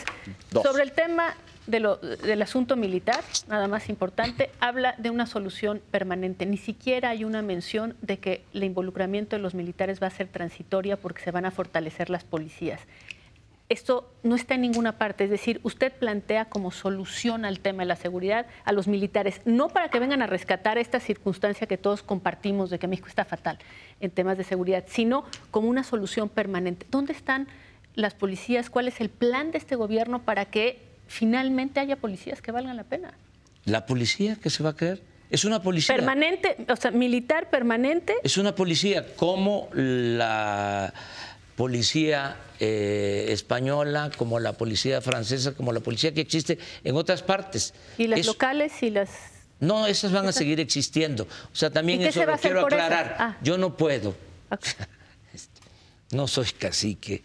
más. 0.52 0.64
Sobre 0.64 0.84
el 0.84 0.92
tema 0.92 1.36
del 1.68 2.42
asunto 2.42 2.76
militar, 2.76 3.24
nada 3.48 3.68
más 3.68 3.90
importante, 3.90 4.50
habla 4.60 4.96
de 4.98 5.10
una 5.10 5.26
solución 5.26 5.82
permanente. 5.92 6.46
Ni 6.46 6.58
siquiera 6.58 7.10
hay 7.10 7.24
una 7.24 7.42
mención 7.42 7.96
de 8.02 8.18
que 8.18 8.44
el 8.54 8.64
involucramiento 8.64 9.36
de 9.36 9.42
los 9.42 9.54
militares 9.54 10.02
va 10.02 10.08
a 10.08 10.12
ser 10.12 10.28
transitoria 10.28 10.98
porque 10.98 11.22
se 11.22 11.32
van 11.32 11.46
a 11.46 11.52
fortalecer 11.52 12.10
las 12.10 12.24
policías. 12.24 12.82
Esto 13.70 14.12
no 14.24 14.36
está 14.36 14.56
en 14.56 14.62
ninguna 14.62 14.98
parte, 14.98 15.24
es 15.24 15.30
decir, 15.30 15.60
usted 15.64 15.92
plantea 15.94 16.46
como 16.46 16.70
solución 16.70 17.46
al 17.46 17.60
tema 17.60 17.84
de 17.84 17.88
la 17.88 17.96
seguridad 17.96 18.46
a 18.66 18.74
los 18.74 18.88
militares, 18.88 19.42
no 19.46 19.70
para 19.70 19.90
que 19.90 20.00
vengan 20.00 20.22
a 20.22 20.28
rescatar 20.28 20.78
esta 20.78 21.00
circunstancia 21.00 21.66
que 21.66 21.78
todos 21.78 22.04
compartimos 22.04 22.70
de 22.70 22.78
que 22.78 22.88
México 22.88 23.08
está 23.08 23.24
fatal 23.26 23.58
en 24.02 24.12
temas 24.12 24.38
de 24.38 24.44
seguridad, 24.44 24.84
sino 24.88 25.24
como 25.50 25.70
una 25.70 25.84
solución 25.84 26.28
permanente. 26.28 26.86
¿Dónde 26.92 27.14
están 27.14 27.48
las 27.96 28.14
policías? 28.14 28.70
¿Cuál 28.70 28.90
es 28.90 29.00
el 29.00 29.10
plan 29.10 29.52
de 29.52 29.60
este 29.60 29.76
gobierno 29.76 30.22
para 30.22 30.46
que 30.46 30.93
finalmente 31.14 31.80
haya 31.80 31.96
policías 31.96 32.42
que 32.42 32.52
valgan 32.52 32.76
la 32.76 32.84
pena? 32.84 33.14
La 33.66 33.86
policía 33.86 34.36
que 34.36 34.50
se 34.50 34.64
va 34.64 34.72
a 34.72 34.76
crear 34.76 35.00
es 35.30 35.46
una 35.46 35.62
policía. 35.62 35.96
Permanente, 35.96 36.58
o 36.68 36.76
sea, 36.76 36.92
militar 36.92 37.50
permanente. 37.50 38.16
Es 38.24 38.38
una 38.38 38.54
policía 38.54 39.16
como 39.16 39.70
la 39.74 40.94
policía 41.56 42.36
eh, 42.60 43.28
española, 43.30 44.12
como 44.18 44.40
la 44.40 44.54
policía 44.54 45.02
francesa, 45.02 45.54
como 45.54 45.72
la 45.72 45.80
policía 45.80 46.14
que 46.14 46.22
existe 46.22 46.58
en 46.84 46.96
otras 46.96 47.24
partes. 47.24 47.74
¿Y 47.98 48.08
las 48.08 48.26
locales 48.26 48.82
y 48.82 48.90
las...? 48.90 49.10
No, 49.60 49.88
esas 49.88 50.12
van 50.12 50.28
a 50.28 50.32
seguir 50.32 50.60
existiendo. 50.60 51.24
O 51.24 51.56
sea, 51.56 51.70
también 51.70 52.02
eso 52.02 52.26
lo 52.26 52.38
quiero 52.38 52.66
aclarar. 52.66 53.16
Ah. 53.18 53.38
Yo 53.42 53.58
no 53.58 53.78
puedo. 53.78 54.16
Este, 55.34 55.62
no 56.12 56.28
soy 56.28 56.46
cacique, 56.46 57.24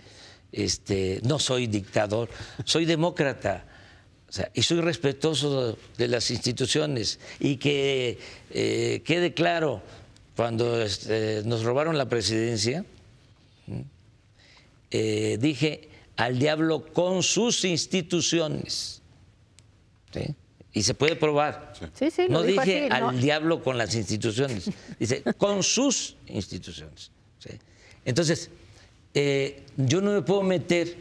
este, 0.51 1.21
no 1.25 1.39
soy 1.39 1.67
dictador, 1.67 2.31
soy 2.65 2.87
demócrata. 2.87 3.68
Y 4.55 4.63
soy 4.63 4.81
respetuoso 4.81 5.79
de 5.97 6.09
las 6.09 6.31
instituciones. 6.31 7.19
Y 7.41 7.57
que 7.57 8.19
eh, 8.51 9.03
quede 9.05 9.33
claro, 9.33 9.83
cuando 10.37 10.83
este, 10.83 11.43
nos 11.45 11.63
robaron 11.63 11.97
la 11.97 12.09
presidencia, 12.09 12.85
eh, 14.91 15.39
dije 15.41 15.89
al 16.17 16.39
diablo 16.39 16.93
con 16.93 17.23
sus 17.23 17.65
instituciones. 17.65 19.03
Y 20.73 20.83
se 20.83 20.95
puede 20.95 21.17
probar. 21.17 21.73
no 22.29 22.43
dije 22.43 22.89
al 22.91 23.21
diablo 23.21 23.63
con 23.63 23.79
las 23.79 23.95
instituciones, 23.95 24.71
dice 24.99 25.23
con 25.37 25.63
sus 25.63 26.17
instituciones. 26.27 27.11
Entonces, 28.05 28.51
eh, 29.15 29.63
yo 29.77 30.01
no 30.01 30.13
me 30.13 30.23
puedo 30.23 30.43
meter 30.43 30.97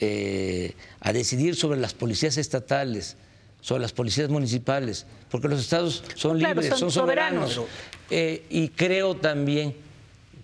eh, 0.00 0.74
a 1.00 1.12
decidir 1.12 1.56
sobre 1.56 1.78
las 1.80 1.94
policías 1.94 2.36
estatales, 2.36 3.16
sobre 3.60 3.82
las 3.82 3.92
policías 3.92 4.28
municipales, 4.28 5.06
porque 5.30 5.48
los 5.48 5.60
estados 5.60 6.04
son 6.14 6.38
libres, 6.38 6.78
son, 6.78 6.90
soberanos. 6.90 7.60
y 8.10 8.68
creo 8.68 9.16
también 9.16 9.74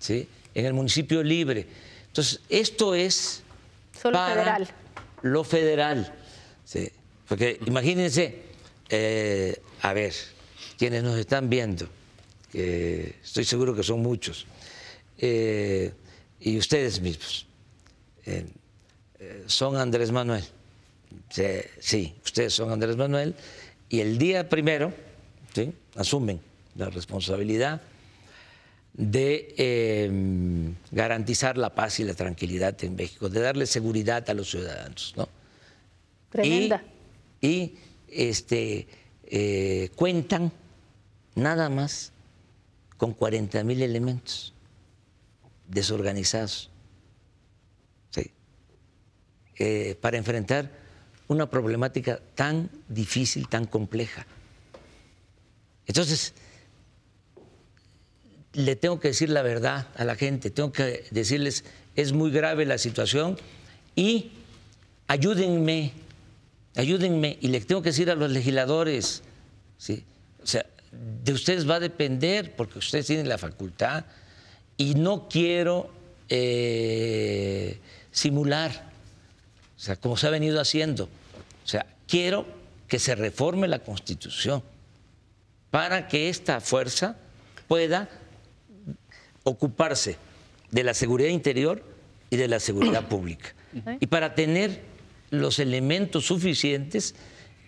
en 0.09 0.65
el 0.65 0.73
municipio 0.73 1.23
libre 1.23 1.67
entonces, 2.13 2.41
esto 2.47 2.93
es 2.93 3.41
Solo 3.99 4.13
para 4.13 4.35
federal. 4.35 4.69
lo 5.23 5.43
federal. 5.43 6.13
Porque 7.27 7.59
imagínense, 7.65 8.43
eh, 8.87 9.59
a 9.81 9.93
ver, 9.93 10.13
quienes 10.77 11.01
nos 11.01 11.17
están 11.17 11.49
viendo, 11.49 11.87
estoy 12.53 13.45
seguro 13.45 13.73
que 13.73 13.81
son 13.81 14.03
muchos, 14.03 14.45
eh, 15.17 15.91
y 16.39 16.55
ustedes 16.59 17.01
mismos, 17.01 17.47
eh, 18.27 18.45
son 19.47 19.75
Andrés 19.77 20.11
Manuel. 20.11 20.43
Sí, 21.79 22.15
ustedes 22.23 22.53
son 22.53 22.71
Andrés 22.71 22.97
Manuel, 22.97 23.35
y 23.89 23.99
el 23.99 24.17
día 24.17 24.49
primero 24.49 24.93
asumen 25.95 26.39
la 26.75 26.89
responsabilidad 26.89 27.81
de 28.93 29.55
em, 29.57 30.75
garantizar 30.91 31.57
la 31.57 31.73
paz 31.73 31.99
y 31.99 32.03
la 32.03 32.13
tranquilidad 32.13 32.81
en 32.83 32.95
México, 32.95 33.29
de 33.29 33.39
darle 33.39 33.65
seguridad 33.65 34.27
a 34.29 34.33
los 34.33 34.49
ciudadanos. 34.49 35.13
¿no? 35.17 35.27
Tremenda. 36.29 36.83
Y, 37.41 37.75
este, 38.07 38.87
eh, 39.25 39.89
cuentan 39.95 40.51
nada 41.35 41.69
más 41.69 42.11
con 42.97 43.13
40 43.13 43.63
mil 43.63 43.81
elementos 43.81 44.53
desorganizados 45.67 46.69
eh, 49.57 49.95
para 49.99 50.17
enfrentar 50.17 50.71
una 51.27 51.49
problemática 51.49 52.19
tan 52.35 52.69
difícil, 52.87 53.47
tan 53.47 53.65
compleja. 53.65 54.25
Entonces, 55.87 56.33
le 58.53 58.75
tengo 58.75 58.99
que 58.99 59.09
decir 59.09 59.29
la 59.29 59.41
verdad 59.41 59.87
a 59.95 60.05
la 60.05 60.15
gente, 60.15 60.49
tengo 60.49 60.71
que 60.71 61.05
decirles, 61.11 61.63
es 61.95 62.13
muy 62.13 62.31
grave 62.31 62.65
la 62.65 62.77
situación 62.77 63.37
y 63.95 64.31
ayúdenme, 65.07 65.93
ayúdenme. 66.75 67.37
Y 67.41 67.47
le 67.47 67.61
tengo 67.61 67.81
que 67.81 67.89
decir 67.89 68.09
a 68.09 68.15
los 68.15 68.31
legisladores, 68.31 69.23
¿sí? 69.77 70.03
o 70.41 70.47
sea, 70.47 70.65
de 71.23 71.33
ustedes 71.33 71.67
va 71.69 71.75
a 71.75 71.79
depender, 71.79 72.55
porque 72.55 72.79
ustedes 72.79 73.07
tienen 73.07 73.27
la 73.27 73.37
facultad, 73.37 74.05
y 74.77 74.95
no 74.95 75.27
quiero 75.29 75.91
eh, 76.29 77.77
simular, 78.11 78.92
sea, 79.83 79.97
como 79.97 80.15
se 80.17 80.27
ha 80.27 80.29
venido 80.29 80.61
haciendo. 80.61 81.05
O 81.05 81.67
sea, 81.67 81.85
quiero 82.07 82.45
que 82.87 82.99
se 82.99 83.15
reforme 83.15 83.67
la 83.67 83.79
Constitución 83.79 84.63
para 85.71 86.07
que 86.07 86.29
esta 86.29 86.61
fuerza 86.61 87.17
pueda 87.67 88.09
ocuparse 89.43 90.17
de 90.71 90.83
la 90.83 90.93
seguridad 90.93 91.29
interior 91.29 91.83
y 92.29 92.37
de 92.37 92.47
la 92.47 92.59
seguridad 92.59 93.07
pública. 93.07 93.53
Y 93.99 94.07
para 94.07 94.35
tener 94.35 94.81
los 95.31 95.59
elementos 95.59 96.25
suficientes 96.25 97.15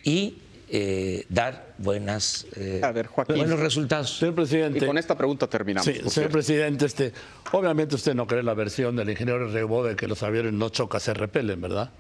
y 0.03 0.37
eh, 0.69 1.25
dar 1.29 1.73
buenas, 1.77 2.47
eh, 2.55 2.81
buenos 3.27 3.59
resultados. 3.59 4.17
Señor 4.17 4.35
presidente. 4.35 4.83
Y 4.83 4.87
con 4.87 4.97
esta 4.97 5.17
pregunta 5.17 5.47
terminamos. 5.47 5.85
Sí, 5.85 5.99
señor 6.09 6.31
presidente, 6.31 6.85
este, 6.85 7.13
obviamente 7.51 7.95
usted 7.95 8.15
no 8.15 8.25
cree 8.25 8.43
la 8.43 8.53
versión 8.53 8.95
del 8.95 9.09
ingeniero 9.09 9.51
Rebo 9.51 9.83
de 9.83 9.95
que 9.95 10.07
los 10.07 10.23
aviones 10.23 10.53
no 10.53 10.69
chocan, 10.69 11.01
se 11.01 11.13
repelen, 11.13 11.61
¿verdad? 11.61 11.91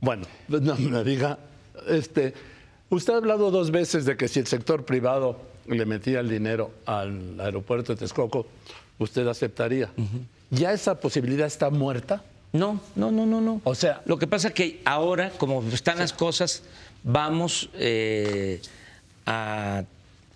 Bueno, 0.00 0.26
no 0.48 0.76
me 0.76 1.04
diga. 1.04 1.38
Este, 1.88 2.34
usted 2.88 3.14
ha 3.14 3.16
hablado 3.16 3.50
dos 3.50 3.70
veces 3.70 4.04
de 4.04 4.16
que 4.16 4.28
si 4.28 4.40
el 4.40 4.46
sector 4.46 4.84
privado 4.84 5.40
le 5.66 5.84
metía 5.86 6.20
el 6.20 6.28
dinero 6.28 6.72
al 6.86 7.38
aeropuerto 7.40 7.92
de 7.92 7.98
Texcoco, 7.98 8.46
usted 8.98 9.26
aceptaría. 9.26 9.90
¿Ya 10.50 10.72
esa 10.72 10.98
posibilidad 10.98 11.46
está 11.46 11.70
muerta? 11.70 12.24
No, 12.52 12.80
no, 12.96 13.12
no, 13.12 13.26
no, 13.26 13.40
no. 13.40 13.60
O 13.64 13.74
sea, 13.74 14.02
lo 14.06 14.18
que 14.18 14.26
pasa 14.26 14.48
es 14.48 14.54
que 14.54 14.80
ahora, 14.84 15.30
como 15.30 15.62
están 15.72 15.98
las 15.98 16.12
cosas, 16.12 16.64
vamos 17.04 17.70
eh, 17.74 18.60
a 19.26 19.84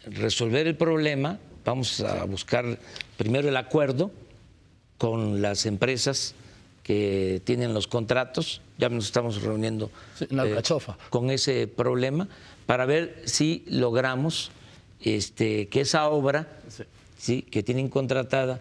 resolver 0.06 0.66
el 0.66 0.76
problema, 0.76 1.38
vamos 1.64 2.00
a 2.00 2.24
buscar 2.24 2.78
primero 3.16 3.48
el 3.48 3.56
acuerdo 3.56 4.12
con 4.98 5.42
las 5.42 5.66
empresas 5.66 6.34
que 6.84 7.42
tienen 7.44 7.74
los 7.74 7.88
contratos, 7.88 8.60
ya 8.78 8.88
nos 8.88 9.06
estamos 9.06 9.42
reuniendo 9.42 9.90
eh, 10.20 10.62
con 11.10 11.30
ese 11.30 11.66
problema 11.66 12.28
para 12.66 12.86
ver 12.86 13.22
si 13.24 13.64
logramos 13.68 14.50
este, 15.00 15.68
que 15.68 15.82
esa 15.82 16.08
obra 16.08 16.48
sí. 17.18 17.42
que 17.42 17.62
tienen 17.62 17.88
contratada 17.88 18.60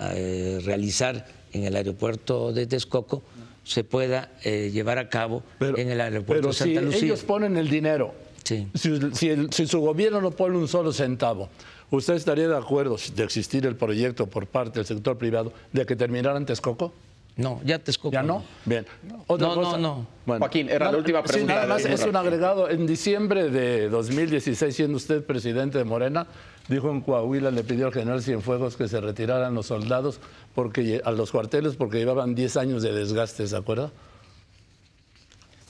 eh, 0.00 0.60
realizar 0.64 1.26
en 1.52 1.64
el 1.64 1.76
aeropuerto 1.76 2.52
de 2.52 2.66
Texcoco 2.66 3.22
se 3.64 3.84
pueda 3.84 4.32
eh, 4.42 4.70
llevar 4.72 4.98
a 4.98 5.08
cabo 5.08 5.42
en 5.60 5.90
el 5.90 6.00
aeropuerto 6.00 6.48
de 6.48 6.54
Santa 6.54 6.80
Lucía. 6.80 7.04
Ellos 7.04 7.22
ponen 7.22 7.56
el 7.56 7.68
dinero. 7.68 8.14
Si, 8.42 8.66
si, 8.74 9.66
su 9.66 9.80
gobierno 9.80 10.20
no 10.20 10.32
pone 10.32 10.58
un 10.58 10.66
solo 10.66 10.92
centavo, 10.92 11.48
¿usted 11.90 12.14
estaría 12.14 12.48
de 12.48 12.56
acuerdo 12.56 12.96
de 13.14 13.22
existir 13.22 13.64
el 13.66 13.76
proyecto 13.76 14.26
por 14.26 14.48
parte 14.48 14.80
del 14.80 14.86
sector 14.86 15.16
privado 15.16 15.52
de 15.72 15.86
que 15.86 15.94
terminara 15.94 16.36
en 16.36 16.46
Texcoco? 16.46 16.92
No, 17.36 17.60
ya 17.64 17.78
Texcoco. 17.78 18.12
¿Ya 18.12 18.22
no? 18.22 18.44
Bien. 18.64 18.86
no, 19.28 19.36
no, 19.38 19.78
no. 19.78 20.06
Joaquín, 20.26 20.68
era 20.68 20.92
la 20.92 20.98
última 20.98 21.22
pregunta. 21.22 21.52
Sí, 21.52 21.58
nada 21.58 21.66
más 21.66 21.84
es 21.84 22.04
un 22.04 22.14
agregado. 22.14 22.68
En 22.68 22.86
diciembre 22.86 23.48
de 23.48 23.88
2016, 23.88 24.74
siendo 24.74 24.96
usted 24.96 25.24
presidente 25.24 25.78
de 25.78 25.84
Morena, 25.84 26.26
dijo 26.68 26.90
en 26.90 27.00
Coahuila, 27.00 27.50
le 27.50 27.64
pidió 27.64 27.86
al 27.86 27.92
general 27.92 28.22
Cienfuegos 28.22 28.76
que 28.76 28.86
se 28.86 29.00
retiraran 29.00 29.54
los 29.54 29.66
soldados 29.66 30.20
porque, 30.54 31.00
a 31.04 31.10
los 31.10 31.30
cuarteles 31.30 31.76
porque 31.76 31.98
llevaban 31.98 32.34
10 32.34 32.56
años 32.58 32.82
de 32.82 32.92
desgaste, 32.92 33.46
¿se 33.46 33.56
acuerda? 33.56 33.90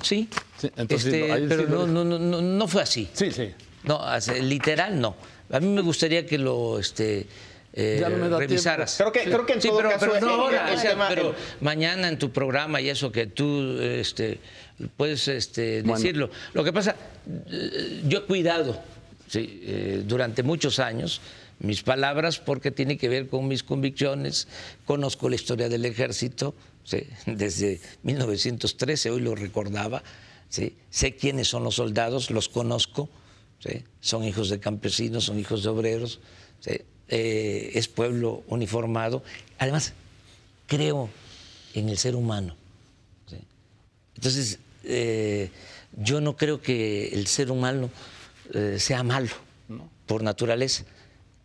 Sí, 0.03 0.29
entonces, 0.77 1.15
este, 1.15 1.47
pero 1.49 1.87
no, 1.87 2.05
no, 2.05 2.19
no, 2.19 2.43
no, 2.43 2.69
fue 2.69 2.83
así. 2.83 3.09
Sí, 3.13 3.31
sí. 3.31 3.53
No, 3.85 4.01
literal 4.41 5.01
no. 5.01 5.15
A 5.51 5.61
mí 5.61 5.69
me 5.69 5.81
gustaría 5.81 6.27
que 6.27 6.39
lo 6.39 6.79
este, 6.79 7.27
eh, 7.73 8.05
revisaras. 8.39 8.97
Creo 8.99 9.13
que, 9.13 9.21
creo 9.25 9.47
que 9.47 9.55
en 9.55 9.61
todo 9.61 9.77
pero, 9.79 9.91
caso 9.91 10.07
pero, 10.13 10.27
no 10.27 10.33
ahora, 10.33 10.77
pero 11.09 11.35
mañana 11.61 12.09
en 12.09 12.19
tu 12.19 12.31
programa 12.31 12.81
y 12.81 12.91
eso 12.91 13.11
que 13.11 13.27
tú 13.27 13.79
este, 13.81 14.39
puedes 14.97 15.27
este, 15.29 15.83
decirlo. 15.83 16.31
Lo 16.53 16.65
que 16.65 16.73
pasa, 16.73 16.97
yo 18.07 18.19
he 18.19 18.23
cuidado 18.23 18.79
¿sí? 19.29 19.61
Eh, 19.63 20.03
durante 20.07 20.43
muchos 20.43 20.79
años 20.79 21.21
mis 21.61 21.83
palabras 21.83 22.39
porque 22.39 22.71
tiene 22.71 22.99
que 22.99 23.09
ver 23.09 23.29
con 23.29 23.47
mis 23.47 23.63
convicciones, 23.63 24.49
conozco 24.85 25.29
la 25.29 25.37
historia 25.37 25.69
del 25.69 25.85
ejército 25.85 26.55
desde 27.27 27.81
1913, 28.03 29.11
hoy 29.11 29.21
lo 29.21 29.37
recordaba, 29.37 30.03
sé 30.49 31.15
quiénes 31.15 31.47
son 31.47 31.63
los 31.63 31.77
soldados, 31.77 32.33
los 32.33 32.49
conozco, 32.49 33.09
son 34.01 34.25
hijos 34.25 34.51
de 34.51 34.59
campesinos, 34.59 35.25
son 35.25 35.39
hijos 35.39 35.63
de 35.63 35.69
obreros, 35.69 36.19
eh, 37.15 37.73
es 37.75 37.89
pueblo 37.89 38.43
uniformado, 38.47 39.23
además 39.59 39.93
creo 40.67 41.11
en 41.75 41.91
el 41.91 41.99
ser 41.99 42.17
humano. 42.17 42.57
Entonces, 44.15 44.59
eh, 44.85 45.51
yo 45.95 46.23
no 46.23 46.39
creo 46.39 46.63
que 46.63 47.09
el 47.09 47.27
ser 47.27 47.51
humano 47.51 47.91
eh, 48.55 48.79
sea 48.79 49.03
malo 49.03 49.29
por 50.07 50.23
naturaleza. 50.23 50.85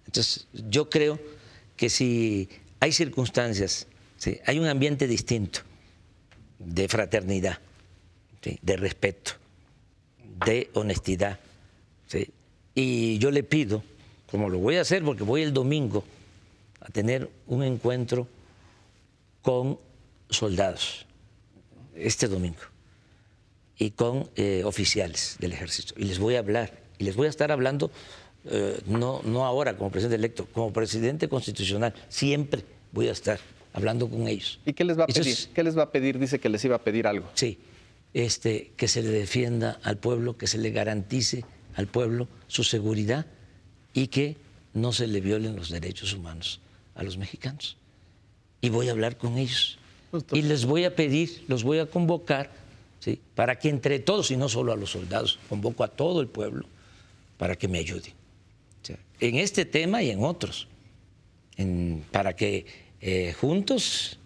Entonces, 0.05 0.47
yo 0.53 0.89
creo 0.89 1.19
que 1.75 1.89
si 1.89 2.47
hay 2.79 2.93
circunstancias, 2.93 3.87
hay 4.45 4.59
un 4.59 4.67
ambiente 4.67 5.05
distinto 5.05 5.59
de 6.59 6.87
fraternidad, 6.87 7.59
de 8.61 8.77
respeto, 8.77 9.33
de 10.45 10.69
honestidad, 10.75 11.41
y 12.73 13.17
yo 13.17 13.31
le 13.31 13.43
pido, 13.43 13.83
como 14.29 14.49
lo 14.49 14.59
voy 14.59 14.75
a 14.75 14.81
hacer 14.81 15.03
porque 15.03 15.23
voy 15.23 15.41
el 15.41 15.53
domingo 15.53 16.03
a 16.81 16.89
tener 16.89 17.29
un 17.47 17.63
encuentro 17.63 18.27
con 19.41 19.79
soldados, 20.29 21.05
este 21.95 22.27
domingo, 22.27 22.59
y 23.77 23.91
con 23.91 24.29
eh, 24.35 24.63
oficiales 24.65 25.37
del 25.39 25.53
ejército, 25.53 25.93
y 25.97 26.05
les 26.05 26.19
voy 26.19 26.35
a 26.35 26.39
hablar 26.39 26.73
y 26.97 27.03
les 27.03 27.15
voy 27.15 27.27
a 27.27 27.29
estar 27.29 27.51
hablando, 27.51 27.91
eh, 28.45 28.79
no, 28.87 29.21
no 29.23 29.45
ahora 29.45 29.77
como 29.77 29.91
presidente 29.91 30.15
electo, 30.15 30.47
como 30.51 30.73
presidente 30.73 31.29
constitucional, 31.29 31.93
siempre 32.09 32.63
voy 32.91 33.07
a 33.07 33.11
estar 33.11 33.39
hablando 33.73 34.09
con 34.09 34.27
ellos. 34.27 34.59
¿Y 34.65 34.73
qué 34.73 34.83
les 34.83 34.97
va 34.97 35.03
a 35.03 35.07
pedir? 35.07 35.37
¿Qué 35.53 35.63
les 35.63 35.77
va 35.77 35.83
a 35.83 35.91
pedir? 35.91 36.17
Dice 36.17 36.39
que 36.39 36.49
les 36.49 36.65
iba 36.65 36.75
a 36.75 36.83
pedir 36.83 37.05
algo. 37.05 37.29
Sí, 37.35 37.59
este, 38.13 38.71
que 38.75 38.87
se 38.87 39.03
le 39.03 39.09
defienda 39.09 39.79
al 39.83 39.97
pueblo, 39.97 40.37
que 40.37 40.47
se 40.47 40.57
le 40.57 40.71
garantice 40.71 41.45
al 41.75 41.85
pueblo 41.85 42.27
su 42.47 42.63
seguridad 42.63 43.27
y 43.97 44.09
que 44.09 44.35
no 44.75 44.93
se 44.93 45.07
le 45.07 45.21
violen 45.21 45.55
los 45.55 45.69
derechos 45.71 46.13
humanos 46.13 46.59
a 46.93 47.01
los 47.01 47.17
mexicanos. 47.17 47.77
Y 48.61 48.69
voy 48.69 48.89
a 48.89 48.91
hablar 48.91 49.17
con 49.17 49.39
ellos. 49.39 49.79
Y 50.31 50.43
les 50.43 50.65
voy 50.65 50.83
a 50.85 50.95
pedir, 50.95 51.43
los 51.47 51.63
voy 51.63 51.79
a 51.79 51.87
convocar, 51.87 52.51
¿sí? 52.99 53.19
para 53.33 53.57
que 53.57 53.69
entre 53.69 53.97
todos, 53.97 54.29
y 54.29 54.37
no 54.37 54.49
solo 54.49 54.71
a 54.71 54.75
los 54.75 54.91
soldados, 54.91 55.39
convoco 55.49 55.83
a 55.83 55.87
todo 55.87 56.21
el 56.21 56.27
pueblo, 56.27 56.67
para 57.39 57.55
que 57.55 57.67
me 57.67 57.79
ayude. 57.79 58.13
en 59.19 59.35
este 59.37 59.65
tema 59.65 60.03
y 60.03 60.11
en 60.11 60.23
otros, 60.23 60.67
para 62.11 62.35
que 62.35 62.67
eh, 63.01 63.33
juntos 63.33 64.19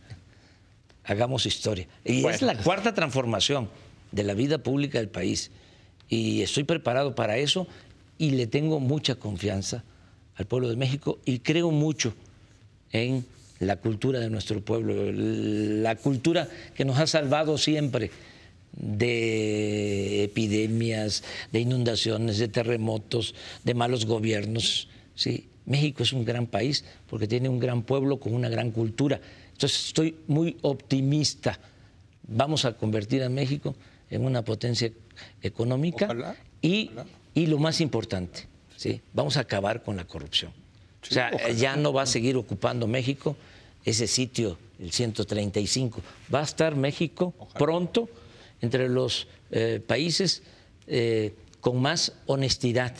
hagamos 1.06 1.46
historia. 1.46 1.88
Y 2.04 2.26
es 2.26 2.42
la 2.42 2.62
cuarta 2.62 2.94
transformación 2.94 3.70
de 4.12 4.24
la 4.24 4.34
vida 4.34 4.58
pública 4.58 4.98
del 4.98 5.08
país. 5.08 5.50
Y 6.10 6.42
estoy 6.42 6.66
preparado 6.66 7.16
para 7.16 7.38
eso 7.38 7.70
y 8.22 8.30
le 8.30 8.46
tengo 8.46 8.80
mucha 8.80 9.16
confianza 9.16 9.84
al 10.36 10.46
pueblo 10.46 10.70
de 10.70 10.76
México 10.76 11.18
y 11.26 11.40
creo 11.40 11.72
mucho 11.72 12.14
en 12.92 13.26
la 13.58 13.78
cultura 13.78 14.20
de 14.20 14.30
nuestro 14.30 14.62
pueblo, 14.62 15.12
la 15.12 15.96
cultura 15.96 16.48
que 16.76 16.86
nos 16.86 17.00
ha 17.00 17.08
salvado 17.08 17.58
siempre 17.58 18.12
de 18.74 20.26
epidemias, 20.26 21.24
de 21.52 21.62
inundaciones, 21.62 22.38
de 22.38 22.48
terremotos, 22.48 23.34
de 23.64 23.74
malos 23.74 24.06
gobiernos. 24.06 24.88
¿sí? 25.16 25.48
México 25.66 26.04
es 26.04 26.14
un 26.14 26.24
gran 26.24 26.46
país 26.46 26.86
porque 27.10 27.28
tiene 27.28 27.50
un 27.50 27.60
gran 27.60 27.82
pueblo 27.82 28.20
con 28.20 28.36
una 28.36 28.50
gran 28.50 28.70
cultura. 28.70 29.20
Entonces 29.54 29.88
estoy 29.88 30.16
muy 30.28 30.58
optimista. 30.62 31.58
Vamos 32.28 32.66
a 32.66 32.74
convertir 32.74 33.24
a 33.24 33.30
México 33.30 33.76
en 34.12 34.26
una 34.26 34.44
potencia 34.44 34.92
económica 35.42 36.36
y, 36.62 36.92
y, 37.34 37.48
lo 37.48 37.58
más 37.58 37.82
importante, 37.82 38.48
¿sí? 38.76 39.02
vamos 39.14 39.38
a 39.38 39.42
acabar 39.42 39.84
con 39.84 39.98
la 39.98 40.06
corrupción. 40.06 40.52
o 41.02 41.14
sea, 41.14 41.32
ya 41.52 41.76
no 41.76 41.94
va 41.94 42.04
a 42.04 42.06
seguir 42.06 42.36
ocupando 42.38 42.88
México 42.88 43.36
ese 43.86 44.08
sitio, 44.08 44.58
el 44.80 44.92
135. 44.92 46.02
Va 46.34 46.42
a 46.42 46.44
estar 46.44 46.76
México 46.76 47.34
pronto 47.58 48.10
entre 48.62 48.90
los 48.90 49.28
eh, 49.52 49.82
países 49.86 50.44
eh, 50.88 51.34
con 51.60 51.82
más 51.82 52.14
honestidad 52.26 52.96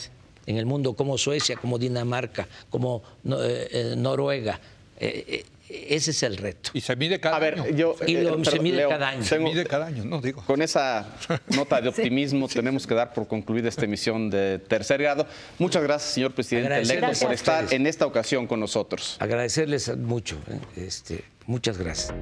en 0.46 0.58
el 0.58 0.66
mundo, 0.66 0.94
como 0.94 1.18
Suecia, 1.18 1.56
como 1.56 1.78
Dinamarca, 1.78 2.48
como 2.70 3.04
eh, 3.26 3.96
Noruega. 3.98 4.60
Ese 5.90 6.12
es 6.12 6.24
el 6.24 6.38
reto. 6.38 6.72
Y 6.74 6.82
se 6.82 6.96
mide 6.96 7.20
cada 7.20 7.38
A 7.38 7.40
ver, 7.40 7.60
año. 7.60 7.70
Yo, 7.76 7.96
y 8.06 8.16
se 8.46 8.60
mide 8.60 8.88
cada 8.88 9.10
año. 9.10 9.24
Se 9.24 9.40
mide 9.40 9.66
cada 9.66 9.88
año, 9.88 10.04
no 10.06 10.22
digo. 10.22 10.44
Con 10.46 10.62
esa 10.62 11.08
nota 11.56 11.82
de 11.82 11.90
optimismo 11.90 12.48
tenemos 12.48 12.86
que 12.88 12.94
dar 12.94 13.14
por 13.14 13.28
concluida 13.28 13.70
esta 13.70 13.86
emisión 13.86 14.30
de 14.30 14.60
tercer 14.60 15.02
grado. 15.02 15.26
Muchas 15.60 15.84
gracias, 15.84 16.14
señor 16.14 16.34
presidente 16.34 16.82
electo, 16.82 17.26
por 17.26 17.34
estar 17.34 17.74
en 17.74 17.88
esta 17.88 18.06
ocasión 18.06 18.48
con 18.48 18.60
nosotros. 18.60 19.18
Agradecerles 19.20 19.96
mucho. 19.98 20.38
Este, 20.76 21.24
muchas 21.46 21.78
gracias. 21.78 22.14